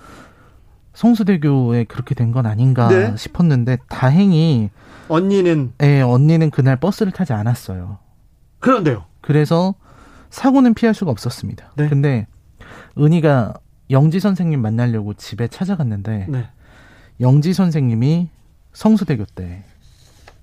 성수대교에 0.93 1.83
그렇게 1.83 2.15
된 2.15 2.31
건 2.31 2.45
아닌가 2.45 2.87
네. 2.89 3.15
싶었는데 3.15 3.77
다행히 3.89 4.69
언니는 5.09 5.73
예, 5.83 6.01
언니는 6.01 6.49
그날 6.49 6.77
버스를 6.77 7.11
타지 7.11 7.33
않았어요. 7.33 7.99
그런데요. 8.59 9.05
그래서 9.21 9.75
사고는 10.31 10.73
피할 10.73 10.93
수가 10.95 11.11
없었습니다. 11.11 11.71
네. 11.75 11.87
근데 11.87 12.27
은희가 12.97 13.53
영지 13.91 14.19
선생님 14.19 14.61
만나려고 14.61 15.13
집에 15.13 15.47
찾아갔는데 15.47 16.25
네. 16.29 16.49
영지 17.21 17.53
선생님이 17.53 18.29
성수대교 18.73 19.25
때 19.35 19.63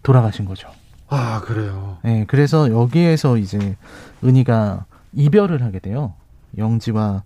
돌아가신 0.02 0.44
거죠. 0.44 0.68
아 1.08 1.40
그래요. 1.44 1.98
네, 2.02 2.24
그래서 2.26 2.70
여기에서 2.70 3.36
이제 3.38 3.76
은희가 4.24 4.86
이별을 5.12 5.62
하게 5.62 5.78
돼요. 5.78 6.14
영지와 6.58 7.22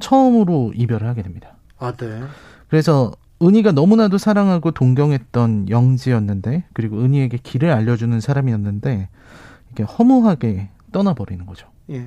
처음으로 0.00 0.72
이별을 0.74 1.06
하게 1.06 1.22
됩니다. 1.22 1.56
아 1.78 1.92
네. 1.92 2.22
그래서 2.68 3.12
은희가 3.42 3.72
너무나도 3.72 4.18
사랑하고 4.18 4.70
동경했던 4.70 5.68
영지였는데 5.68 6.64
그리고 6.72 7.00
은희에게 7.00 7.38
길을 7.38 7.70
알려주는 7.70 8.20
사람이었는데 8.20 9.08
이게 9.72 9.82
허무하게 9.82 10.70
떠나버리는 10.92 11.44
거죠. 11.46 11.66
예. 11.90 12.06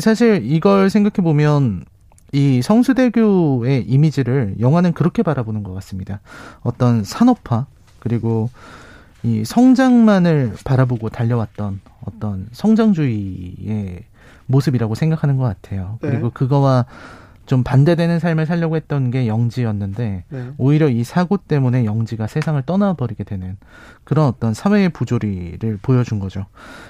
사실 0.00 0.40
이걸 0.44 0.90
생각해 0.90 1.22
보면 1.22 1.84
이 2.32 2.62
성수대교의 2.62 3.84
이미지를 3.86 4.56
영화는 4.58 4.94
그렇게 4.94 5.22
바라보는 5.22 5.62
것 5.62 5.74
같습니다. 5.74 6.20
어떤 6.62 7.04
산업화 7.04 7.66
그리고 7.98 8.50
이 9.22 9.44
성장만을 9.44 10.54
바라보고 10.64 11.10
달려왔던 11.10 11.80
어떤 12.04 12.48
성장주의의 12.52 14.04
모습이라고 14.46 14.94
생각하는 14.94 15.36
것 15.36 15.44
같아요. 15.44 15.98
네. 16.02 16.10
그리고 16.10 16.30
그거와 16.30 16.86
좀 17.46 17.62
반대되는 17.62 18.18
삶을 18.18 18.46
살려고 18.46 18.76
했던 18.76 19.10
게 19.10 19.26
영지였는데 19.26 20.24
네. 20.28 20.50
오히려 20.58 20.88
이 20.88 21.04
사고 21.04 21.36
때문에 21.36 21.84
영지가 21.84 22.26
세상을 22.26 22.60
떠나버리게 22.62 23.24
되는 23.24 23.56
그런 24.04 24.26
어떤 24.26 24.54
사회의 24.54 24.88
부조리를 24.88 25.78
보여준 25.82 26.18
거죠. 26.18 26.46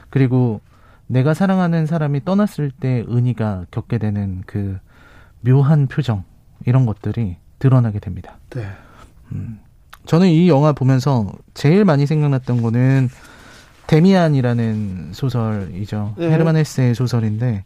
그리고 0.08 0.60
내가 1.06 1.34
사랑하는 1.34 1.86
사람이 1.86 2.24
떠났을 2.24 2.70
때 2.70 3.04
은희가 3.08 3.66
겪게 3.70 3.98
되는 3.98 4.42
그 4.46 4.78
묘한 5.42 5.86
표정 5.86 6.24
이런 6.64 6.86
것들이 6.86 7.36
드러나게 7.58 7.98
됩니다. 7.98 8.38
네. 8.50 8.66
저는 10.06 10.28
이 10.28 10.48
영화 10.48 10.72
보면서 10.72 11.32
제일 11.54 11.84
많이 11.84 12.06
생각났던 12.06 12.62
거는 12.62 13.08
데미안이라는 13.86 15.10
소설이죠. 15.12 16.14
네. 16.18 16.30
헤르만 16.30 16.56
헤세의 16.56 16.94
소설인데 16.94 17.64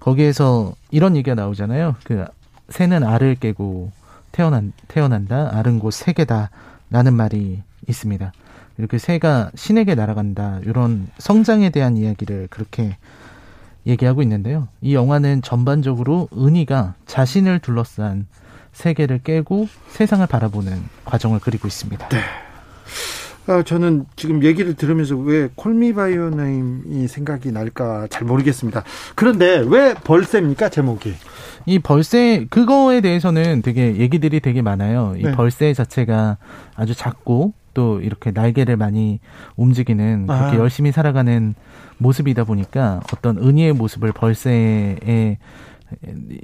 거기에서 0.00 0.74
이런 0.90 1.16
얘기가 1.16 1.34
나오잖아요. 1.34 1.96
그 2.04 2.24
새는 2.68 3.04
알을 3.04 3.36
깨고 3.36 3.92
태어난 4.32 4.72
태어난다. 4.88 5.50
알은 5.56 5.78
곧 5.78 5.90
새계다라는 5.90 7.14
말이 7.14 7.62
있습니다. 7.88 8.32
이렇게 8.78 8.98
새가 8.98 9.50
신에게 9.54 9.94
날아간다. 9.94 10.60
이런 10.64 11.08
성장에 11.18 11.70
대한 11.70 11.96
이야기를 11.96 12.48
그렇게 12.50 12.96
얘기하고 13.86 14.22
있는데요. 14.22 14.68
이 14.80 14.94
영화는 14.94 15.42
전반적으로 15.42 16.28
은희가 16.36 16.94
자신을 17.06 17.58
둘러싼 17.60 18.26
세계를 18.72 19.20
깨고 19.22 19.68
세상을 19.88 20.26
바라보는 20.26 20.82
과정을 21.04 21.40
그리고 21.42 21.68
있습니다. 21.68 22.08
아, 23.48 23.62
저는 23.62 24.06
지금 24.14 24.44
얘기를 24.44 24.74
들으면서 24.74 25.16
왜 25.16 25.48
콜미바이오네임이 25.56 27.08
생각이 27.08 27.50
날까 27.50 28.06
잘 28.08 28.24
모르겠습니다. 28.24 28.84
그런데 29.16 29.64
왜 29.66 29.94
벌새입니까 29.94 30.68
제목이? 30.68 31.14
이 31.66 31.78
벌새 31.80 32.46
그거에 32.50 33.00
대해서는 33.00 33.62
되게 33.62 33.96
얘기들이 33.96 34.40
되게 34.40 34.62
많아요. 34.62 35.14
이 35.18 35.22
네. 35.24 35.32
벌새 35.32 35.74
자체가 35.74 36.38
아주 36.76 36.94
작고 36.94 37.52
또 37.74 38.00
이렇게 38.00 38.30
날개를 38.30 38.76
많이 38.76 39.18
움직이는 39.56 40.26
그렇게 40.28 40.56
아. 40.56 40.58
열심히 40.58 40.92
살아가는 40.92 41.54
모습이다 42.02 42.44
보니까 42.44 43.00
어떤 43.12 43.38
은희의 43.38 43.72
모습을 43.72 44.12
벌새에 44.12 45.38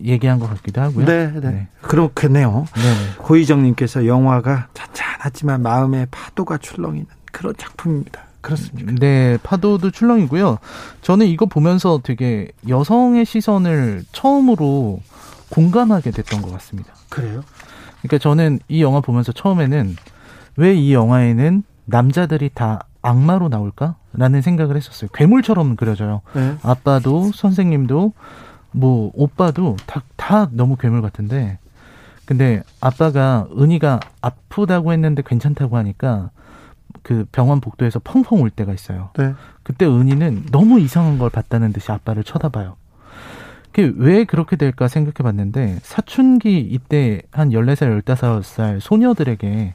얘기한 0.05 0.39
것 0.39 0.49
같기도 0.49 0.81
하고요. 0.81 1.07
네, 1.07 1.31
네. 1.33 1.41
네. 1.41 1.69
그렇겠네요. 1.81 2.67
네. 2.75 2.83
고희정님께서 3.19 4.07
영화가 4.07 4.69
잔잔하지만 4.75 5.63
마음에 5.63 6.07
파도가 6.11 6.59
출렁이는 6.59 7.07
그런 7.33 7.55
작품입니다. 7.57 8.23
그렇습니까? 8.41 8.93
네, 9.01 9.37
파도도 9.43 9.91
출렁이고요. 9.91 10.59
저는 11.03 11.27
이거 11.27 11.47
보면서 11.47 12.01
되게 12.03 12.51
여성의 12.69 13.25
시선을 13.25 14.05
처음으로 14.13 15.01
공감하게 15.51 16.11
됐던 16.13 16.43
것 16.43 16.53
같습니다. 16.53 16.93
그래요? 17.09 17.43
그러니까 18.03 18.19
저는 18.19 18.61
이 18.69 18.83
영화 18.83 19.01
보면서 19.01 19.33
처음에는 19.33 19.97
왜 20.57 20.75
이 20.75 20.93
영화에는 20.93 21.63
남자들이 21.87 22.51
다 22.53 22.85
악마로 23.09 23.49
나올까라는 23.49 24.43
생각을 24.43 24.77
했었어요. 24.77 25.09
괴물처럼 25.15 25.77
그려져요. 25.77 26.21
네. 26.35 26.57
아빠도 26.63 27.31
선생님도 27.33 28.13
뭐 28.73 29.11
오빠도 29.15 29.77
다, 29.87 30.03
다 30.17 30.49
너무 30.53 30.77
괴물 30.77 31.01
같은데 31.01 31.59
근데 32.27 32.63
아빠가 32.81 33.49
은희가 33.59 34.01
아프다고 34.21 34.93
했는데 34.93 35.23
괜찮다고 35.25 35.79
하니까 35.79 36.31
그 37.03 37.25
병원 37.33 37.61
복도에서 37.61 38.01
펑펑 38.01 38.43
울 38.43 38.51
때가 38.51 38.75
있어요. 38.75 39.11
네. 39.17 39.35
그때 39.63 39.87
은희는 39.87 40.47
너무 40.53 40.79
이상한 40.79 41.19
걸 41.19 41.31
봤다는 41.31 41.73
듯이 41.73 41.91
아빠를 41.91 42.25
쳐다봐요. 42.25 42.77
그게 43.73 43.93
왜 43.97 44.25
그렇게 44.25 44.57
될까 44.57 44.89
생각해 44.89 45.23
봤는데 45.23 45.79
사춘기 45.83 46.59
이때 46.59 47.23
한 47.31 47.51
14살, 47.51 48.03
15살 48.03 48.81
소녀들에게 48.81 49.75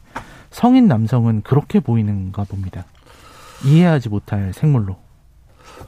성인 0.52 0.88
남성은 0.88 1.42
그렇게 1.42 1.80
보이는가 1.80 2.44
봅니다. 2.44 2.86
이해하지 3.64 4.10
못할 4.10 4.54
생물로. 4.54 4.98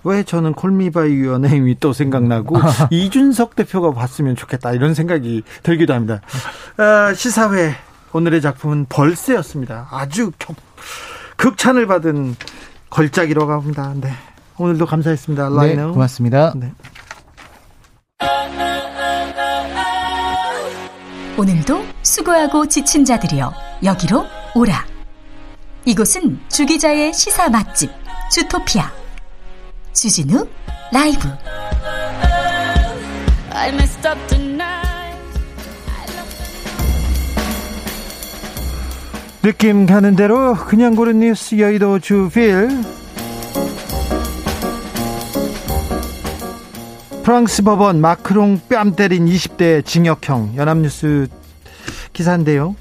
왜 0.04 0.24
저는 0.24 0.54
콜미바이 0.54 1.26
연예인이 1.26 1.78
또 1.80 1.94
생각나고 1.94 2.58
이준석 2.92 3.56
대표가 3.56 3.92
봤으면 3.92 4.36
좋겠다 4.36 4.74
이런 4.74 4.94
생각이 4.94 5.44
들기도 5.64 5.94
합니다. 5.94 6.22
아, 6.78 7.14
시사회 7.14 7.76
오늘의 8.14 8.42
작품은 8.42 8.86
벌새였습니다. 8.88 9.88
아주 9.92 10.32
격, 10.38 10.56
극찬을 11.38 11.88
받은 11.88 12.36
걸작이라고 12.90 13.52
합니다. 13.52 13.94
네. 14.00 14.12
오늘도 14.58 14.86
감사했습니다. 14.86 15.50
라이너. 15.50 15.88
네, 15.88 15.92
고맙습니다. 15.92 16.54
네. 16.56 16.72
오늘도 21.38 21.84
수고하고 22.04 22.66
지친 22.68 23.04
자들이여 23.04 23.52
여기로 23.84 24.26
오라. 24.56 24.95
이곳은 25.88 26.40
주기자의 26.50 27.14
시사 27.14 27.48
맛집 27.48 27.92
주토피아. 28.32 28.92
주진우 29.94 30.48
라이브. 30.92 31.30
느낌 39.44 39.86
가는 39.86 40.16
대로 40.16 40.56
그냥 40.56 40.96
고른 40.96 41.20
뉴스 41.20 41.60
여의도 41.60 42.00
주필. 42.00 42.68
프랑스 47.24 47.62
법원 47.62 48.02
마크롱 48.02 48.62
뺨 48.70 48.96
때린 48.96 49.28
20대 49.28 49.86
징역형 49.86 50.54
연합뉴스 50.56 51.28
기사인데요. 52.12 52.76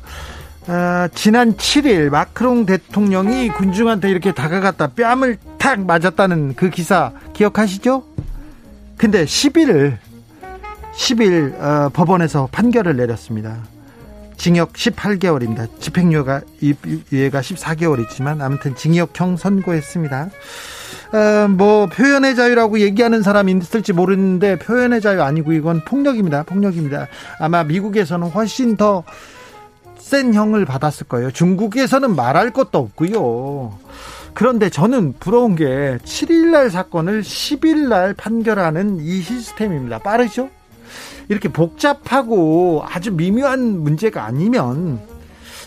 아, 0.66 1.08
지난 1.14 1.54
7일 1.54 2.08
마크롱 2.08 2.64
대통령이 2.64 3.50
군중한테 3.50 4.10
이렇게 4.10 4.32
다가갔다 4.32 4.88
뺨을 4.88 5.36
탁 5.58 5.80
맞았다는 5.80 6.54
그 6.54 6.70
기사 6.70 7.12
기억하시죠? 7.34 8.02
근데 8.96 9.24
10일 9.24 9.98
10일 10.94 11.60
어, 11.60 11.90
법원에서 11.92 12.48
판결을 12.50 12.96
내렸습니다. 12.96 13.58
징역 14.36 14.72
18개월입니다. 14.72 15.68
집행유예가 15.80 16.40
유예가 17.12 17.40
14개월이지만 17.40 18.40
아무튼 18.40 18.74
징역형 18.74 19.36
선고했습니다. 19.36 20.30
어, 21.12 21.48
뭐 21.48 21.86
표현의 21.86 22.34
자유라고 22.34 22.80
얘기하는 22.80 23.22
사람이 23.22 23.52
있을지 23.52 23.92
모르는데 23.92 24.58
표현의 24.58 25.00
자유 25.00 25.22
아니고 25.22 25.52
이건 25.52 25.84
폭력입니다. 25.84 26.42
폭력입니다. 26.44 27.06
아마 27.38 27.64
미국에서는 27.64 28.28
훨씬 28.28 28.76
더 28.76 29.04
센 30.04 30.34
형을 30.34 30.66
받았을 30.66 31.06
거예요. 31.08 31.30
중국에서는 31.30 32.14
말할 32.14 32.50
것도 32.50 32.78
없고요. 32.78 33.78
그런데 34.34 34.68
저는 34.68 35.14
부러운 35.18 35.56
게 35.56 35.98
7일날 36.04 36.68
사건을 36.68 37.22
10일날 37.22 38.14
판결하는 38.14 38.98
이 39.00 39.22
시스템입니다. 39.22 40.00
빠르죠? 40.00 40.50
이렇게 41.30 41.48
복잡하고 41.48 42.84
아주 42.86 43.12
미묘한 43.12 43.82
문제가 43.82 44.24
아니면 44.24 45.00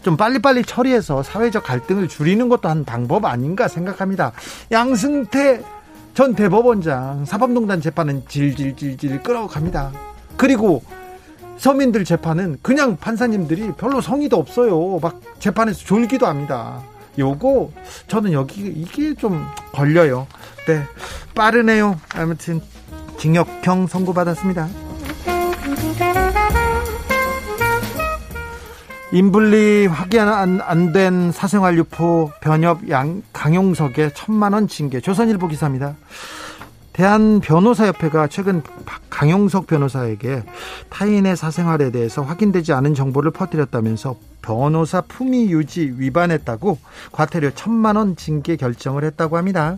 좀 0.04 0.16
빨리빨리 0.18 0.66
처리해서 0.66 1.24
사회적 1.24 1.64
갈등을 1.64 2.08
줄이는 2.08 2.48
것도 2.48 2.70
한 2.70 2.86
방법 2.86 3.26
아닌가 3.26 3.68
생각합니다. 3.68 4.34
양승태 4.72 5.64
전 6.14 6.36
대법원장 6.36 7.26
사법농단 7.26 7.82
재판은 7.82 8.26
질질질질 8.28 9.24
끌어갑니다. 9.24 9.92
그리고 10.38 10.84
서민들 11.58 12.06
재판은 12.06 12.58
그냥 12.62 12.98
판사님들이 12.98 13.74
별로 13.78 14.02
성의도 14.02 14.38
없어요. 14.38 15.00
막 15.02 15.22
재판에서 15.40 15.80
졸기도 15.80 16.26
합니다. 16.28 16.82
요거 17.18 17.72
저는 18.08 18.32
여기 18.34 18.62
이게 18.62 19.16
좀 19.16 19.46
걸려요. 19.72 20.28
네. 20.68 20.84
빠르네요. 21.34 22.00
아무튼 22.14 22.62
징역형 23.18 23.88
선고받았습니다. 23.88 24.68
인분리 29.14 29.88
확인 29.88 30.20
안된 30.20 31.32
사생활 31.32 31.78
유포 31.78 32.32
변협 32.42 32.90
양 32.90 33.24
강용석의 33.32 34.12
천만 34.14 34.54
원 34.54 34.68
징계 34.68 35.00
조선일보 35.00 35.48
기사입니다. 35.48 35.96
대한 36.98 37.42
변호사협회가 37.42 38.26
최근 38.26 38.64
강용석 39.12 39.68
변호사에게 39.68 40.42
타인의 40.90 41.38
사생활에 41.38 41.92
대해서 41.92 42.24
확인되지 42.24 42.74
않은 42.74 42.96
정보를 42.96 43.30
퍼뜨렸다면서 43.30 44.16
변호사 44.42 45.02
품위 45.02 45.52
유지 45.52 45.94
위반했다고 45.96 46.80
과태료 47.12 47.52
천만 47.52 47.98
원 47.98 48.16
징계 48.16 48.56
결정을 48.56 49.04
했다고 49.04 49.38
합니다. 49.38 49.78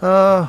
어, 0.00 0.48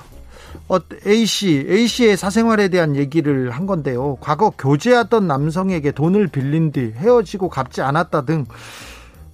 어, 0.69 0.79
A씨, 1.05 1.67
A씨의 1.69 2.15
사생활에 2.15 2.69
대한 2.69 2.95
얘기를 2.95 3.51
한 3.51 3.65
건데요. 3.65 4.17
과거 4.21 4.51
교제하던 4.51 5.27
남성에게 5.27 5.91
돈을 5.91 6.27
빌린 6.27 6.71
뒤 6.71 6.93
헤어지고 6.95 7.49
갚지 7.49 7.81
않았다 7.81 8.23
등, 8.23 8.45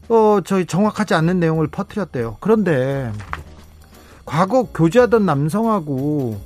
어, 0.09 0.39
저희 0.43 0.65
정확하지 0.65 1.13
않는 1.13 1.39
내용을 1.39 1.67
퍼뜨렸대요. 1.67 2.37
그런데 2.39 3.11
과거 4.31 4.63
교제하던 4.63 5.25
남성하고 5.25 6.39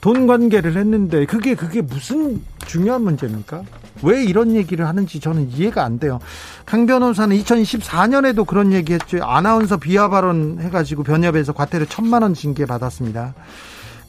돈 0.00 0.26
관계를 0.26 0.78
했는데 0.78 1.26
그게 1.26 1.54
그게 1.54 1.82
무슨 1.82 2.42
중요한 2.66 3.02
문제입니까? 3.02 3.64
왜 4.02 4.24
이런 4.24 4.54
얘기를 4.54 4.88
하는지 4.88 5.20
저는 5.20 5.50
이해가 5.50 5.84
안 5.84 5.98
돼요. 5.98 6.20
강 6.64 6.86
변호사는 6.86 7.36
2014년에도 7.36 8.46
그런 8.46 8.72
얘기 8.72 8.94
했죠. 8.94 9.22
아나운서 9.22 9.76
비하 9.76 10.08
발언 10.08 10.58
해가지고 10.58 11.02
변협에서 11.02 11.52
과태료 11.52 11.84
천만 11.84 12.22
원 12.22 12.32
징계 12.32 12.64
받았습니다. 12.64 13.34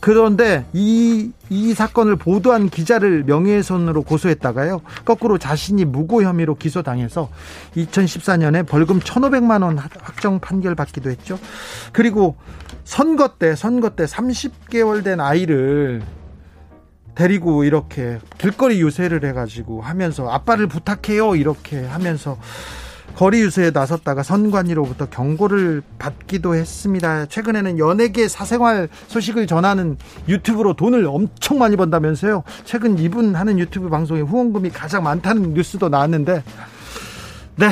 그런데 0.02 0.66
이, 0.74 1.32
이 1.52 1.74
사건을 1.76 2.16
보도한 2.16 2.70
기자를 2.70 3.24
명예훼손으로 3.24 4.02
고소했다가요. 4.02 4.82
거꾸로 5.06 5.38
자신이 5.38 5.86
무고 5.86 6.24
혐의로 6.24 6.56
기소당해서 6.56 7.30
2014년에 7.78 8.68
벌금 8.68 9.00
1,500만 9.00 9.64
원 9.64 9.78
확정 9.78 10.40
판결 10.40 10.74
받기도 10.74 11.12
했죠. 11.12 11.40
그리고 11.94 12.36
선거 12.84 13.36
때, 13.38 13.56
선거 13.56 13.92
때 13.92 14.06
30개월 14.06 15.04
된 15.04 15.20
아이를 15.20 16.02
데리고 17.14 17.64
이렇게 17.64 18.18
길거리 18.40 18.82
유세를 18.82 19.24
해가지고 19.26 19.82
하면서 19.82 20.30
아빠를 20.30 20.68
부탁해요 20.68 21.36
이렇게 21.36 21.86
하면서 21.86 22.38
거리 23.16 23.42
유세에 23.42 23.72
나섰다가 23.72 24.24
선관위로부터 24.24 25.08
경고를 25.10 25.82
받기도 26.00 26.56
했습니다. 26.56 27.26
최근에는 27.28 27.78
연예계 27.78 28.28
사생활 28.28 28.90
소식을 29.08 29.48
전하는 29.48 29.98
유튜브로 30.28 30.74
돈을 30.74 31.06
엄청 31.06 31.60
많이 31.60 31.76
번다면서요. 31.76 32.44
최근 32.64 32.98
이분 32.98 33.36
하는 33.36 33.60
유튜브 33.60 33.90
방송에 33.90 34.22
후원금이 34.22 34.70
가장 34.72 35.04
많다는 35.04 35.54
뉴스도 35.54 35.90
나왔는데, 35.90 36.44
네. 37.58 37.70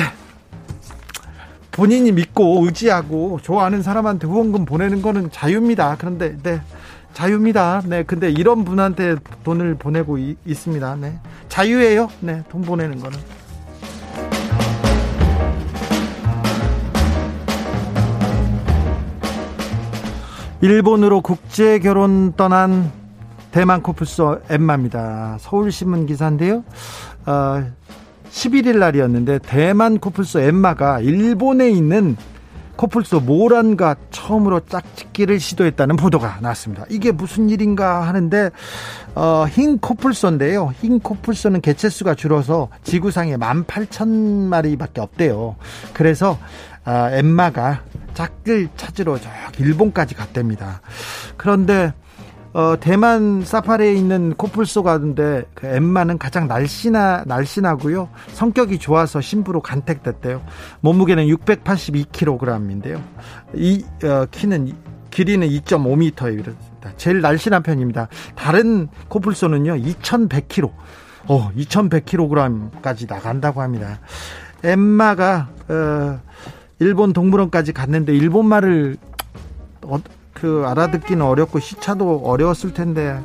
본인이 1.72 2.12
믿고 2.12 2.64
의지하고 2.64 3.40
좋아하는 3.42 3.82
사람한테 3.82 4.26
후원금 4.26 4.64
보내는 4.64 5.02
거는 5.02 5.30
자유입니다. 5.30 5.96
그런데, 5.98 6.36
네. 6.42 6.60
자유입니다. 7.12 7.82
네. 7.86 8.02
근데 8.04 8.30
이런 8.30 8.64
분한테 8.64 9.16
돈을 9.42 9.74
보내고 9.76 10.18
이, 10.18 10.36
있습니다. 10.46 10.96
네. 10.96 11.18
자유예요. 11.48 12.08
네. 12.20 12.42
돈 12.50 12.62
보내는 12.62 13.00
거는. 13.00 13.18
일본으로 20.62 21.22
국제 21.22 21.78
결혼 21.78 22.34
떠난 22.36 22.92
대만 23.50 23.82
코뿔소 23.82 24.42
엠마입니다. 24.50 25.38
서울신문 25.40 26.04
기사인데요. 26.04 26.64
어, 27.24 27.64
11일 28.30 28.78
날이었는데 28.78 29.38
대만 29.38 29.98
코뿔소 29.98 30.40
엠마가 30.40 31.00
일본에 31.00 31.70
있는 31.70 32.16
코뿔소 32.76 33.20
모란과 33.20 33.96
처음으로 34.10 34.60
짝짓기를 34.60 35.40
시도했다는 35.40 35.96
보도가 35.96 36.38
나왔습니다. 36.40 36.84
이게 36.88 37.10
무슨 37.10 37.50
일인가 37.50 38.06
하는데 38.06 38.50
어, 39.14 39.46
흰 39.50 39.78
코뿔소인데요. 39.78 40.72
흰 40.80 41.00
코뿔소는 41.00 41.62
개체수가 41.62 42.14
줄어서 42.14 42.68
지구상에 42.82 43.36
18,000마리밖에 43.36 44.98
없대요. 44.98 45.56
그래서 45.92 46.38
아, 46.84 47.10
엠마가 47.12 47.82
짝을 48.14 48.68
찾으러 48.76 49.18
저 49.18 49.28
일본까지 49.58 50.14
갔답니다. 50.14 50.80
그런데 51.36 51.92
어, 52.52 52.74
대만 52.80 53.44
사파리에 53.44 53.94
있는 53.94 54.34
코뿔소 54.34 54.82
가운데 54.82 55.44
그 55.54 55.66
엠마는 55.68 56.18
가장 56.18 56.48
날씬하, 56.48 57.24
날씬하고요. 57.26 58.08
성격이 58.32 58.78
좋아서 58.78 59.20
신부로 59.20 59.60
간택됐대요. 59.60 60.42
몸무게는 60.80 61.26
682kg인데요. 61.26 63.00
이 63.54 63.84
어, 64.02 64.26
키는 64.30 64.72
길이는 65.10 65.48
2.5m에 65.48 66.32
이릅니다. 66.32 66.92
제일 66.96 67.20
날씬한 67.20 67.62
편입니다. 67.62 68.08
다른 68.34 68.88
코뿔소는요 69.08 69.76
2,100kg, 69.76 70.72
어 71.28 71.50
2,100kg까지 71.56 73.08
나간다고 73.08 73.62
합니다. 73.62 74.00
엠마가 74.64 75.48
어, 75.68 76.20
일본 76.80 77.12
동물원까지 77.12 77.72
갔는데 77.72 78.14
일본 78.14 78.46
말을 78.46 78.96
어, 79.82 79.98
그 80.34 80.64
알아듣기는 80.66 81.24
어렵고 81.24 81.60
시차도 81.60 82.22
어려웠을 82.24 82.72
텐데 82.74 83.20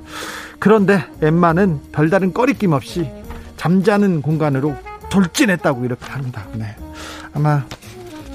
그런데 0.60 1.04
엠마는 1.22 1.80
별다른 1.92 2.34
꺼리낌 2.34 2.74
없이 2.74 3.10
잠자는 3.58 4.22
공간으로 4.22 4.76
돌진했다고 5.10 5.86
이렇게 5.86 6.06
합니다. 6.06 6.46
네. 6.54 6.76
아마 7.34 7.66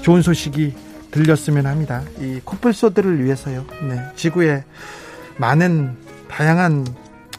좋은 0.01 0.21
소식이 0.21 0.75
들렸으면 1.11 1.67
합니다. 1.67 2.01
이 2.19 2.39
코뿔소들을 2.43 3.23
위해서요. 3.23 3.65
네. 3.87 4.01
지구에 4.15 4.63
많은 5.37 5.95
다양한 6.29 6.87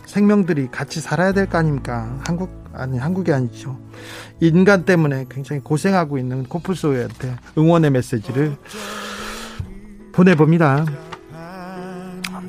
생명들이 0.07 0.69
같이 0.71 1.01
살아야 1.01 1.33
될 1.33 1.47
거 1.47 1.59
아닙니까? 1.59 2.21
한국 2.27 2.63
아니 2.75 2.99
한국이 2.99 3.33
아니죠. 3.33 3.77
인간 4.49 4.85
때문에 4.85 5.27
굉장히 5.31 5.63
고생하고 5.63 6.19
있는 6.19 6.43
코뿔소한테 6.43 7.37
응원의 7.57 7.93
메시지를 7.93 8.57
보내봅니다. 10.11 10.85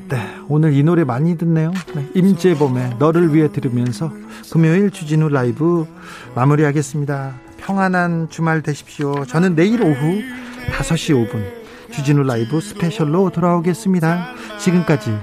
네, 0.10 0.18
오늘 0.50 0.74
이 0.74 0.82
노래 0.82 1.04
많이 1.04 1.38
듣네요. 1.38 1.72
네, 1.94 2.10
임재범의 2.16 2.96
너를 2.98 3.36
위해 3.36 3.52
들으면서 3.52 4.12
금요일 4.52 4.90
주진우 4.90 5.30
라이브 5.30 5.86
마무리하겠습니다. 6.34 7.36
평안한 7.58 8.28
주말 8.32 8.64
되십시오. 8.64 9.26
저는 9.26 9.54
내일 9.56 9.84
오후 9.84 10.24
5시 10.72 11.30
5분 11.30 11.92
주진우 11.92 12.24
라이브 12.24 12.60
스페셜로 12.60 13.30
돌아오겠습니다. 13.30 14.34
지금까지 14.58 15.16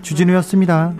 주진우였습니다. 0.00 0.94